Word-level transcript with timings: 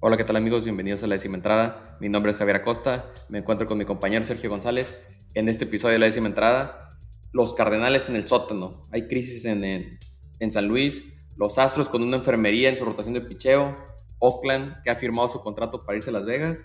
Hola, 0.00 0.16
¿qué 0.16 0.22
tal 0.22 0.36
amigos? 0.36 0.62
Bienvenidos 0.62 1.02
a 1.02 1.08
La 1.08 1.16
Décima 1.16 1.34
Entrada. 1.34 1.96
Mi 2.00 2.08
nombre 2.08 2.30
es 2.30 2.38
Javier 2.38 2.54
Acosta. 2.54 3.12
Me 3.28 3.38
encuentro 3.38 3.66
con 3.66 3.78
mi 3.78 3.84
compañero 3.84 4.22
Sergio 4.22 4.48
González. 4.48 4.96
En 5.34 5.48
este 5.48 5.64
episodio 5.64 5.94
de 5.94 5.98
La 5.98 6.06
Décima 6.06 6.28
Entrada, 6.28 6.96
los 7.32 7.52
Cardenales 7.52 8.08
en 8.08 8.14
el 8.14 8.28
sótano. 8.28 8.86
Hay 8.92 9.08
crisis 9.08 9.44
en, 9.44 9.64
en, 9.64 9.98
en 10.38 10.50
San 10.52 10.68
Luis. 10.68 11.12
Los 11.34 11.58
Astros 11.58 11.88
con 11.88 12.04
una 12.04 12.18
enfermería 12.18 12.68
en 12.68 12.76
su 12.76 12.84
rotación 12.84 13.14
de 13.14 13.22
picheo. 13.22 13.76
Oakland, 14.20 14.80
que 14.84 14.90
ha 14.90 14.94
firmado 14.94 15.28
su 15.28 15.40
contrato 15.40 15.84
para 15.84 15.96
irse 15.96 16.10
a 16.10 16.12
Las 16.12 16.24
Vegas. 16.24 16.64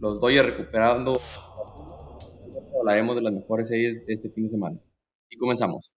Los 0.00 0.20
Dodgers 0.20 0.56
recuperando. 0.56 1.20
Hablaremos 2.80 3.14
de 3.14 3.22
las 3.22 3.32
mejores 3.32 3.68
series 3.68 4.04
de 4.04 4.14
este 4.14 4.30
fin 4.30 4.46
de 4.46 4.50
semana. 4.50 4.80
Y 5.30 5.36
comenzamos. 5.36 5.92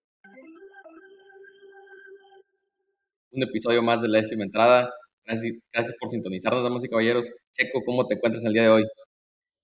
Un 3.31 3.41
episodio 3.41 3.81
más 3.81 4.03
de 4.03 4.09
La 4.09 4.19
Décima 4.19 4.43
Entrada. 4.43 4.91
Gracias, 5.27 5.57
gracias 5.73 5.97
por 5.99 6.09
sintonizarnos, 6.09 6.63
damas 6.63 6.85
y 6.85 6.87
caballeros. 6.87 7.33
Checo, 7.51 7.83
¿cómo 7.85 8.07
te 8.07 8.15
encuentras 8.15 8.45
el 8.45 8.53
día 8.53 8.63
de 8.63 8.69
hoy? 8.69 8.87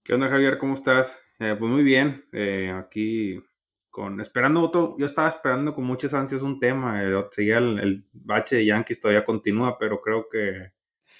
¿Qué 0.03 0.13
onda, 0.13 0.27
Javier? 0.27 0.57
¿Cómo 0.57 0.73
estás? 0.73 1.21
Eh, 1.39 1.55
pues 1.57 1.71
muy 1.71 1.83
bien. 1.83 2.21
Eh, 2.33 2.69
aquí 2.77 3.41
con 3.89 4.19
esperando 4.19 4.59
otro. 4.59 4.97
Yo 4.99 5.05
estaba 5.05 5.29
esperando 5.29 5.73
con 5.73 5.85
muchas 5.85 6.13
ansias 6.13 6.41
un 6.41 6.59
tema. 6.59 7.01
Eh, 7.01 7.13
seguía 7.31 7.59
el, 7.59 7.79
el, 7.79 8.05
bache 8.11 8.57
de 8.57 8.65
Yankees, 8.65 8.99
todavía 8.99 9.23
continúa, 9.23 9.77
pero 9.77 10.01
creo 10.01 10.27
que 10.29 10.73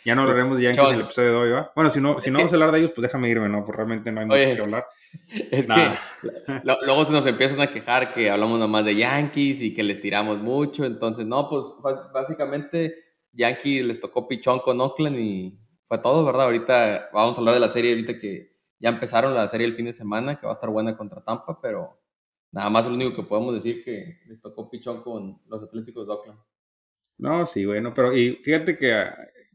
ya 0.04 0.14
no 0.14 0.24
hablaremos 0.24 0.58
de 0.58 0.64
Yankees 0.64 0.90
en 0.90 0.96
el 0.96 1.02
episodio 1.02 1.30
de 1.30 1.36
hoy, 1.38 1.52
¿va? 1.52 1.72
Bueno, 1.74 1.90
si 1.90 2.02
no, 2.02 2.20
si 2.20 2.30
no 2.30 2.36
que... 2.36 2.42
vamos 2.42 2.52
a 2.52 2.56
hablar 2.56 2.72
de 2.74 2.80
ellos, 2.80 2.92
pues 2.94 3.04
déjame 3.04 3.30
irme, 3.30 3.48
¿no? 3.48 3.64
Pues 3.64 3.78
realmente 3.78 4.12
no 4.12 4.20
hay 4.20 4.26
mucho 4.26 4.38
Oye, 4.38 4.56
que 4.56 4.62
hablar. 4.62 4.86
Es 5.52 5.70
Nada. 5.70 5.98
que 6.48 6.62
luego 6.86 7.06
se 7.06 7.14
nos 7.14 7.26
empiezan 7.26 7.62
a 7.62 7.68
quejar 7.68 8.12
que 8.12 8.30
hablamos 8.30 8.60
nomás 8.60 8.84
de 8.84 8.96
Yankees 8.96 9.62
y 9.62 9.74
que 9.74 9.84
les 9.84 10.02
tiramos 10.02 10.40
mucho. 10.40 10.84
Entonces, 10.84 11.26
no, 11.26 11.48
pues 11.48 11.64
básicamente 12.12 13.13
Yankees 13.34 13.86
les 13.86 14.00
tocó 14.00 14.28
pichón 14.28 14.60
con 14.60 14.80
Oakland 14.80 15.20
y 15.20 15.60
fue 15.88 15.98
todo, 15.98 16.26
¿verdad? 16.26 16.46
Ahorita 16.46 17.10
vamos 17.14 17.38
a 17.38 17.42
hablar 17.42 17.56
de 17.56 17.60
la 17.60 17.68
serie, 17.68 17.92
ahorita 17.92 18.18
que 18.18 18.54
ya 18.80 18.90
empezaron 18.90 19.34
la 19.34 19.48
serie 19.48 19.68
el 19.68 19.74
fin 19.74 19.86
de 19.86 19.94
semana, 19.94 20.36
que 20.36 20.46
va 20.46 20.52
a 20.52 20.56
estar 20.56 20.70
buena 20.70 20.98
contra 20.98 21.24
Tampa, 21.24 21.60
pero 21.62 22.00
nada 22.52 22.70
más 22.70 22.88
lo 22.88 22.94
único 22.94 23.16
que 23.16 23.24
podemos 23.24 23.54
decir 23.54 23.84
que 23.84 24.20
les 24.28 24.42
tocó 24.42 24.70
pichón 24.70 25.02
con 25.02 25.42
los 25.48 25.64
Atléticos 25.64 26.06
de 26.06 26.14
Oakland. 26.14 26.40
No, 27.18 27.46
sí, 27.46 27.66
bueno, 27.66 27.94
pero 27.94 28.16
y 28.16 28.36
fíjate 28.44 28.78
que, 28.78 29.06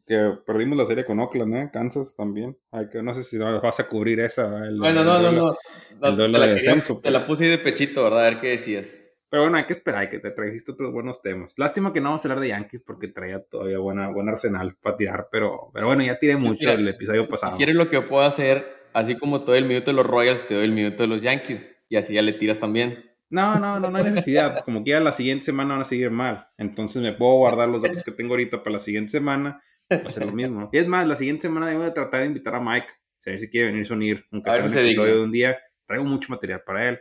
que 0.07 0.39
perdimos 0.47 0.79
la 0.79 0.87
serie 0.87 1.05
con 1.05 1.21
Oakland, 1.21 1.55
¿eh? 1.55 1.71
Kansas 1.73 2.15
también. 2.17 2.57
Hay 2.71 2.89
que, 2.89 3.03
no 3.03 3.15
sé 3.15 3.23
si 3.23 3.37
vas 3.39 3.81
a 3.81 3.89
cubrir 3.89 4.21
esa. 4.21 4.67
El, 4.67 4.79
bueno, 4.79 5.05
no, 5.05 5.17
el, 5.17 5.23
no, 5.23 5.33
no, 5.33 5.57
no. 6.01 7.01
Te, 7.01 7.11
la 7.11 7.27
puse 7.27 7.45
ahí 7.45 7.51
de 7.51 7.59
pechito, 7.59 8.05
¿verdad? 8.05 8.21
A 8.21 8.31
ver 8.31 8.41
qué 8.41 8.49
decías. 8.49 8.99
Pero 9.31 9.43
bueno, 9.43 9.59
hay 9.59 9.65
que 9.65 9.75
esperar, 9.75 10.01
hay 10.03 10.09
que 10.09 10.19
te 10.19 10.31
trajiste 10.31 10.73
otros 10.73 10.93
buenos 10.93 11.21
temas. 11.21 11.53
Lástima 11.57 11.93
que 11.93 12.01
no 12.01 12.11
vamos 12.11 12.25
a 12.25 12.29
hablar 12.29 12.41
de 12.41 12.49
Yankees 12.49 12.83
porque 12.85 13.09
traía 13.09 13.43
todavía 13.43 13.79
buena, 13.79 14.09
buen 14.09 14.29
arsenal 14.29 14.77
para 14.81 14.97
tirar, 14.97 15.29
pero, 15.31 15.71
pero 15.75 15.87
bueno, 15.87 16.03
ya 16.03 16.19
tiré 16.19 16.37
mucho 16.37 16.61
Mira, 16.61 16.73
el 16.73 16.89
episodio 16.89 17.29
pasado. 17.29 17.53
Si 17.53 17.59
quieres 17.59 17.77
lo 17.77 17.91
que 17.91 18.01
puedo 18.01 18.23
hacer, 18.23 18.67
así 18.95 19.17
como 19.17 19.45
te 19.45 19.51
doy 19.51 19.59
el 19.59 19.67
minuto 19.67 19.91
de 19.91 19.97
los 19.97 20.07
Royals, 20.07 20.47
te 20.47 20.55
doy 20.55 20.65
el 20.65 20.73
minuto 20.73 21.03
de 21.03 21.09
los 21.09 21.21
Yankees 21.21 21.61
y 21.89 21.97
así 21.97 22.15
ya 22.15 22.23
le 22.23 22.33
tiras 22.33 22.59
también. 22.59 23.09
No, 23.31 23.59
no, 23.59 23.79
no, 23.79 23.91
no 23.91 23.99
hay 23.99 24.05
necesidad. 24.05 24.61
Como 24.65 24.85
que 24.85 24.93
ya 24.93 25.01
la 25.01 25.13
siguiente 25.13 25.45
semana 25.45 25.75
van 25.75 25.83
a 25.83 25.85
seguir 25.85 26.11
mal. 26.11 26.49
Entonces 26.57 27.03
me 27.03 27.13
puedo 27.13 27.35
guardar 27.37 27.69
los 27.69 27.83
datos 27.83 28.03
que 28.03 28.13
tengo 28.13 28.33
ahorita 28.33 28.63
para 28.63 28.75
la 28.75 28.79
siguiente 28.79 29.11
semana. 29.11 29.63
Va 29.91 30.07
a 30.07 30.11
ser 30.11 30.27
lo 30.27 30.33
mismo. 30.33 30.71
Y 30.73 30.79
es 30.79 30.87
más, 30.87 31.07
la 31.07 31.17
siguiente 31.17 31.43
semana 31.43 31.67
debo 31.67 31.83
de 31.83 31.91
tratar 31.91 32.21
de 32.21 32.27
invitar 32.27 32.55
a 32.55 32.61
Mike. 32.61 32.89
A 33.27 33.31
ver 33.31 33.41
si 33.41 33.51
quiere 33.51 33.69
venir 33.69 33.87
a 33.91 33.95
unir. 33.95 34.25
Aunque 34.33 34.51
sea 34.51 34.65
un 34.65 34.73
episodio 34.73 35.17
de 35.17 35.23
un 35.23 35.31
día. 35.31 35.59
Traigo 35.87 36.05
mucho 36.05 36.29
material 36.31 36.63
para 36.65 36.89
él. 36.89 36.99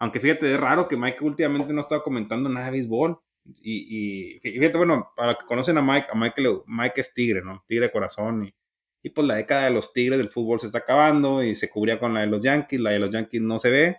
Aunque 0.00 0.18
fíjate, 0.18 0.52
es 0.52 0.58
raro 0.58 0.88
que 0.88 0.96
Mike 0.96 1.22
últimamente 1.22 1.74
no 1.74 1.82
estaba 1.82 2.02
comentando 2.02 2.48
nada 2.48 2.66
de 2.66 2.72
béisbol. 2.72 3.20
Y, 3.62 4.36
y 4.36 4.40
fíjate, 4.40 4.78
bueno, 4.78 5.12
para 5.14 5.32
los 5.32 5.40
que 5.40 5.46
conocen 5.46 5.76
a 5.78 5.82
Mike, 5.82 6.08
a 6.10 6.16
Mike, 6.16 6.42
Mike 6.66 7.00
es 7.00 7.12
tigre, 7.12 7.42
¿no? 7.42 7.62
Tigre 7.66 7.86
de 7.86 7.92
corazón. 7.92 8.46
Y, 8.46 8.54
y 9.02 9.10
pues 9.10 9.26
la 9.26 9.34
década 9.36 9.64
de 9.64 9.70
los 9.70 9.92
tigres 9.92 10.18
del 10.18 10.30
fútbol 10.30 10.58
se 10.58 10.66
está 10.66 10.78
acabando 10.78 11.42
y 11.42 11.54
se 11.54 11.68
cubría 11.68 11.98
con 11.98 12.14
la 12.14 12.20
de 12.20 12.28
los 12.28 12.40
Yankees. 12.40 12.80
La 12.80 12.90
de 12.90 12.98
los 12.98 13.10
Yankees 13.10 13.42
no 13.42 13.58
se 13.58 13.70
ve. 13.70 13.96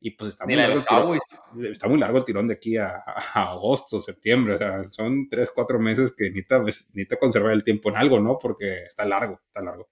Y 0.00 0.12
pues 0.12 0.30
está 0.30 0.46
muy, 0.46 0.56
largo 0.56 0.78
el, 0.78 0.84
tirón, 0.84 1.66
está 1.72 1.88
muy 1.88 1.98
largo 1.98 2.18
el 2.18 2.24
tirón 2.24 2.48
de 2.48 2.54
aquí 2.54 2.76
a, 2.76 3.02
a, 3.34 3.50
agosto, 3.50 4.00
septiembre. 4.00 4.54
O 4.54 4.58
sea, 4.58 4.88
son 4.88 5.28
tres, 5.28 5.50
cuatro 5.54 5.78
meses 5.78 6.14
que 6.16 6.30
necesita, 6.30 6.60
necesita 6.60 7.18
conservar 7.18 7.52
el 7.52 7.64
tiempo 7.64 7.90
en 7.90 7.96
algo, 7.96 8.20
¿no? 8.20 8.38
Porque 8.38 8.84
está 8.84 9.04
largo, 9.04 9.40
está 9.46 9.60
largo. 9.60 9.88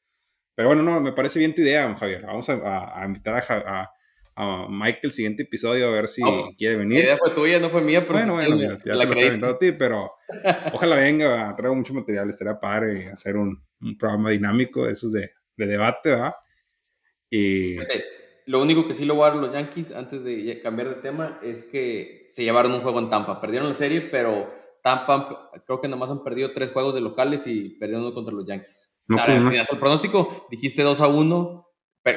Pero 0.54 0.68
bueno, 0.68 0.82
no, 0.82 1.00
me 1.00 1.12
parece 1.12 1.38
bien 1.38 1.54
tu 1.54 1.60
idea, 1.62 1.94
Javier. 1.96 2.22
Vamos 2.24 2.48
a, 2.48 2.54
a, 2.54 3.02
a 3.02 3.06
invitar 3.06 3.42
a, 3.50 3.93
a 4.36 4.66
Mike 4.68 5.00
el 5.02 5.12
siguiente 5.12 5.44
episodio 5.44 5.88
a 5.88 5.92
ver 5.92 6.08
si 6.08 6.22
oh, 6.24 6.50
quiere 6.56 6.76
venir. 6.76 6.98
La 6.98 7.04
idea 7.04 7.18
fue 7.18 7.30
tuya, 7.30 7.60
no 7.60 7.70
fue 7.70 7.80
mía, 7.80 8.04
pero 8.06 8.18
bueno, 8.18 8.34
bueno, 8.34 8.56
ya, 8.56 8.78
ya 8.84 8.94
la 8.94 9.08
te 9.08 9.38
lo 9.38 9.48
a 9.48 9.58
ti, 9.58 9.72
pero 9.72 10.12
ojalá 10.72 10.96
venga, 10.96 11.54
traigo 11.56 11.74
mucho 11.74 11.94
material, 11.94 12.30
estaría 12.30 12.58
padre 12.58 13.10
hacer 13.10 13.36
un, 13.36 13.62
un 13.80 13.98
programa 13.98 14.30
dinámico 14.30 14.86
de 14.86 14.92
esos 14.92 15.12
de, 15.12 15.30
de 15.56 15.66
debate, 15.66 16.10
¿verdad? 16.10 16.34
Y... 17.30 17.76
Lo 18.46 18.60
único 18.60 18.86
que 18.86 18.92
sí 18.92 19.06
lograron 19.06 19.40
los 19.40 19.52
Yankees, 19.52 19.94
antes 19.96 20.22
de 20.22 20.60
cambiar 20.62 20.90
de 20.90 20.96
tema, 20.96 21.40
es 21.42 21.62
que 21.62 22.26
se 22.28 22.44
llevaron 22.44 22.72
un 22.72 22.82
juego 22.82 22.98
en 22.98 23.08
Tampa. 23.08 23.40
Perdieron 23.40 23.70
la 23.70 23.74
serie, 23.74 24.02
pero 24.02 24.52
Tampa 24.82 25.50
creo 25.66 25.80
que 25.80 25.88
nomás 25.88 26.10
han 26.10 26.22
perdido 26.22 26.52
tres 26.52 26.70
juegos 26.70 26.94
de 26.94 27.00
locales 27.00 27.46
y 27.46 27.70
perdieron 27.70 28.12
contra 28.12 28.34
los 28.34 28.46
Yankees. 28.46 28.94
No, 29.08 29.18
Ahora, 29.18 29.40
pues, 29.42 29.58
hasta 29.58 29.74
el 29.74 29.80
pronóstico, 29.80 30.46
dijiste 30.50 30.82
2 30.82 31.00
a 31.00 31.08
1, 31.08 31.68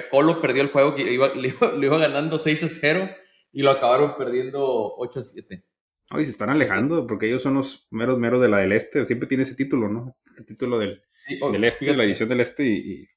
Colo 0.10 0.42
perdió 0.42 0.64
el 0.64 0.70
juego, 0.70 0.96
que 0.96 1.12
iba, 1.12 1.28
le, 1.36 1.50
iba, 1.50 1.72
le, 1.72 1.86
iba, 1.86 1.98
ganando 1.98 2.38
6 2.38 2.64
a 2.64 2.70
0 2.70 3.10
y 3.52 3.62
lo 3.62 3.72
acabaron 3.72 4.16
perdiendo 4.18 4.64
8 4.98 5.20
a 5.20 5.24
7. 5.24 5.66
Ay, 6.10 6.26
se 6.26 6.32
están 6.32 6.50
alejando 6.50 7.06
porque 7.06 7.28
ellos 7.28 7.44
son 7.44 7.56
los 7.56 7.88
meros 7.92 8.18
meros 8.18 8.42
de 8.42 8.48
la 8.48 8.60
del 8.60 8.72
este. 8.72 9.06
Siempre 9.06 9.28
tiene 9.28 9.44
ese 9.44 9.56
título, 9.56 9.90
¿no? 9.90 10.18
El 10.38 10.46
título 10.46 10.80
del, 10.80 11.04
sí, 11.28 11.40
oh, 11.42 11.52
del 11.52 11.64
este, 11.66 11.80
fíjate, 11.80 11.92
de 11.92 11.98
la 11.98 12.04
edición 12.06 12.30
del 12.30 12.40
este 12.40 12.66
y, 12.66 12.70
y, 12.70 13.10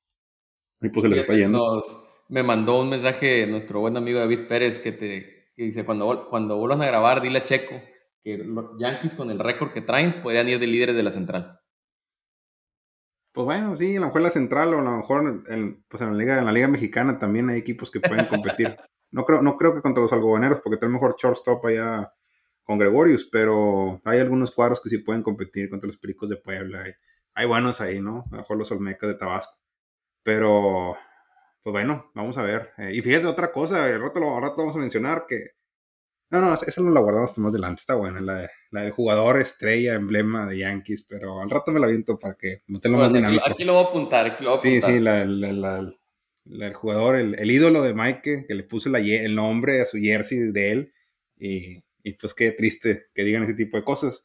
y 0.81 0.89
pues 0.89 1.03
se 1.03 1.09
les 1.09 1.21
está 1.21 1.35
yendo. 1.35 1.59
Nos, 1.59 2.05
me 2.29 2.43
mandó 2.43 2.81
un 2.81 2.89
mensaje 2.89 3.47
nuestro 3.47 3.81
buen 3.81 3.97
amigo 3.97 4.19
David 4.19 4.47
Pérez 4.49 4.79
que, 4.79 4.93
te, 4.93 5.53
que 5.55 5.63
dice, 5.65 5.85
cuando, 5.85 6.29
cuando 6.31 6.57
vuelvan 6.57 6.83
a 6.83 6.87
grabar, 6.87 7.21
dile 7.21 7.39
a 7.39 7.45
Checo 7.45 7.81
que 8.23 8.39
los 8.39 8.79
Yankees 8.79 9.15
con 9.15 9.31
el 9.31 9.39
récord 9.39 9.73
que 9.73 9.81
traen 9.81 10.23
podrían 10.23 10.49
ir 10.49 10.59
de 10.59 10.67
líderes 10.67 10.97
de 10.97 11.03
la 11.03 11.11
central. 11.11 11.60
Pues 13.33 13.45
bueno, 13.45 13.77
sí, 13.77 13.97
a 13.97 14.01
lo 14.01 14.07
mejor 14.07 14.23
la 14.23 14.31
central 14.31 14.75
o 14.75 14.81
a 14.81 14.83
lo 14.83 14.97
mejor 14.97 15.45
en, 15.49 15.85
pues 15.89 16.03
en, 16.03 16.13
la, 16.13 16.19
liga, 16.19 16.39
en 16.39 16.47
la 16.47 16.53
liga 16.53 16.67
mexicana 16.67 17.19
también 17.19 17.49
hay 17.49 17.59
equipos 17.59 17.91
que 17.91 18.01
pueden 18.01 18.27
competir. 18.27 18.77
no, 19.13 19.25
creo, 19.25 19.41
no 19.43 19.57
creo 19.57 19.75
que 19.75 19.83
contra 19.83 20.03
los 20.03 20.13
algodoneros, 20.13 20.61
porque 20.61 20.79
tiene 20.79 20.95
mejor 20.95 21.15
shortstop 21.17 21.65
allá 21.67 22.13
con 22.65 22.79
Gregorius, 22.79 23.29
pero 23.31 24.01
hay 24.05 24.19
algunos 24.19 24.51
cuadros 24.51 24.81
que 24.81 24.89
sí 24.89 24.99
pueden 24.99 25.23
competir 25.23 25.71
contra 25.71 25.87
los 25.87 25.97
Pericos 25.97 26.29
de 26.29 26.37
Puebla. 26.37 26.83
Hay, 26.83 26.93
hay 27.35 27.47
buenos 27.47 27.81
ahí, 27.81 28.01
¿no? 28.01 28.25
A 28.31 28.37
lo 28.37 28.39
mejor 28.39 28.57
los 28.59 28.71
Olmecas 28.73 29.09
de 29.09 29.15
Tabasco. 29.17 29.59
Pero, 30.23 30.97
pues 31.63 31.73
bueno, 31.73 32.11
vamos 32.15 32.37
a 32.39 32.43
ver. 32.43 32.73
Eh, 32.79 32.93
y 32.95 33.03
fíjate 33.03 33.27
otra 33.27 33.53
cosa, 33.53 33.87
al 33.87 34.01
rato, 34.01 34.37
al 34.37 34.43
rato 34.43 34.57
vamos 34.59 34.77
a 34.77 34.81
mencionar 34.81 35.27
que 35.29 35.51
no, 36.31 36.41
no, 36.41 36.55
esa 36.55 36.81
no 36.81 36.91
la 36.91 37.01
guardamos 37.01 37.37
más 37.39 37.51
adelante, 37.51 37.81
está 37.81 37.95
buena, 37.95 38.21
la, 38.21 38.49
la 38.71 38.83
del 38.83 38.93
jugador 38.93 39.41
estrella, 39.41 39.95
emblema 39.95 40.47
de 40.47 40.59
Yankees, 40.59 41.03
pero 41.03 41.41
al 41.41 41.51
rato 41.51 41.73
me 41.73 41.81
la 41.81 41.89
viento 41.89 42.19
para 42.19 42.35
que 42.35 42.63
no 42.69 42.79
tenga 42.79 42.99
más 42.99 43.13
dinámico. 43.13 43.43
Aquí, 43.43 43.53
aquí, 43.53 43.65
lo 43.65 43.75
voy 43.75 43.85
a 43.85 43.89
apuntar, 43.89 44.27
aquí 44.27 44.45
lo 44.45 44.51
voy 44.51 44.59
a 44.59 44.63
sí, 44.63 44.69
apuntar. 44.79 44.91
Sí, 44.93 45.01
la, 45.01 45.25
la, 45.25 45.53
la, 45.53 45.95
la 46.45 46.67
el 46.67 46.75
jugador, 46.75 47.17
el, 47.17 47.37
el, 47.39 47.51
ídolo 47.51 47.83
de 47.83 47.95
Mike, 47.95 48.45
que 48.47 48.55
le 48.55 48.63
puso 48.63 48.95
el 48.95 49.35
nombre 49.35 49.81
a 49.81 49.87
su 49.87 49.99
jersey 49.99 50.53
de 50.53 50.73
él, 50.73 50.93
y, 51.39 51.83
y, 52.05 52.13
pues 52.13 52.35
qué 52.35 52.53
triste 52.53 53.07
que 53.13 53.25
digan 53.25 53.43
ese 53.43 53.55
tipo 53.55 53.77
de 53.77 53.85
cosas. 53.85 54.25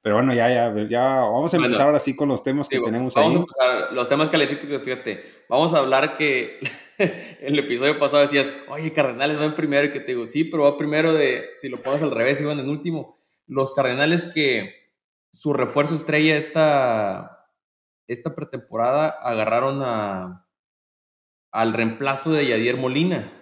Pero 0.00 0.16
bueno, 0.16 0.32
ya, 0.32 0.48
ya, 0.48 0.88
ya 0.88 1.02
vamos 1.02 1.52
a 1.52 1.56
empezar 1.56 1.70
bueno, 1.70 1.84
ahora 1.84 2.00
sí 2.00 2.14
con 2.14 2.28
los 2.28 2.44
temas 2.44 2.68
que 2.68 2.76
digo, 2.76 2.86
tenemos 2.86 3.14
vamos 3.14 3.30
ahí. 3.30 3.34
Vamos 3.36 3.56
a 3.58 3.64
empezar, 3.64 3.92
los 3.94 4.08
temas 4.08 4.28
calefíticos, 4.28 4.82
fíjate, 4.82 5.24
vamos 5.48 5.74
a 5.74 5.78
hablar 5.78 6.16
que 6.16 6.60
en 6.98 7.38
el 7.40 7.58
episodio 7.58 7.98
pasado 7.98 8.22
decías, 8.22 8.52
oye, 8.68 8.92
Cardenales 8.92 9.38
van 9.38 9.54
primero, 9.54 9.86
y 9.86 9.92
que 9.92 10.00
te 10.00 10.12
digo, 10.12 10.26
sí, 10.26 10.44
pero 10.44 10.64
va 10.64 10.78
primero 10.78 11.12
de, 11.12 11.50
si 11.56 11.68
lo 11.68 11.82
pones 11.82 12.02
al 12.02 12.12
revés, 12.12 12.40
iban 12.40 12.60
en 12.60 12.68
último. 12.68 13.18
Los 13.46 13.72
Cardenales 13.72 14.24
que 14.24 14.72
su 15.32 15.52
refuerzo 15.52 15.96
estrella 15.96 16.36
esta, 16.36 17.46
esta 18.06 18.34
pretemporada 18.34 19.08
agarraron 19.08 19.82
a, 19.82 20.46
al 21.50 21.72
reemplazo 21.74 22.30
de 22.30 22.46
Yadier 22.46 22.76
Molina, 22.76 23.32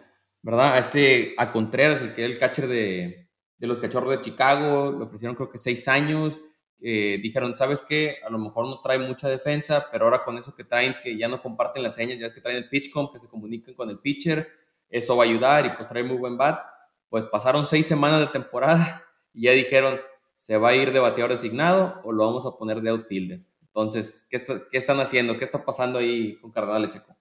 ¿verdad? 0.42 0.74
A 0.74 0.78
este, 0.78 1.34
a 1.36 1.52
Contreras, 1.52 2.00
el 2.00 2.12
que 2.12 2.24
era 2.24 2.32
el 2.32 2.38
catcher 2.38 2.66
de, 2.66 3.25
de 3.58 3.66
los 3.66 3.78
Cachorros 3.78 4.10
de 4.10 4.20
Chicago, 4.20 4.94
le 4.96 5.04
ofrecieron 5.04 5.34
creo 5.34 5.50
que 5.50 5.58
seis 5.58 5.88
años, 5.88 6.40
eh, 6.80 7.18
dijeron, 7.22 7.56
¿sabes 7.56 7.82
qué? 7.82 8.16
A 8.24 8.30
lo 8.30 8.38
mejor 8.38 8.66
no 8.66 8.80
trae 8.80 8.98
mucha 8.98 9.28
defensa, 9.28 9.88
pero 9.90 10.04
ahora 10.04 10.24
con 10.24 10.36
eso 10.36 10.54
que 10.54 10.64
traen, 10.64 10.94
que 11.02 11.16
ya 11.16 11.28
no 11.28 11.40
comparten 11.40 11.82
las 11.82 11.94
señas, 11.94 12.18
ya 12.18 12.26
es 12.26 12.34
que 12.34 12.40
traen 12.40 12.58
el 12.58 12.68
pitchcom, 12.68 13.10
que 13.12 13.18
se 13.18 13.28
comunican 13.28 13.74
con 13.74 13.88
el 13.88 13.98
pitcher, 13.98 14.46
eso 14.88 15.16
va 15.16 15.24
a 15.24 15.26
ayudar 15.26 15.66
y 15.66 15.70
pues 15.70 15.88
trae 15.88 16.02
muy 16.02 16.16
buen 16.16 16.36
bat. 16.36 16.60
Pues 17.08 17.24
pasaron 17.26 17.64
seis 17.64 17.86
semanas 17.86 18.20
de 18.20 18.26
temporada 18.26 19.02
y 19.32 19.42
ya 19.42 19.52
dijeron, 19.52 19.98
¿se 20.34 20.58
va 20.58 20.70
a 20.70 20.74
ir 20.74 20.92
de 20.92 21.00
bateador 21.00 21.30
designado 21.30 22.00
o 22.04 22.12
lo 22.12 22.26
vamos 22.26 22.44
a 22.46 22.56
poner 22.58 22.80
de 22.82 22.90
outfielder? 22.90 23.40
Entonces, 23.62 24.26
¿qué, 24.30 24.36
está, 24.36 24.62
¿qué 24.70 24.78
están 24.78 25.00
haciendo? 25.00 25.38
¿Qué 25.38 25.44
está 25.44 25.64
pasando 25.64 25.98
ahí 25.98 26.36
con 26.36 26.50
Cardenales, 26.50 26.90
Checo? 26.90 27.16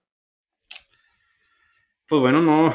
Pues 2.08 2.22
bueno, 2.22 2.42
no, 2.42 2.74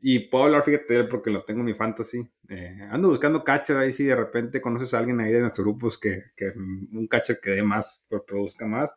y 0.00 0.20
puedo 0.20 0.44
hablar, 0.44 0.62
fíjate, 0.62 1.04
porque 1.04 1.30
lo 1.30 1.44
tengo 1.44 1.60
en 1.60 1.66
mi 1.66 1.74
fantasy. 1.74 2.26
Eh, 2.48 2.78
ando 2.90 3.08
buscando 3.08 3.42
catcher 3.42 3.76
ahí 3.76 3.90
si 3.90 4.04
de 4.04 4.14
repente 4.14 4.60
conoces 4.60 4.94
a 4.94 4.98
alguien 4.98 5.20
ahí 5.20 5.32
de 5.32 5.40
nuestros 5.40 5.64
grupos 5.64 5.98
que, 5.98 6.24
que 6.36 6.52
un 6.56 7.08
catcher 7.08 7.40
que 7.40 7.50
dé 7.50 7.62
más, 7.62 8.04
que 8.08 8.18
produzca 8.26 8.66
más. 8.66 8.94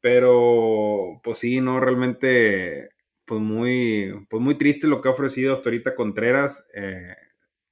Pero, 0.00 1.20
pues 1.22 1.38
sí, 1.38 1.60
no, 1.60 1.80
realmente, 1.80 2.90
pues 3.24 3.40
muy, 3.40 4.26
pues 4.28 4.42
muy 4.42 4.54
triste 4.56 4.86
lo 4.86 5.00
que 5.00 5.08
ha 5.08 5.12
ofrecido 5.12 5.54
hasta 5.54 5.70
ahorita 5.70 5.94
Contreras. 5.94 6.66
Eh, 6.74 7.14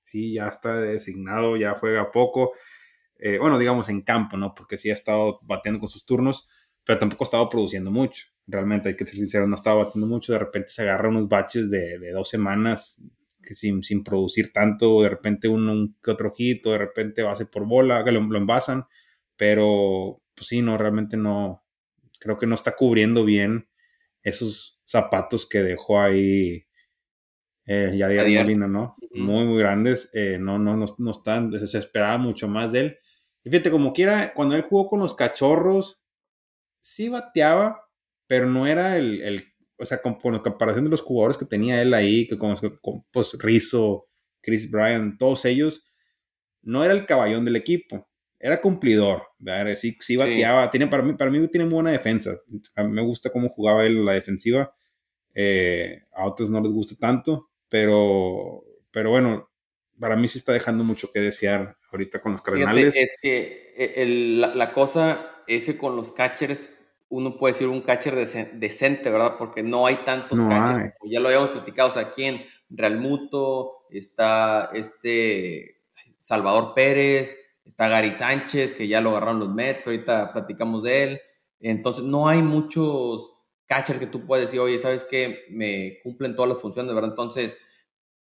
sí, 0.02 0.34
ya 0.34 0.48
está 0.48 0.76
designado, 0.80 1.56
ya 1.56 1.74
juega 1.74 2.10
poco. 2.10 2.52
Eh, 3.18 3.38
bueno, 3.38 3.58
digamos 3.58 3.88
en 3.90 4.02
campo, 4.02 4.36
¿no? 4.36 4.54
Porque 4.54 4.78
sí 4.78 4.90
ha 4.90 4.94
estado 4.94 5.40
bateando 5.42 5.80
con 5.80 5.90
sus 5.90 6.06
turnos, 6.06 6.48
pero 6.84 6.98
tampoco 6.98 7.24
ha 7.24 7.26
estado 7.26 7.48
produciendo 7.50 7.90
mucho. 7.90 8.26
Realmente, 8.46 8.88
hay 8.88 8.96
que 8.96 9.06
ser 9.06 9.16
sincero, 9.16 9.46
no 9.46 9.54
estaba 9.56 9.84
batiendo 9.84 10.06
mucho. 10.06 10.32
De 10.32 10.38
repente 10.38 10.70
se 10.70 10.82
agarra 10.82 11.10
unos 11.10 11.28
baches 11.28 11.70
de, 11.70 11.98
de 11.98 12.10
dos 12.12 12.28
semanas 12.30 13.02
que 13.42 13.54
sin, 13.54 13.82
sin, 13.82 14.04
producir 14.04 14.52
tanto, 14.52 15.02
de 15.02 15.08
repente 15.08 15.48
un, 15.48 15.68
un 15.68 15.96
que 16.02 16.10
otro 16.10 16.32
hit, 16.32 16.66
o 16.66 16.72
de 16.72 16.78
repente 16.78 17.22
base 17.22 17.46
por 17.46 17.66
bola, 17.66 18.04
que 18.04 18.12
lo, 18.12 18.20
lo, 18.20 18.38
envasan, 18.38 18.84
pero 19.36 20.22
pues 20.34 20.48
sí, 20.48 20.62
no, 20.62 20.78
realmente 20.78 21.16
no, 21.16 21.64
creo 22.20 22.38
que 22.38 22.46
no 22.46 22.54
está 22.54 22.74
cubriendo 22.76 23.24
bien 23.24 23.68
esos 24.22 24.80
zapatos 24.86 25.48
que 25.48 25.62
dejó 25.62 26.00
ahí 26.00 26.66
eh, 27.66 27.94
Yadier 27.96 28.42
Molina, 28.42 28.66
¿no? 28.66 28.94
Uh 29.00 29.06
-huh. 29.06 29.20
Muy, 29.20 29.44
muy 29.46 29.58
grandes, 29.58 30.10
eh, 30.14 30.38
no, 30.40 30.58
no, 30.58 30.76
no, 30.76 30.86
no 30.98 31.10
están, 31.10 31.52
se 31.66 31.78
esperaba 31.78 32.18
mucho 32.18 32.48
más 32.48 32.72
de 32.72 32.80
él. 32.80 32.98
Y 33.44 33.50
fíjate, 33.50 33.70
como 33.70 33.92
quiera, 33.92 34.32
cuando 34.34 34.54
él 34.54 34.62
jugó 34.62 34.88
con 34.88 35.00
los 35.00 35.14
cachorros, 35.14 36.00
sí 36.80 37.08
bateaba, 37.08 37.88
pero 38.26 38.46
no 38.46 38.66
era 38.66 38.96
el, 38.96 39.22
el 39.22 39.51
o 39.82 39.87
sea, 39.87 40.00
con, 40.00 40.14
con, 40.14 40.34
la 40.34 40.43
comparación 40.43 40.84
de 40.84 40.90
los 40.90 41.02
jugadores 41.02 41.37
que 41.37 41.44
tenía 41.44 41.82
él 41.82 41.93
ahí, 41.93 42.26
que 42.26 42.38
como, 42.38 42.55
con, 42.81 43.05
pues 43.11 43.32
Rizzo, 43.38 44.08
Chris 44.40 44.70
Bryan, 44.70 45.19
todos 45.19 45.44
ellos, 45.44 45.84
no 46.62 46.84
era 46.84 46.94
el 46.94 47.05
caballón 47.05 47.44
del 47.44 47.56
equipo, 47.56 48.08
era 48.38 48.61
cumplidor, 48.61 49.25
¿verdad? 49.38 49.75
Sí, 49.75 49.96
sí 50.00 50.17
bateaba, 50.17 50.64
sí. 50.64 50.70
Tiene, 50.70 50.87
para, 50.87 51.02
mí, 51.02 51.14
para 51.14 51.31
mí 51.31 51.49
tiene 51.49 51.64
muy 51.64 51.75
buena 51.75 51.90
defensa, 51.90 52.38
a 52.76 52.84
mí 52.84 52.93
me 52.93 53.02
gusta 53.02 53.31
cómo 53.31 53.49
jugaba 53.49 53.84
él 53.84 54.05
la 54.05 54.12
defensiva, 54.12 54.73
eh, 55.34 56.02
a 56.12 56.26
otros 56.26 56.49
no 56.49 56.61
les 56.61 56.73
gusta 56.73 56.94
tanto, 56.99 57.50
pero, 57.69 58.64
pero 58.93 59.11
bueno, 59.11 59.50
para 59.99 60.14
mí 60.14 60.29
sí 60.29 60.38
está 60.38 60.52
dejando 60.52 60.84
mucho 60.84 61.11
que 61.11 61.20
desear 61.20 61.76
ahorita 61.90 62.20
con 62.20 62.32
los 62.32 62.43
Cardenales. 62.43 62.94
Fíjate, 62.94 63.02
es 63.02 63.17
que 63.20 63.75
eh, 63.76 63.93
el, 63.96 64.40
la, 64.40 64.55
la, 64.55 64.73
cosa, 64.73 65.43
ese 65.49 65.76
con 65.76 65.96
los 65.96 66.12
catchers, 66.12 66.73
uno 67.12 67.36
puede 67.36 67.52
decir 67.52 67.68
un 67.68 67.82
catcher 67.82 68.14
decente, 68.54 69.10
¿verdad? 69.10 69.36
Porque 69.38 69.62
no 69.62 69.86
hay 69.86 69.96
tantos 69.96 70.38
no 70.38 70.48
catchers. 70.48 70.94
Hay. 71.02 71.10
Ya 71.10 71.20
lo 71.20 71.28
habíamos 71.28 71.50
platicado, 71.50 71.90
o 71.90 71.92
sea, 71.92 72.04
aquí 72.04 72.24
en 72.24 72.42
Realmuto 72.70 73.84
está 73.90 74.70
este 74.72 75.82
Salvador 76.20 76.72
Pérez, 76.74 77.36
está 77.66 77.88
Gary 77.88 78.12
Sánchez, 78.12 78.72
que 78.72 78.88
ya 78.88 79.02
lo 79.02 79.10
agarraron 79.10 79.40
los 79.40 79.50
Mets, 79.50 79.82
que 79.82 79.90
ahorita 79.90 80.32
platicamos 80.32 80.82
de 80.84 81.02
él. 81.02 81.20
Entonces, 81.60 82.02
no 82.02 82.28
hay 82.28 82.40
muchos 82.40 83.34
catchers 83.66 83.98
que 83.98 84.06
tú 84.06 84.24
puedes 84.26 84.46
decir, 84.46 84.60
oye, 84.60 84.78
¿sabes 84.78 85.04
qué? 85.04 85.44
Me 85.50 85.98
cumplen 86.02 86.34
todas 86.34 86.50
las 86.50 86.62
funciones, 86.62 86.94
¿verdad? 86.94 87.10
Entonces, 87.10 87.58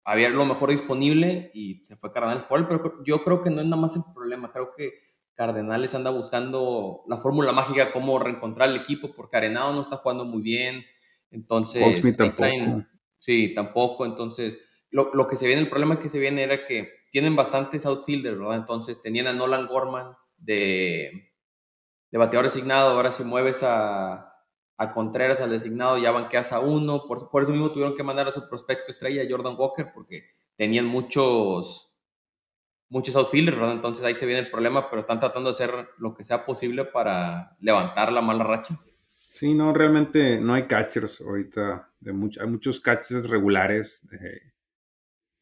había 0.03 0.27
lo 0.27 0.45
mejor 0.45 0.69
disponible 0.69 1.49
y 1.53 1.81
se 1.85 1.95
fue 1.95 2.11
Cardenales 2.11 2.43
por 2.43 2.59
él, 2.59 2.67
pero 2.67 3.01
yo 3.05 3.23
creo 3.23 3.41
que 3.41 3.51
no 3.51 3.61
es 3.61 3.67
nada 3.67 3.81
más 3.81 3.95
el 3.95 4.03
problema, 4.13 4.51
creo 4.51 4.73
que 4.75 5.11
Cardenales 5.41 5.95
anda 5.95 6.11
buscando 6.11 7.01
la 7.07 7.17
fórmula 7.17 7.51
mágica, 7.51 7.91
cómo 7.91 8.19
reencontrar 8.19 8.69
el 8.69 8.75
equipo, 8.75 9.11
porque 9.15 9.38
Arenado 9.38 9.73
no 9.73 9.81
está 9.81 9.97
jugando 9.97 10.23
muy 10.23 10.43
bien, 10.43 10.85
entonces... 11.31 11.99
tampoco. 12.15 12.35
Traen, 12.35 12.88
sí, 13.17 13.51
tampoco, 13.55 14.05
entonces, 14.05 14.59
lo, 14.91 15.11
lo, 15.15 15.25
que 15.25 15.38
se 15.38 15.47
viene, 15.47 15.63
el 15.63 15.69
problema 15.69 15.99
que 15.99 16.09
se 16.09 16.19
viene 16.19 16.43
era 16.43 16.63
que 16.67 16.93
tienen 17.11 17.35
bastantes 17.35 17.88
outfielders, 17.88 18.38
¿verdad? 18.38 18.57
Entonces, 18.57 19.01
tenían 19.01 19.25
a 19.25 19.33
Nolan 19.33 19.65
Gorman 19.65 20.15
de, 20.38 21.31
de 22.11 22.17
bateador 22.19 22.45
designado, 22.45 22.91
ahora 22.91 23.11
si 23.11 23.23
mueves 23.23 23.63
a, 23.63 24.35
a 24.77 24.93
Contreras 24.93 25.41
al 25.41 25.49
designado, 25.49 25.97
ya 25.97 26.11
banqueas 26.11 26.53
a 26.53 26.59
uno, 26.59 27.07
por, 27.07 27.31
por 27.31 27.41
eso 27.41 27.51
mismo 27.51 27.71
tuvieron 27.71 27.95
que 27.95 28.03
mandar 28.03 28.27
a 28.27 28.31
su 28.31 28.47
prospecto 28.47 28.91
estrella, 28.91 29.25
Jordan 29.27 29.55
Walker, 29.57 29.91
porque 29.91 30.23
tenían 30.55 30.85
muchos 30.85 31.90
muchos 32.91 33.15
outfielders. 33.15 33.57
Entonces 33.71 34.05
ahí 34.05 34.13
se 34.13 34.27
viene 34.27 34.41
el 34.41 34.51
problema, 34.51 34.89
pero 34.89 34.99
están 34.99 35.19
tratando 35.19 35.49
de 35.49 35.55
hacer 35.55 35.71
lo 35.97 36.13
que 36.13 36.23
sea 36.23 36.45
posible 36.45 36.85
para 36.85 37.57
levantar 37.59 38.11
la 38.11 38.21
mala 38.21 38.43
racha. 38.43 38.79
Sí, 39.17 39.55
no, 39.55 39.73
realmente 39.73 40.39
no 40.39 40.53
hay 40.53 40.67
catchers 40.67 41.21
ahorita. 41.21 41.89
Hay 42.05 42.47
muchos 42.47 42.79
catchers 42.79 43.27
regulares, 43.27 44.01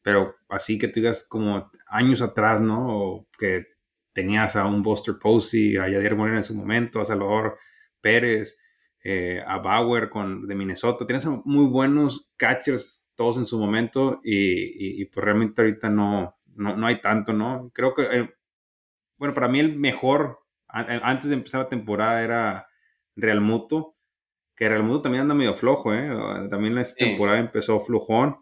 pero 0.02 0.36
así 0.48 0.78
que 0.78 0.88
tú 0.88 1.00
digas 1.00 1.26
como 1.28 1.70
años 1.86 2.22
atrás, 2.22 2.60
¿no? 2.60 3.26
Que 3.38 3.66
tenías 4.12 4.56
a 4.56 4.66
un 4.66 4.82
Buster 4.82 5.16
Posey, 5.20 5.76
a 5.76 5.88
Yadier 5.88 6.16
Moreno 6.16 6.38
en 6.38 6.44
su 6.44 6.54
momento, 6.54 7.00
a 7.00 7.04
Salvador 7.04 7.58
Pérez, 8.00 8.56
eh, 9.02 9.42
a 9.46 9.58
Bauer 9.58 10.08
con, 10.08 10.46
de 10.46 10.54
Minnesota. 10.54 11.06
Tienes 11.06 11.26
muy 11.26 11.66
buenos 11.66 12.30
catchers 12.36 13.06
todos 13.14 13.38
en 13.38 13.44
su 13.44 13.58
momento 13.58 14.20
y, 14.22 14.34
y, 14.34 15.02
y 15.02 15.04
pues 15.06 15.24
realmente 15.24 15.60
ahorita 15.60 15.90
no, 15.90 16.39
no, 16.60 16.76
no 16.76 16.86
hay 16.86 17.00
tanto, 17.00 17.32
¿no? 17.32 17.70
Creo 17.74 17.94
que, 17.94 18.02
eh, 18.02 18.30
bueno, 19.16 19.34
para 19.34 19.48
mí 19.48 19.58
el 19.58 19.76
mejor, 19.76 20.40
antes 20.68 21.30
de 21.30 21.34
empezar 21.34 21.62
la 21.62 21.68
temporada, 21.68 22.22
era 22.22 22.68
Real 23.16 23.40
Muto, 23.40 23.96
que 24.54 24.68
Real 24.68 24.82
Muto 24.82 25.02
también 25.02 25.22
anda 25.22 25.34
medio 25.34 25.54
flojo, 25.54 25.94
¿eh? 25.94 26.10
También 26.50 26.76
esta 26.78 26.96
sí. 26.98 27.10
temporada 27.10 27.38
empezó 27.38 27.80
flojón. 27.80 28.36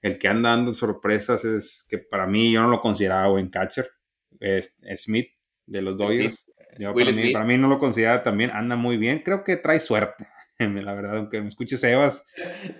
El 0.00 0.18
que 0.18 0.28
anda 0.28 0.50
dando 0.50 0.72
sorpresas 0.72 1.44
es 1.44 1.84
que 1.90 1.98
para 1.98 2.26
mí 2.28 2.52
yo 2.52 2.62
no 2.62 2.68
lo 2.68 2.80
consideraba 2.80 3.26
buen 3.26 3.48
catcher, 3.50 3.90
es, 4.38 4.76
es 4.82 5.02
Smith 5.02 5.28
de 5.66 5.82
los 5.82 5.96
Dodgers. 5.96 6.44
Yo, 6.78 6.94
para, 6.94 7.10
mí, 7.10 7.32
para, 7.32 7.44
mí, 7.44 7.58
no 7.58 7.66
lo 7.66 7.80
considera 7.80 8.22
también, 8.22 8.52
anda 8.52 8.76
muy 8.76 8.96
bien. 8.96 9.22
Creo 9.24 9.42
que 9.42 9.56
trae 9.56 9.80
suerte, 9.80 10.28
la 10.60 10.94
verdad, 10.94 11.16
aunque 11.16 11.40
me 11.40 11.48
escuches 11.48 11.82
Evas, 11.82 12.24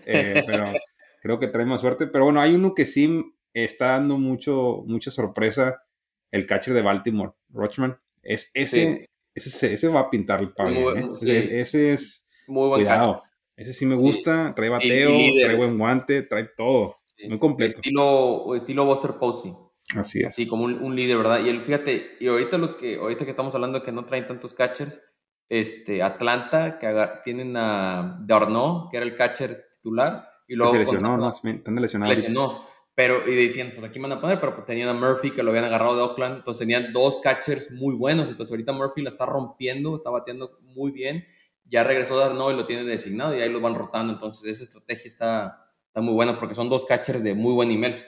eh, 0.07 0.45
pero 0.47 0.73
creo 1.21 1.41
que 1.41 1.49
trae 1.49 1.67
más 1.67 1.81
suerte. 1.81 2.07
Pero 2.07 2.25
bueno, 2.25 2.41
hay 2.41 2.55
uno 2.55 2.75
que 2.77 2.87
sí 2.87 3.35
está 3.65 3.89
dando 3.89 4.19
mucho, 4.19 4.83
mucha 4.87 5.11
sorpresa 5.11 5.83
el 6.31 6.47
catcher 6.47 6.75
de 6.75 6.83
Baltimore, 6.83 7.33
Rochman. 7.51 7.99
Es, 8.23 8.51
ese, 8.55 8.97
sí. 8.97 9.05
ese, 9.35 9.73
ese, 9.73 9.89
va 9.89 10.01
a 10.01 10.11
pintar 10.11 10.41
el 10.41 10.53
palo. 10.53 10.97
¿eh? 10.97 11.09
sí. 11.17 11.31
ese, 11.31 11.61
ese, 11.61 11.93
es. 11.93 12.27
Muy 12.47 12.69
buen 12.69 12.81
cuidado. 12.83 13.15
Catcher. 13.15 13.29
Ese 13.57 13.73
sí 13.73 13.87
me 13.87 13.95
gusta. 13.95 14.49
Sí. 14.49 14.55
Trae 14.55 14.69
bateo, 14.69 15.11
trae 15.43 15.57
buen 15.57 15.77
guante, 15.77 16.23
trae 16.23 16.49
todo. 16.57 16.97
Muy 17.29 17.39
completo. 17.39 17.77
Estilo, 17.77 18.55
estilo 18.55 18.85
Buster 18.85 19.15
Posey. 19.15 19.53
Así 19.97 20.21
es. 20.21 20.27
Así 20.27 20.47
como 20.47 20.65
un, 20.65 20.75
un, 20.75 20.95
líder, 20.95 21.17
¿verdad? 21.17 21.45
Y 21.45 21.49
el, 21.49 21.63
fíjate, 21.63 22.17
y 22.21 22.29
ahorita 22.29 22.59
los 22.59 22.75
que, 22.75 22.97
ahorita 22.97 23.25
que 23.25 23.31
estamos 23.31 23.55
hablando 23.55 23.81
de 23.81 23.85
que 23.85 23.93
no 23.93 24.05
traen 24.05 24.27
tantos 24.27 24.55
catchers, 24.55 25.01
este, 25.49 26.03
Atlanta, 26.03 26.79
que 26.79 26.87
haga, 26.87 27.23
tienen 27.23 27.57
a 27.57 28.19
Darno, 28.21 28.89
que 28.91 28.99
era 28.99 29.07
el 29.07 29.17
catcher 29.17 29.69
titular, 29.73 30.29
y 30.47 30.55
luego. 30.55 30.73
se 30.73 30.79
lesionó, 30.79 31.17
¿no? 31.17 31.31
Están 31.31 31.75
lesionados. 31.77 32.17
Lesionó. 32.17 32.65
Pero, 32.99 33.15
y 33.29 33.37
decían, 33.37 33.71
pues 33.73 33.87
aquí 33.87 34.01
van 34.01 34.11
a 34.11 34.21
poner, 34.21 34.41
pero 34.41 34.57
pues 34.57 34.67
tenían 34.67 34.89
a 34.89 34.93
Murphy 34.93 35.31
que 35.31 35.45
lo 35.45 35.51
habían 35.51 35.67
agarrado 35.67 35.95
de 35.95 36.03
Oakland, 36.03 36.39
entonces 36.39 36.67
tenían 36.67 36.93
dos 36.93 37.21
catchers 37.23 37.71
muy 37.71 37.95
buenos, 37.95 38.29
entonces 38.29 38.51
ahorita 38.51 38.73
Murphy 38.73 39.03
la 39.03 39.11
está 39.11 39.25
rompiendo, 39.25 39.95
está 39.95 40.11
bateando 40.11 40.59
muy 40.75 40.91
bien, 40.91 41.25
ya 41.65 41.85
regresó 41.85 42.19
Darno 42.19 42.51
y 42.51 42.57
lo 42.57 42.67
tienen 42.67 42.89
designado 42.89 43.37
y 43.37 43.41
ahí 43.41 43.53
lo 43.53 43.61
van 43.61 43.77
rotando, 43.77 44.15
entonces 44.15 44.51
esa 44.51 44.65
estrategia 44.65 45.09
está, 45.13 45.71
está 45.87 46.01
muy 46.01 46.13
buena 46.13 46.41
porque 46.41 46.57
son 46.57 46.69
dos 46.69 46.85
catchers 46.85 47.23
de 47.23 47.37
muy 47.37 47.53
buen 47.53 47.69
nivel. 47.69 48.03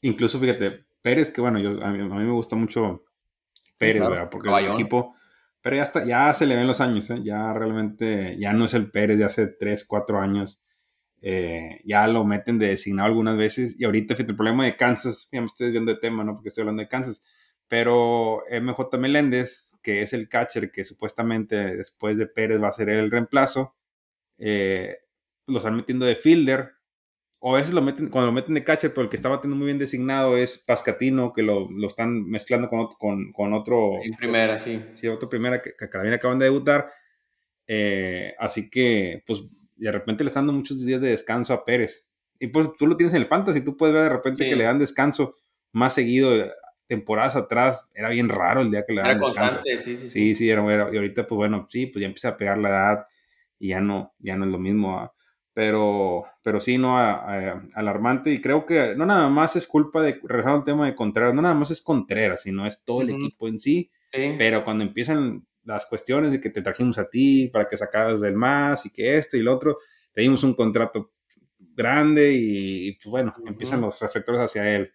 Incluso, 0.00 0.38
fíjate, 0.38 0.86
Pérez, 1.02 1.32
que 1.32 1.40
bueno, 1.40 1.58
yo, 1.58 1.70
a, 1.84 1.90
mí, 1.90 1.98
a 1.98 2.04
mí 2.04 2.24
me 2.24 2.30
gusta 2.30 2.54
mucho 2.54 3.02
Pérez, 3.78 3.96
claro, 3.96 4.10
¿verdad? 4.12 4.30
Porque 4.30 4.46
Caballón. 4.46 4.76
el 4.76 4.80
equipo, 4.80 5.16
pero 5.60 5.74
ya, 5.74 5.82
está, 5.82 6.04
ya 6.04 6.32
se 6.34 6.46
le 6.46 6.54
ven 6.54 6.68
los 6.68 6.80
años, 6.80 7.10
¿eh? 7.10 7.20
ya 7.24 7.52
realmente, 7.52 8.36
ya 8.38 8.52
no 8.52 8.66
es 8.66 8.74
el 8.74 8.92
Pérez 8.92 9.18
de 9.18 9.24
hace 9.24 9.48
3, 9.48 9.84
4 9.88 10.20
años 10.20 10.62
eh, 11.22 11.80
ya 11.84 12.06
lo 12.06 12.24
meten 12.24 12.58
de 12.58 12.68
designado 12.68 13.08
algunas 13.08 13.36
veces. 13.36 13.76
Y 13.78 13.84
ahorita, 13.84 14.14
fíjate, 14.14 14.32
el 14.32 14.36
problema 14.36 14.64
de 14.64 14.76
Kansas, 14.76 15.28
ya 15.30 15.40
me 15.40 15.46
estoy 15.46 15.70
viendo 15.70 15.92
de 15.92 16.00
tema, 16.00 16.24
¿no? 16.24 16.34
Porque 16.34 16.48
estoy 16.48 16.62
hablando 16.62 16.82
de 16.82 16.88
Kansas. 16.88 17.22
Pero 17.68 18.42
MJ 18.50 18.98
Meléndez, 18.98 19.76
que 19.82 20.02
es 20.02 20.12
el 20.12 20.28
catcher 20.28 20.70
que 20.70 20.84
supuestamente 20.84 21.56
después 21.76 22.16
de 22.16 22.26
Pérez 22.26 22.62
va 22.62 22.68
a 22.68 22.72
ser 22.72 22.88
el 22.88 23.10
reemplazo, 23.10 23.76
eh, 24.38 24.98
lo 25.46 25.58
están 25.58 25.76
metiendo 25.76 26.06
de 26.06 26.16
fielder. 26.16 26.72
O 27.42 27.54
a 27.54 27.58
veces 27.58 27.72
lo 27.72 27.80
meten, 27.80 28.10
cuando 28.10 28.26
lo 28.26 28.32
meten 28.32 28.54
de 28.54 28.64
catcher, 28.64 28.92
pero 28.92 29.04
el 29.04 29.08
que 29.08 29.16
está 29.16 29.30
batiendo 29.30 29.56
muy 29.56 29.66
bien 29.66 29.78
designado 29.78 30.36
es 30.36 30.58
Pascatino, 30.58 31.32
que 31.32 31.42
lo, 31.42 31.70
lo 31.70 31.86
están 31.86 32.28
mezclando 32.28 32.68
con 32.68 32.80
otro. 32.80 32.98
Con, 32.98 33.32
con 33.32 33.54
otro 33.54 34.02
en 34.02 34.14
primera, 34.14 34.58
sí. 34.58 34.84
Sí, 34.94 35.08
otro 35.08 35.30
primera 35.30 35.62
que, 35.62 35.74
que 35.74 35.86
también 35.86 36.14
acaban 36.14 36.38
de 36.38 36.46
debutar. 36.46 36.90
Eh, 37.66 38.34
así 38.38 38.68
que, 38.68 39.22
pues 39.26 39.42
y 39.80 39.84
de 39.84 39.92
repente 39.92 40.22
le 40.22 40.28
están 40.28 40.46
dando 40.46 40.58
muchos 40.58 40.84
días 40.84 41.00
de 41.00 41.08
descanso 41.08 41.54
a 41.54 41.64
Pérez. 41.64 42.06
Y 42.38 42.48
pues 42.48 42.68
tú 42.78 42.86
lo 42.86 42.96
tienes 42.96 43.14
en 43.14 43.22
el 43.22 43.26
fantasy, 43.26 43.62
tú 43.62 43.76
puedes 43.76 43.94
ver 43.94 44.04
de 44.04 44.08
repente 44.10 44.44
sí. 44.44 44.50
que 44.50 44.56
le 44.56 44.64
dan 44.64 44.78
descanso 44.78 45.36
más 45.72 45.94
seguido. 45.94 46.32
Temporadas 46.86 47.36
atrás 47.36 47.90
era 47.94 48.08
bien 48.10 48.28
raro 48.28 48.60
el 48.62 48.70
día 48.70 48.84
que 48.84 48.92
le 48.92 49.00
dan 49.00 49.10
era 49.12 49.18
descanso. 49.20 49.56
constante, 49.56 49.78
sí, 49.78 49.96
sí, 49.96 50.08
sí. 50.08 50.10
Sí, 50.10 50.34
sí, 50.34 50.50
era, 50.50 50.62
era, 50.72 50.90
y 50.92 50.96
ahorita 50.96 51.26
pues 51.26 51.36
bueno, 51.36 51.66
sí, 51.70 51.86
pues 51.86 52.00
ya 52.02 52.06
empieza 52.08 52.30
a 52.30 52.36
pegar 52.36 52.58
la 52.58 52.68
edad 52.68 53.06
y 53.58 53.68
ya 53.68 53.80
no, 53.80 54.12
ya 54.18 54.36
no 54.36 54.44
es 54.44 54.50
lo 54.50 54.58
mismo. 54.58 55.02
¿eh? 55.02 55.08
Pero, 55.54 56.24
pero 56.42 56.60
sí, 56.60 56.76
no, 56.78 56.98
a, 56.98 57.12
a, 57.12 57.62
alarmante. 57.74 58.32
Y 58.32 58.40
creo 58.40 58.66
que 58.66 58.94
no 58.96 59.06
nada 59.06 59.28
más 59.30 59.56
es 59.56 59.66
culpa 59.66 60.02
de, 60.02 60.20
regresando 60.22 60.58
al 60.58 60.64
tema 60.64 60.86
de 60.86 60.94
Contreras, 60.94 61.32
no 61.32 61.42
nada 61.42 61.54
más 61.54 61.70
es 61.70 61.80
Contreras, 61.80 62.42
sino 62.42 62.66
es 62.66 62.84
todo 62.84 63.02
el 63.02 63.10
uh 63.10 63.12
-huh. 63.12 63.16
equipo 63.16 63.48
en 63.48 63.58
sí. 63.58 63.90
sí. 64.12 64.34
Pero 64.36 64.64
cuando 64.64 64.84
empiezan 64.84 65.46
las 65.64 65.86
cuestiones 65.86 66.32
de 66.32 66.40
que 66.40 66.50
te 66.50 66.62
trajimos 66.62 66.98
a 66.98 67.08
ti 67.08 67.48
para 67.52 67.68
que 67.68 67.76
sacaras 67.76 68.20
del 68.20 68.34
más 68.34 68.86
y 68.86 68.90
que 68.90 69.16
esto 69.16 69.36
y 69.36 69.42
lo 69.42 69.54
otro, 69.54 69.78
te 70.12 70.22
dimos 70.22 70.42
un 70.42 70.54
contrato 70.54 71.12
grande 71.58 72.32
y, 72.34 72.92
pues 72.92 73.06
bueno, 73.06 73.34
empiezan 73.46 73.80
los 73.80 73.98
reflectores 74.00 74.40
hacia 74.40 74.74
él. 74.74 74.92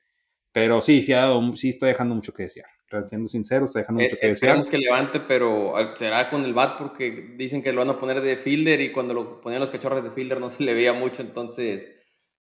Pero 0.52 0.82
sí, 0.82 1.02
sí, 1.02 1.14
ha 1.14 1.22
dado, 1.22 1.56
sí 1.56 1.70
está 1.70 1.88
dejando 1.88 2.16
mucho 2.16 2.34
que 2.34 2.44
desear. 2.44 2.68
Siendo 3.08 3.28
sincero, 3.28 3.66
está 3.66 3.80
dejando 3.80 4.04
mucho 4.04 4.16
que 4.20 4.28
desear. 4.28 4.62
que 4.62 4.78
levante, 4.78 5.20
pero 5.20 5.74
será 5.96 6.30
con 6.30 6.46
el 6.46 6.54
bat 6.54 6.78
porque 6.78 7.34
dicen 7.36 7.62
que 7.62 7.74
lo 7.74 7.80
van 7.80 7.90
a 7.90 8.00
poner 8.00 8.22
de 8.22 8.38
fielder 8.38 8.80
y 8.80 8.92
cuando 8.92 9.14
lo 9.14 9.42
ponían 9.42 9.60
los 9.60 9.70
cachorros 9.70 10.04
de 10.04 10.12
fielder 10.12 10.40
no 10.40 10.50
se 10.50 10.64
le 10.64 10.74
veía 10.74 10.94
mucho, 10.94 11.22
entonces 11.22 11.90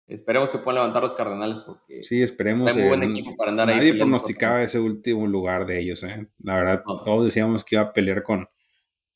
esperemos 0.08 0.52
que 0.52 0.58
puedan 0.58 0.76
levantar 0.76 1.04
los 1.04 1.14
Cardenales 1.14 1.60
porque 1.60 2.04
sí, 2.04 2.22
esperemos. 2.22 2.70
Hay 2.70 2.80
muy 2.80 2.90
buen 2.90 3.04
equipo 3.04 3.36
para 3.36 3.52
andar 3.52 3.68
nadie 3.68 3.82
ahí. 3.82 3.88
Nadie 3.88 4.00
pronosticaba 4.00 4.64
ese 4.64 4.80
último 4.80 5.28
lugar 5.28 5.66
de 5.66 5.80
ellos, 5.80 6.04
¿eh? 6.04 6.28
La 6.40 6.56
verdad, 6.56 6.84
todos 7.06 7.26
decíamos 7.26 7.64
que 7.64 7.76
iba 7.76 7.84
a 7.84 7.94
pelear 7.94 8.24
con, 8.24 8.48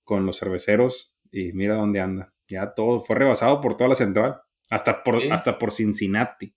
con 0.04 0.26
los 0.26 0.40
cerveceros 0.40 1.18
y 1.32 1.54
mira 1.54 1.76
dónde 1.76 2.00
anda. 2.00 2.34
Ya 2.48 2.74
todo 2.74 3.02
fue 3.02 3.16
rebasado 3.16 3.60
por 3.62 3.76
toda 3.76 3.90
la 3.90 3.96
central, 3.96 4.42
hasta 4.70 5.04
por, 5.04 5.22
hasta 5.32 5.58
por 5.58 5.72
Cincinnati. 5.72 6.56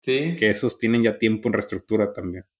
Sí. 0.00 0.36
Que 0.36 0.50
esos 0.50 0.78
tienen 0.78 1.02
ya 1.02 1.18
tiempo 1.18 1.48
en 1.48 1.54
reestructura 1.54 2.12
también. 2.12 2.44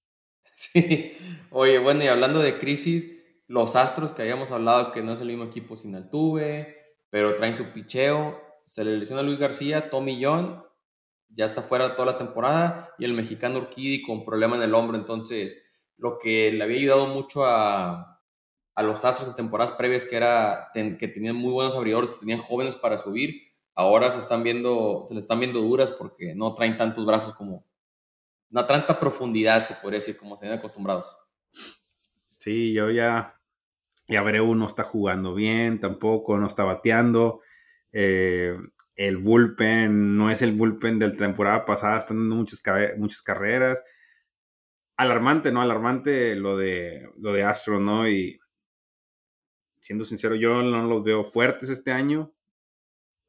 Sí. 0.59 1.11
Oye, 1.51 1.77
bueno, 1.77 2.03
y 2.03 2.07
hablando 2.07 2.39
de 2.39 2.57
crisis, 2.57 3.15
los 3.45 3.75
Astros 3.75 4.11
que 4.11 4.23
habíamos 4.23 4.49
hablado 4.49 4.91
que 4.91 5.03
no 5.03 5.13
es 5.13 5.21
el 5.21 5.27
mismo 5.27 5.43
equipo 5.43 5.77
sin 5.77 5.93
Altuve, 5.93 6.77
pero 7.11 7.35
traen 7.35 7.55
su 7.55 7.65
picheo. 7.65 8.41
Se 8.65 8.83
le 8.83 8.97
lesiona 8.97 9.21
Luis 9.21 9.37
García, 9.37 9.91
Tommy 9.91 10.19
John, 10.19 10.63
ya 11.29 11.45
está 11.45 11.61
fuera 11.61 11.95
toda 11.95 12.13
la 12.13 12.17
temporada, 12.17 12.93
y 12.97 13.05
el 13.05 13.13
mexicano 13.13 13.59
Urquidi 13.59 14.01
con 14.01 14.25
problema 14.25 14.55
en 14.55 14.63
el 14.63 14.73
hombro. 14.73 14.97
Entonces, 14.97 15.63
lo 15.97 16.17
que 16.19 16.51
le 16.51 16.63
había 16.63 16.77
ayudado 16.77 17.07
mucho 17.07 17.45
a, 17.45 18.21
a 18.75 18.83
los 18.83 19.03
Astros 19.05 19.27
en 19.27 19.35
temporadas 19.35 19.73
previas, 19.73 20.05
que 20.05 20.15
era 20.15 20.69
que 20.73 21.07
tenían 21.07 21.35
muy 21.35 21.51
buenos 21.51 21.75
abridores, 21.75 22.19
tenían 22.19 22.39
jóvenes 22.39 22.75
para 22.75 22.97
subir, 22.97 23.41
ahora 23.73 24.11
se 24.11 24.19
están 24.19 24.43
viendo, 24.43 25.03
se 25.07 25.15
les 25.15 25.23
están 25.23 25.39
viendo 25.39 25.61
duras 25.61 25.91
porque 25.91 26.35
no 26.35 26.53
traen 26.53 26.77
tantos 26.77 27.05
brazos 27.05 27.35
como, 27.35 27.65
no 28.49 28.65
tanta 28.65 28.99
profundidad, 28.99 29.65
se 29.65 29.75
podría 29.75 29.99
decir, 29.99 30.15
como 30.15 30.37
se 30.37 30.47
ven 30.47 30.57
acostumbrados. 30.57 31.17
Sí, 32.37 32.71
yo 32.73 32.91
ya, 32.91 33.39
ya 34.07 34.19
Abreu 34.19 34.53
no 34.53 34.67
está 34.67 34.83
jugando 34.83 35.33
bien, 35.33 35.79
tampoco, 35.79 36.37
no 36.37 36.45
está 36.45 36.63
bateando. 36.63 37.41
Eh, 37.91 38.55
el 38.97 39.17
bullpen 39.17 40.17
no 40.17 40.31
es 40.31 40.41
el 40.41 40.53
bullpen 40.53 40.97
de 40.97 41.07
la 41.07 41.13
temporada 41.13 41.65
pasada, 41.65 41.99
están 41.99 42.17
dando 42.17 42.35
muchas, 42.35 42.61
muchas 42.97 43.21
carreras. 43.21 43.83
Alarmante, 44.97 45.51
¿no? 45.51 45.61
Alarmante 45.61 46.35
lo 46.35 46.57
de, 46.57 47.07
lo 47.19 47.31
de 47.31 47.43
Astro, 47.43 47.79
¿no? 47.79 48.09
Y 48.09 48.39
siendo 49.79 50.03
sincero, 50.03 50.33
yo 50.33 50.63
no 50.63 50.87
los 50.87 51.03
veo 51.03 51.23
fuertes 51.23 51.69
este 51.69 51.91
año 51.91 52.33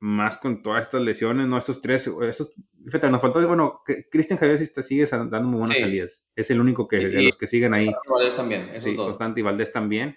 más 0.01 0.39
con 0.39 0.63
todas 0.63 0.87
estas 0.87 1.03
lesiones, 1.03 1.47
¿no? 1.47 1.59
Estos 1.59 1.83
tres, 1.83 2.11
esos, 2.23 2.55
fíjate, 2.85 3.11
nos 3.11 3.21
faltó, 3.21 3.47
bueno, 3.47 3.83
Cristian 4.11 4.39
Javier 4.39 4.59
sigue 4.59 5.05
dando 5.07 5.43
muy 5.43 5.59
buenas 5.59 5.79
salidas. 5.79 6.27
Es 6.35 6.51
el 6.51 6.61
único 6.61 6.89
que, 6.89 6.97
de 6.99 7.23
los 7.25 7.37
que 7.37 7.47
siguen 7.47 7.75
ahí. 7.75 7.91
Valdés 8.09 8.35
también, 8.35 8.71
esos 8.71 8.85
sí, 8.85 8.97
Constante 8.97 9.41
y 9.41 9.43
Valdés 9.43 9.71
también. 9.71 10.17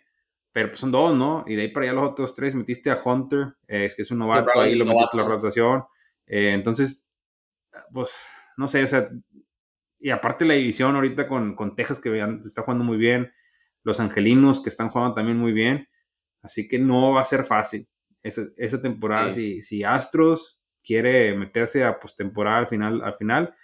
Pero 0.54 0.70
pues 0.70 0.80
son 0.80 0.92
dos, 0.92 1.16
¿no? 1.16 1.46
Y 1.48 1.56
de 1.56 1.64
ahí 1.64 1.68
para 1.70 1.86
allá 1.86 1.94
los 1.94 2.10
otros 2.10 2.36
tres 2.36 2.56
metiste 2.56 2.92
a 2.92 3.00
Hunter, 3.04 3.56
eh, 3.68 3.86
es 3.86 3.96
que 3.96 4.02
es 4.02 4.12
un 4.12 4.20
novato, 4.20 4.60
ahí 4.60 4.76
lo 4.76 4.86
metiste 4.86 5.18
a 5.18 5.22
la 5.22 5.28
rotación. 5.28 5.84
Eh, 6.28 6.52
entonces, 6.54 7.10
pues, 7.94 8.16
no 8.58 8.68
sé, 8.68 8.84
o 8.84 8.88
sea, 8.88 9.10
y 10.00 10.10
aparte 10.10 10.46
la 10.46 10.56
división 10.56 10.96
ahorita 10.96 11.28
con, 11.28 11.56
con 11.56 11.76
Texas 11.76 12.00
que 12.00 12.22
está 12.44 12.64
jugando 12.64 12.84
muy 12.84 12.98
bien, 12.98 13.32
los 13.84 14.00
angelinos 14.00 14.62
que 14.62 14.70
están 14.70 14.90
jugando 14.90 15.14
también 15.14 15.38
muy 15.38 15.54
bien, 15.54 15.88
así 16.42 16.68
que 16.68 16.80
no 16.80 17.14
va 17.14 17.22
a 17.22 17.26
ser 17.26 17.44
fácil 17.44 17.88
esa, 18.24 18.82
temporada. 18.82 19.32
Si, 19.32 19.62
si, 19.62 19.84
Astros 19.84 20.62
quiere 20.84 21.36
meterse 21.36 21.84
a 21.84 22.00
postemporada 22.00 22.60
al 22.60 22.68
final, 22.68 23.02
al 23.04 23.16
final, 23.16 23.56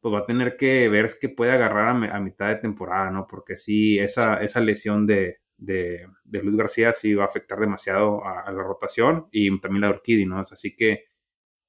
pues 0.00 0.14
va 0.14 0.20
a 0.20 0.24
tener 0.24 0.56
que 0.56 0.88
ver 0.88 1.10
que 1.20 1.28
puede 1.28 1.52
agarrar 1.52 1.88
a, 1.88 2.20
mitad 2.20 2.48
de 2.48 2.56
temporada, 2.56 3.10
¿no? 3.10 3.26
Porque 3.26 3.56
sí, 3.56 3.98
esa, 3.98 4.42
esa 4.42 4.60
lesión 4.60 5.06
de, 5.06 5.40
de, 5.56 6.06
Luis 6.24 6.56
García 6.56 6.92
sí 6.92 7.14
va 7.14 7.24
a 7.24 7.26
afectar 7.26 7.58
demasiado 7.58 8.24
a, 8.24 8.50
la 8.50 8.62
rotación 8.62 9.28
y 9.30 9.56
también 9.58 9.82
la 9.82 9.88
de 9.88 9.94
Urquidi, 9.94 10.26
¿no? 10.26 10.40
Así 10.40 10.74
que 10.74 11.06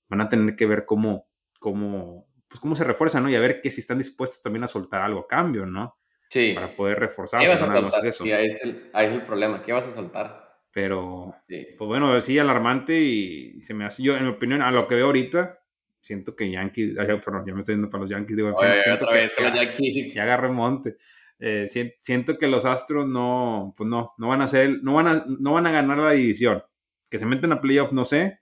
van 0.10 0.22
a 0.22 0.29
tener 0.29 0.56
que 0.56 0.65
ver 0.65 0.86
cómo, 0.86 1.29
cómo, 1.60 2.27
pues 2.48 2.60
cómo 2.60 2.75
se 2.75 2.84
refuerzan, 2.84 3.24
¿no? 3.24 3.29
Y 3.29 3.36
a 3.36 3.39
ver 3.39 3.62
que 3.62 3.72
si 3.72 3.82
están 3.82 3.98
dispuestos 3.98 4.41
también 4.41 4.63
a 4.63 4.67
soltar 4.67 5.01
algo 5.01 5.22
a 5.22 5.27
cambio, 5.27 5.65
¿no? 5.65 5.98
Sí. 6.29 6.53
Para 6.53 6.75
poder 6.75 7.00
reforzar. 7.00 7.41
¿Qué 7.41 7.48
vas 7.48 7.62
a 7.62 7.72
soltar? 7.72 8.13
Sí, 8.13 8.32
ahí, 8.32 8.48
es 8.48 8.63
el, 8.63 8.89
ahí 8.94 9.08
es 9.08 9.13
el 9.13 9.22
problema. 9.22 9.63
¿Qué 9.63 9.72
vas 9.72 9.88
a 9.88 9.94
soltar? 9.94 10.48
Pero, 10.72 11.34
pues 11.48 11.88
bueno, 11.88 12.22
sí, 12.22 12.38
alarmante 12.38 13.00
y 13.00 13.60
se 13.62 13.74
me 13.74 13.86
hace, 13.86 14.03
yo 14.03 14.15
en 14.15 14.25
mi 14.25 14.29
opinión, 14.29 14.62
a 14.62 14.70
lo 14.70 14.88
que 14.88 14.94
veo 14.94 15.08
ahorita, 15.08 15.60
siento 16.01 16.36
que 16.36 16.51
Yankees, 16.51 16.94
perdón, 16.96 17.46
ya 17.48 17.53
me 17.53 17.62
estoy 17.62 17.75
yendo 17.75 17.89
para 17.89 18.01
los 18.01 18.10
Yankees, 18.12 18.38
digo, 18.38 18.56
siento, 18.84 19.08
que, 19.08 19.27
ya, 19.44 19.53
Yankees. 19.56 20.13
ya 20.13 20.24
agarré 20.24 20.50
monte. 20.50 20.98
Eh, 21.39 21.67
siento 22.00 22.38
que 22.38 22.48
los 22.48 22.65
Astros 22.65 23.08
no, 23.08 23.74
pues 23.77 23.89
no, 23.89 24.13
no 24.17 24.29
van 24.29 24.41
a 24.41 24.48
ser, 24.48 24.82
no 24.82 24.96
van 24.96 25.08
a, 25.08 25.25
no 25.27 25.53
van 25.53 25.67
a 25.67 25.72
ganar 25.72 25.98
la 25.98 26.12
división. 26.12 26.63
Que 27.10 27.20
se 27.20 27.25
meten 27.25 27.51
a 27.51 27.62
playoff, 27.62 27.91
no 27.91 28.06
sé, 28.06 28.39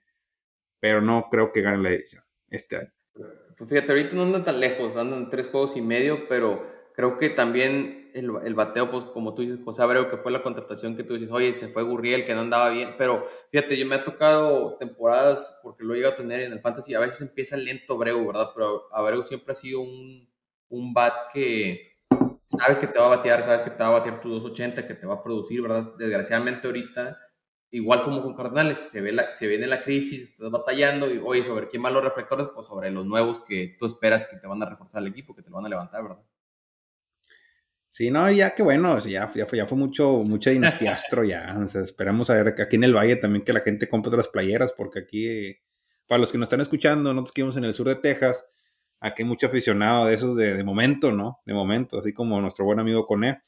pero 0.80 1.00
no 1.00 1.28
creo 1.30 1.52
que 1.52 1.62
ganen 1.62 1.82
la 1.82 1.90
división 1.90 2.24
este 2.48 2.76
año. 2.76 2.92
Pues 3.56 3.70
fíjate, 3.70 3.92
ahorita 3.92 4.14
no 4.14 4.22
andan 4.22 4.44
tan 4.44 4.60
lejos, 4.60 4.96
andan 4.96 5.30
tres 5.30 5.48
juegos 5.48 5.76
y 5.76 5.82
medio, 5.82 6.28
pero 6.28 6.66
creo 6.94 7.18
que 7.18 7.30
también 7.30 8.10
el, 8.14 8.30
el, 8.44 8.54
bateo, 8.54 8.90
pues 8.90 9.04
como 9.04 9.34
tú 9.34 9.42
dices, 9.42 9.58
José 9.64 9.82
Abreu, 9.82 10.08
que 10.08 10.16
fue 10.16 10.32
la 10.32 10.42
contratación 10.42 10.96
que 10.96 11.04
tú 11.04 11.14
dices, 11.14 11.30
oye, 11.30 11.52
se 11.52 11.68
fue 11.68 11.82
Gurriel, 11.82 12.24
que 12.24 12.34
no 12.34 12.40
andaba 12.40 12.70
bien, 12.70 12.94
pero 12.96 13.26
fíjate, 13.50 13.76
yo 13.76 13.86
me 13.86 13.94
ha 13.94 14.04
tocado 14.04 14.76
temporadas, 14.78 15.60
porque 15.62 15.84
lo 15.84 15.94
he 15.94 15.98
llegado 15.98 16.14
a 16.14 16.16
tener 16.16 16.40
en 16.42 16.52
el 16.52 16.60
fantasy, 16.60 16.94
a 16.94 17.00
veces 17.00 17.28
empieza 17.28 17.56
lento 17.56 17.94
Abreu, 17.94 18.26
¿verdad? 18.26 18.48
Pero 18.54 18.88
Abreu 18.92 19.22
siempre 19.24 19.52
ha 19.52 19.56
sido 19.56 19.80
un, 19.80 20.28
un 20.68 20.94
bat 20.94 21.14
que 21.32 21.95
sabes 22.46 22.78
que 22.78 22.86
te 22.86 22.98
va 22.98 23.06
a 23.06 23.16
batear, 23.16 23.42
sabes 23.42 23.62
que 23.62 23.70
te 23.70 23.82
va 23.82 23.88
a 23.88 23.98
batear 23.98 24.20
tu 24.20 24.28
280, 24.30 24.86
que 24.86 24.94
te 24.94 25.06
va 25.06 25.14
a 25.14 25.22
producir, 25.22 25.62
¿verdad? 25.62 25.94
Desgraciadamente 25.98 26.66
ahorita, 26.66 27.18
igual 27.70 28.04
como 28.04 28.22
con 28.22 28.34
Cardenales, 28.34 28.78
se, 28.78 29.00
ve 29.00 29.12
la, 29.12 29.32
se 29.32 29.46
viene 29.46 29.66
la 29.66 29.80
crisis, 29.80 30.30
estás 30.30 30.50
batallando, 30.50 31.12
y 31.12 31.18
oye, 31.18 31.42
¿sobre 31.42 31.68
quién 31.68 31.82
van 31.82 31.94
los 31.94 32.04
reflectores? 32.04 32.48
Pues 32.54 32.66
sobre 32.66 32.90
los 32.90 33.04
nuevos 33.04 33.40
que 33.40 33.76
tú 33.78 33.86
esperas 33.86 34.26
que 34.30 34.36
te 34.36 34.46
van 34.46 34.62
a 34.62 34.66
reforzar 34.66 35.02
el 35.02 35.08
equipo, 35.08 35.34
que 35.34 35.42
te 35.42 35.50
van 35.50 35.66
a 35.66 35.68
levantar, 35.68 36.02
¿verdad? 36.02 36.22
Sí, 37.96 38.10
no, 38.10 38.30
ya 38.30 38.54
que 38.54 38.62
bueno, 38.62 38.98
ya, 38.98 39.32
ya, 39.34 39.46
fue, 39.46 39.56
ya 39.56 39.66
fue 39.66 39.78
mucho, 39.78 40.18
mucha 40.18 40.50
dinastía 40.50 40.92
astro 40.92 41.24
ya. 41.24 41.56
O 41.64 41.66
sea, 41.66 41.80
esperamos 41.80 42.28
a 42.28 42.34
ver 42.34 42.60
aquí 42.60 42.76
en 42.76 42.84
el 42.84 42.94
Valle 42.94 43.16
también 43.16 43.42
que 43.42 43.54
la 43.54 43.60
gente 43.60 43.88
compre 43.88 44.10
otras 44.10 44.28
playeras, 44.28 44.74
porque 44.74 44.98
aquí, 44.98 45.56
para 46.06 46.18
los 46.18 46.30
que 46.30 46.36
nos 46.36 46.46
están 46.46 46.60
escuchando, 46.60 47.14
nosotros 47.14 47.32
que 47.32 47.40
vivimos 47.40 47.56
en 47.56 47.64
el 47.64 47.72
sur 47.72 47.88
de 47.88 47.94
Texas, 47.94 48.44
aquí 49.00 49.22
hay 49.22 49.28
mucho 49.28 49.46
aficionado 49.46 50.06
de 50.06 50.14
esos 50.14 50.36
de, 50.36 50.54
de 50.54 50.64
momento, 50.64 51.12
¿no? 51.12 51.40
De 51.46 51.54
momento, 51.54 51.98
así 51.98 52.12
como 52.12 52.40
nuestro 52.40 52.64
buen 52.64 52.78
amigo 52.78 53.06
Coné. 53.06 53.42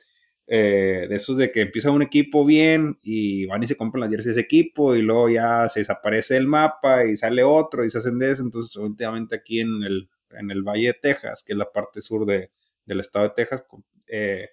Eh, 0.50 1.06
de 1.10 1.16
esos 1.16 1.36
de 1.36 1.52
que 1.52 1.60
empieza 1.60 1.90
un 1.90 2.00
equipo 2.00 2.42
bien 2.46 2.98
y 3.02 3.44
van 3.44 3.62
y 3.62 3.66
se 3.66 3.76
compran 3.76 4.00
las 4.00 4.10
jerseys 4.10 4.34
de 4.34 4.40
ese 4.40 4.46
equipo 4.46 4.96
y 4.96 5.02
luego 5.02 5.28
ya 5.28 5.68
se 5.68 5.80
desaparece 5.80 6.38
el 6.38 6.46
mapa 6.46 7.04
y 7.04 7.18
sale 7.18 7.42
otro 7.42 7.84
y 7.84 7.90
se 7.90 7.98
hacen 7.98 8.18
de 8.18 8.30
eso. 8.30 8.42
Entonces, 8.42 8.74
últimamente 8.76 9.36
aquí 9.36 9.60
en 9.60 9.82
el, 9.82 10.08
en 10.30 10.50
el 10.50 10.62
Valle 10.62 10.86
de 10.86 10.94
Texas, 10.94 11.42
que 11.46 11.52
es 11.52 11.58
la 11.58 11.70
parte 11.70 12.00
sur 12.00 12.24
de, 12.24 12.50
del 12.86 13.00
estado 13.00 13.26
de 13.26 13.34
Texas, 13.36 13.66
eh, 14.06 14.48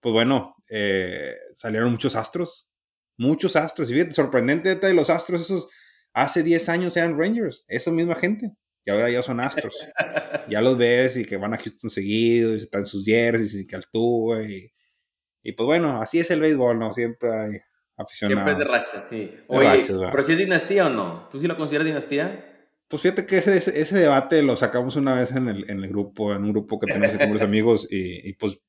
pues 0.00 0.12
bueno, 0.14 0.56
eh, 0.70 1.34
salieron 1.52 1.92
muchos 1.92 2.16
astros, 2.16 2.70
muchos 3.18 3.56
astros. 3.56 3.90
Y 3.90 3.92
fíjate, 3.92 4.14
sorprendente 4.14 4.74
de 4.74 4.94
los 4.94 5.10
astros, 5.10 5.42
esos 5.42 5.68
hace 6.14 6.42
10 6.42 6.68
años 6.70 6.96
eran 6.96 7.18
Rangers, 7.18 7.66
esa 7.68 7.90
misma 7.90 8.14
gente, 8.14 8.52
y 8.86 8.90
ahora 8.90 9.10
ya 9.10 9.20
son 9.20 9.40
astros. 9.40 9.76
ya 10.48 10.60
los 10.60 10.78
ves 10.78 11.16
y 11.16 11.24
que 11.24 11.36
van 11.36 11.52
a 11.52 11.58
Houston 11.58 11.90
seguido, 11.90 12.54
y 12.54 12.58
están 12.58 12.86
sus 12.86 13.04
jerseys 13.04 13.56
y 13.56 13.66
que 13.66 13.74
altúa. 13.74 14.42
Y, 14.44 14.72
y 15.42 15.52
pues 15.52 15.66
bueno, 15.66 16.00
así 16.00 16.20
es 16.20 16.30
el 16.30 16.40
béisbol, 16.40 16.78
¿no? 16.78 16.92
Siempre 16.92 17.28
hay 17.28 17.58
aficionados. 17.96 18.44
Siempre 18.44 18.52
es 18.52 18.58
de 18.58 18.78
racha, 18.78 19.02
sí. 19.02 19.34
Oye, 19.48 19.84
pero 19.88 20.22
si 20.22 20.32
es 20.32 20.38
dinastía 20.38 20.86
o 20.86 20.90
no, 20.90 21.28
¿tú 21.32 21.40
sí 21.40 21.48
lo 21.48 21.56
consideras 21.56 21.84
dinastía? 21.84 22.52
Pues 22.86 23.02
fíjate 23.02 23.26
que 23.26 23.38
ese, 23.38 23.56
ese, 23.56 23.98
debate 23.98 24.40
lo 24.42 24.54
sacamos 24.54 24.94
una 24.94 25.16
vez 25.16 25.32
en 25.32 25.48
el, 25.48 25.68
en 25.68 25.82
el 25.82 25.88
grupo, 25.88 26.32
en 26.32 26.44
un 26.44 26.52
grupo 26.52 26.78
que 26.78 26.86
tenemos 26.86 27.16
con 27.16 27.32
los 27.32 27.42
amigos, 27.42 27.88
y, 27.90 28.28
y, 28.28 28.34
pues 28.34 28.60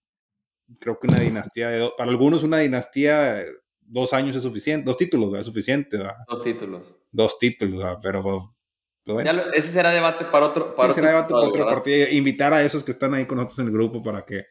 creo 0.80 1.00
que 1.00 1.06
una 1.06 1.20
dinastía, 1.20 1.70
de, 1.70 1.92
para 1.96 2.10
algunos 2.10 2.42
una 2.42 2.58
dinastía, 2.58 3.46
dos 3.82 4.14
años 4.14 4.36
es 4.36 4.42
suficiente, 4.42 4.84
dos 4.84 4.98
títulos 4.98 5.40
es 5.40 5.46
suficiente. 5.46 6.00
Dos 6.28 6.42
títulos. 6.42 6.96
Dos 7.12 7.38
títulos, 7.38 8.00
pero... 8.02 8.57
Bueno. 9.14 9.42
ese 9.54 9.72
será 9.72 9.92
debate 9.92 10.26
para 10.26 10.48
otro, 10.48 10.76
para 10.76 10.94
será 10.94 11.10
debate 11.10 11.30
para 11.32 11.48
otro 11.48 11.66
partido. 11.66 12.08
Invitar 12.12 12.54
a 12.54 12.64
esos 12.64 12.84
que 12.84 12.92
están 12.92 13.14
ahí 13.14 13.26
con 13.26 13.38
nosotros 13.38 13.60
en 13.60 13.66
el 13.68 13.72
grupo 13.72 14.02
para 14.02 14.26
que 14.26 14.46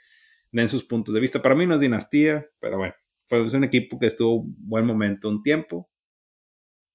den 0.51 0.69
sus 0.69 0.85
puntos 0.85 1.15
de 1.15 1.21
vista. 1.21 1.43
Para 1.43 1.55
mí 1.55 1.67
no 1.67 1.75
es 1.75 1.81
dinastía, 1.81 2.47
pero 2.59 2.79
bueno, 2.79 2.95
fue 3.29 3.43
un 3.43 3.65
equipo 3.65 3.99
que 3.99 4.07
estuvo 4.07 4.37
un 4.37 4.57
buen 4.59 4.87
momento, 4.87 5.29
un 5.29 5.43
tiempo, 5.43 5.91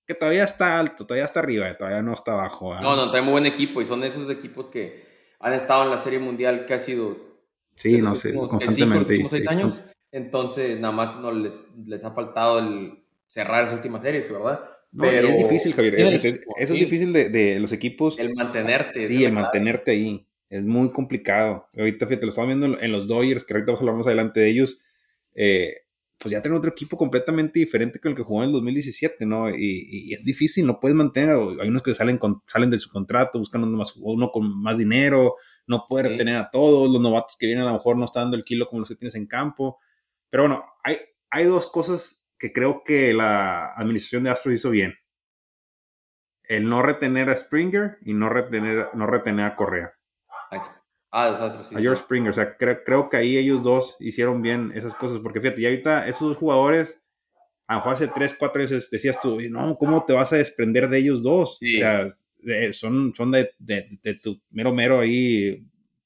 que 0.06 0.16
todavía 0.16 0.44
está 0.44 0.80
alto, 0.80 1.06
todavía 1.06 1.26
está 1.26 1.40
arriba, 1.40 1.76
todavía 1.78 2.02
no 2.02 2.14
está 2.14 2.34
abajo. 2.34 2.74
No, 2.82 2.96
no, 2.96 3.10
trae 3.10 3.22
muy 3.22 3.34
buen 3.34 3.46
equipo 3.46 3.82
y 3.82 3.86
son 3.86 4.04
esos 4.04 4.30
equipos 4.30 4.68
que 4.68 5.06
han 5.40 5.54
estado 5.54 5.84
en 5.84 5.92
la 5.92 5.98
Serie 5.98 6.20
Mundial 6.20 6.66
que 6.66 6.74
ha 6.74 6.80
sido 6.80 7.32
Sí, 7.76 8.02
no 8.02 8.16
sé, 8.16 8.34
constantemente. 8.34 9.28
seis 9.30 9.48
años. 9.48 9.86
Entonces, 10.12 10.80
nada 10.80 10.94
más 10.94 11.18
no 11.18 11.32
les, 11.32 11.64
les 11.86 12.04
ha 12.04 12.12
faltado 12.12 12.60
el 12.60 13.04
cerrar 13.28 13.64
esa 13.64 13.76
última 13.76 14.00
serie, 14.00 14.22
¿verdad? 14.22 14.62
No, 14.92 15.04
Pero 15.04 15.28
es 15.30 15.38
difícil, 15.38 15.74
Javier. 15.74 15.96
eso 15.98 16.44
es 16.58 16.70
difícil 16.72 17.14
de, 17.14 17.30
de, 17.30 17.60
los 17.60 17.72
equipos. 17.72 18.20
El 18.20 18.34
mantenerte. 18.34 19.08
Sí, 19.08 19.24
el 19.24 19.32
mantenerte 19.32 19.92
ahí. 19.92 20.28
Es 20.50 20.66
muy 20.66 20.92
complicado. 20.92 21.68
Ahorita, 21.78 22.06
fíjate, 22.08 22.26
lo 22.26 22.30
estamos 22.30 22.50
viendo 22.50 22.78
en 22.80 22.92
los 22.92 23.08
Dodgers, 23.08 23.46
que 23.46 23.54
ahorita 23.54 23.72
vamos 23.72 23.80
a 23.80 23.84
hablar 23.84 23.96
más 23.96 24.08
adelante 24.08 24.42
de 24.42 24.50
ellos. 24.50 24.80
Eh, 25.34 25.76
pues 26.22 26.32
ya 26.32 26.42
tienen 26.42 26.60
otro 26.60 26.70
equipo 26.70 26.98
completamente 26.98 27.60
diferente 27.60 28.00
con 28.00 28.12
el 28.12 28.16
que 28.16 28.24
jugó 28.24 28.44
en 28.44 28.50
el 28.50 28.54
2017, 28.54 29.26
¿no? 29.26 29.50
Y, 29.50 30.14
es 30.14 30.24
difícil, 30.24 30.68
no 30.68 30.80
puedes 30.80 30.96
mantener, 30.96 31.32
hay 31.60 31.68
unos 31.68 31.82
que 31.82 31.96
salen, 31.96 32.20
con, 32.20 32.42
salen 32.46 32.70
de 32.70 32.78
su 32.78 32.90
contrato, 32.90 33.40
buscando 33.40 33.66
uno, 33.66 33.78
más, 33.78 33.96
uno 33.96 34.30
con 34.32 34.62
más 34.62 34.78
dinero, 34.78 35.36
no 35.66 35.86
puede 35.90 36.10
retener 36.10 36.36
a 36.36 36.52
todos, 36.52 36.92
los 36.92 37.02
novatos 37.02 37.38
que 37.38 37.48
vienen 37.48 37.64
a 37.64 37.70
lo 37.70 37.74
mejor 37.74 37.98
no 37.98 38.06
están 38.06 38.26
dando 38.26 38.38
el 38.38 38.44
kilo 38.44 38.68
como 38.68 38.82
los 38.82 38.90
que 38.90 38.96
tienes 38.96 39.16
en 39.16 39.26
campo. 39.26 39.80
Pero 40.30 40.44
bueno, 40.44 40.64
hay, 40.84 40.98
hay 41.32 41.46
dos 41.46 41.66
cosas 41.66 42.21
que 42.42 42.52
creo 42.52 42.84
que 42.84 43.14
la 43.14 43.72
administración 43.74 44.24
de 44.24 44.32
Astros 44.32 44.56
hizo 44.56 44.72
bien. 44.72 44.96
El 46.44 46.68
no 46.68 46.82
retener 46.82 47.30
a 47.30 47.38
Springer 47.38 48.00
y 48.02 48.16
no 48.16 48.30
retener, 48.30 48.88
no 48.96 49.06
retener 49.06 49.46
a 49.46 49.56
Correa. 49.56 49.94
Ah, 51.12 51.30
desastre, 51.30 51.64
sí. 51.64 51.76
A 51.76 51.80
George 51.80 52.02
Springer. 52.02 52.32
O 52.32 52.34
sea, 52.34 52.58
creo 52.58 53.10
que 53.10 53.18
ahí 53.18 53.38
ellos 53.38 53.62
dos 53.62 53.96
hicieron 54.00 54.42
bien 54.42 54.72
esas 54.74 54.96
cosas. 54.96 55.20
Porque 55.20 55.40
fíjate, 55.40 55.62
y 55.62 55.66
ahorita 55.66 56.08
esos 56.08 56.30
dos 56.30 56.38
jugadores, 56.38 57.00
a 57.68 57.76
lo 57.76 57.80
mejor 57.80 57.94
hace 57.94 58.08
tres, 58.08 58.36
cuatro 58.38 58.60
veces 58.60 58.90
decías 58.90 59.22
tú, 59.22 59.40
no, 59.52 59.78
¿cómo 59.78 60.04
te 60.04 60.14
vas 60.14 60.34
a 60.34 60.38
desprender 60.38 60.90
de 60.90 60.98
ellos 60.98 61.22
dos? 61.22 61.60
O 61.62 61.78
sea, 61.78 62.08
son, 62.74 63.14
son 63.14 63.32
de, 63.32 63.52
de, 63.60 64.16
tu 64.16 64.42
mero, 64.50 64.74
mero 64.74 65.00
ahí 65.00 65.64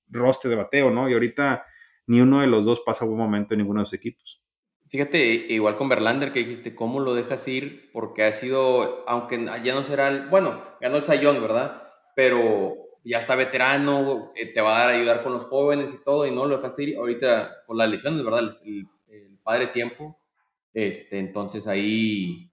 roster 0.09 0.49
de 0.51 0.57
bateo, 0.57 0.91
¿no? 0.91 1.09
Y 1.09 1.13
ahorita 1.13 1.63
ni 2.07 2.19
uno 2.19 2.41
de 2.41 2.47
los 2.47 2.65
dos 2.65 2.81
pasa 2.85 3.05
buen 3.05 3.17
momento 3.17 3.53
en 3.53 3.59
ninguno 3.59 3.79
de 3.79 3.85
los 3.85 3.93
equipos. 3.93 4.44
Fíjate, 4.89 5.23
igual 5.49 5.77
con 5.77 5.89
Verlander 5.89 6.31
que 6.31 6.39
dijiste, 6.39 6.75
¿cómo 6.75 6.99
lo 6.99 7.15
dejas 7.15 7.47
ir? 7.47 7.89
Porque 7.91 8.23
ha 8.23 8.31
sido, 8.31 9.07
aunque 9.09 9.43
ya 9.63 9.73
no 9.73 9.83
será 9.83 10.09
el, 10.09 10.27
bueno, 10.27 10.63
ganó 10.79 10.97
el 10.97 11.03
Sayón, 11.03 11.41
¿verdad? 11.41 11.81
Pero 12.15 12.75
ya 13.03 13.19
está 13.19 13.35
veterano, 13.35 14.31
eh, 14.35 14.53
te 14.53 14.61
va 14.61 14.77
a 14.77 14.79
dar 14.81 14.89
a 14.91 14.97
ayudar 14.97 15.23
con 15.23 15.33
los 15.33 15.45
jóvenes 15.45 15.91
y 15.93 16.03
todo, 16.03 16.27
y 16.27 16.31
no 16.31 16.45
lo 16.45 16.57
dejaste 16.57 16.83
ir 16.83 16.97
ahorita 16.97 17.63
con 17.65 17.77
las 17.77 17.89
lesiones, 17.89 18.23
¿verdad? 18.23 18.51
El, 18.63 18.89
padre 19.43 19.67
tiempo. 19.67 20.17
Este, 20.73 21.19
entonces 21.19 21.67
ahí, 21.67 22.51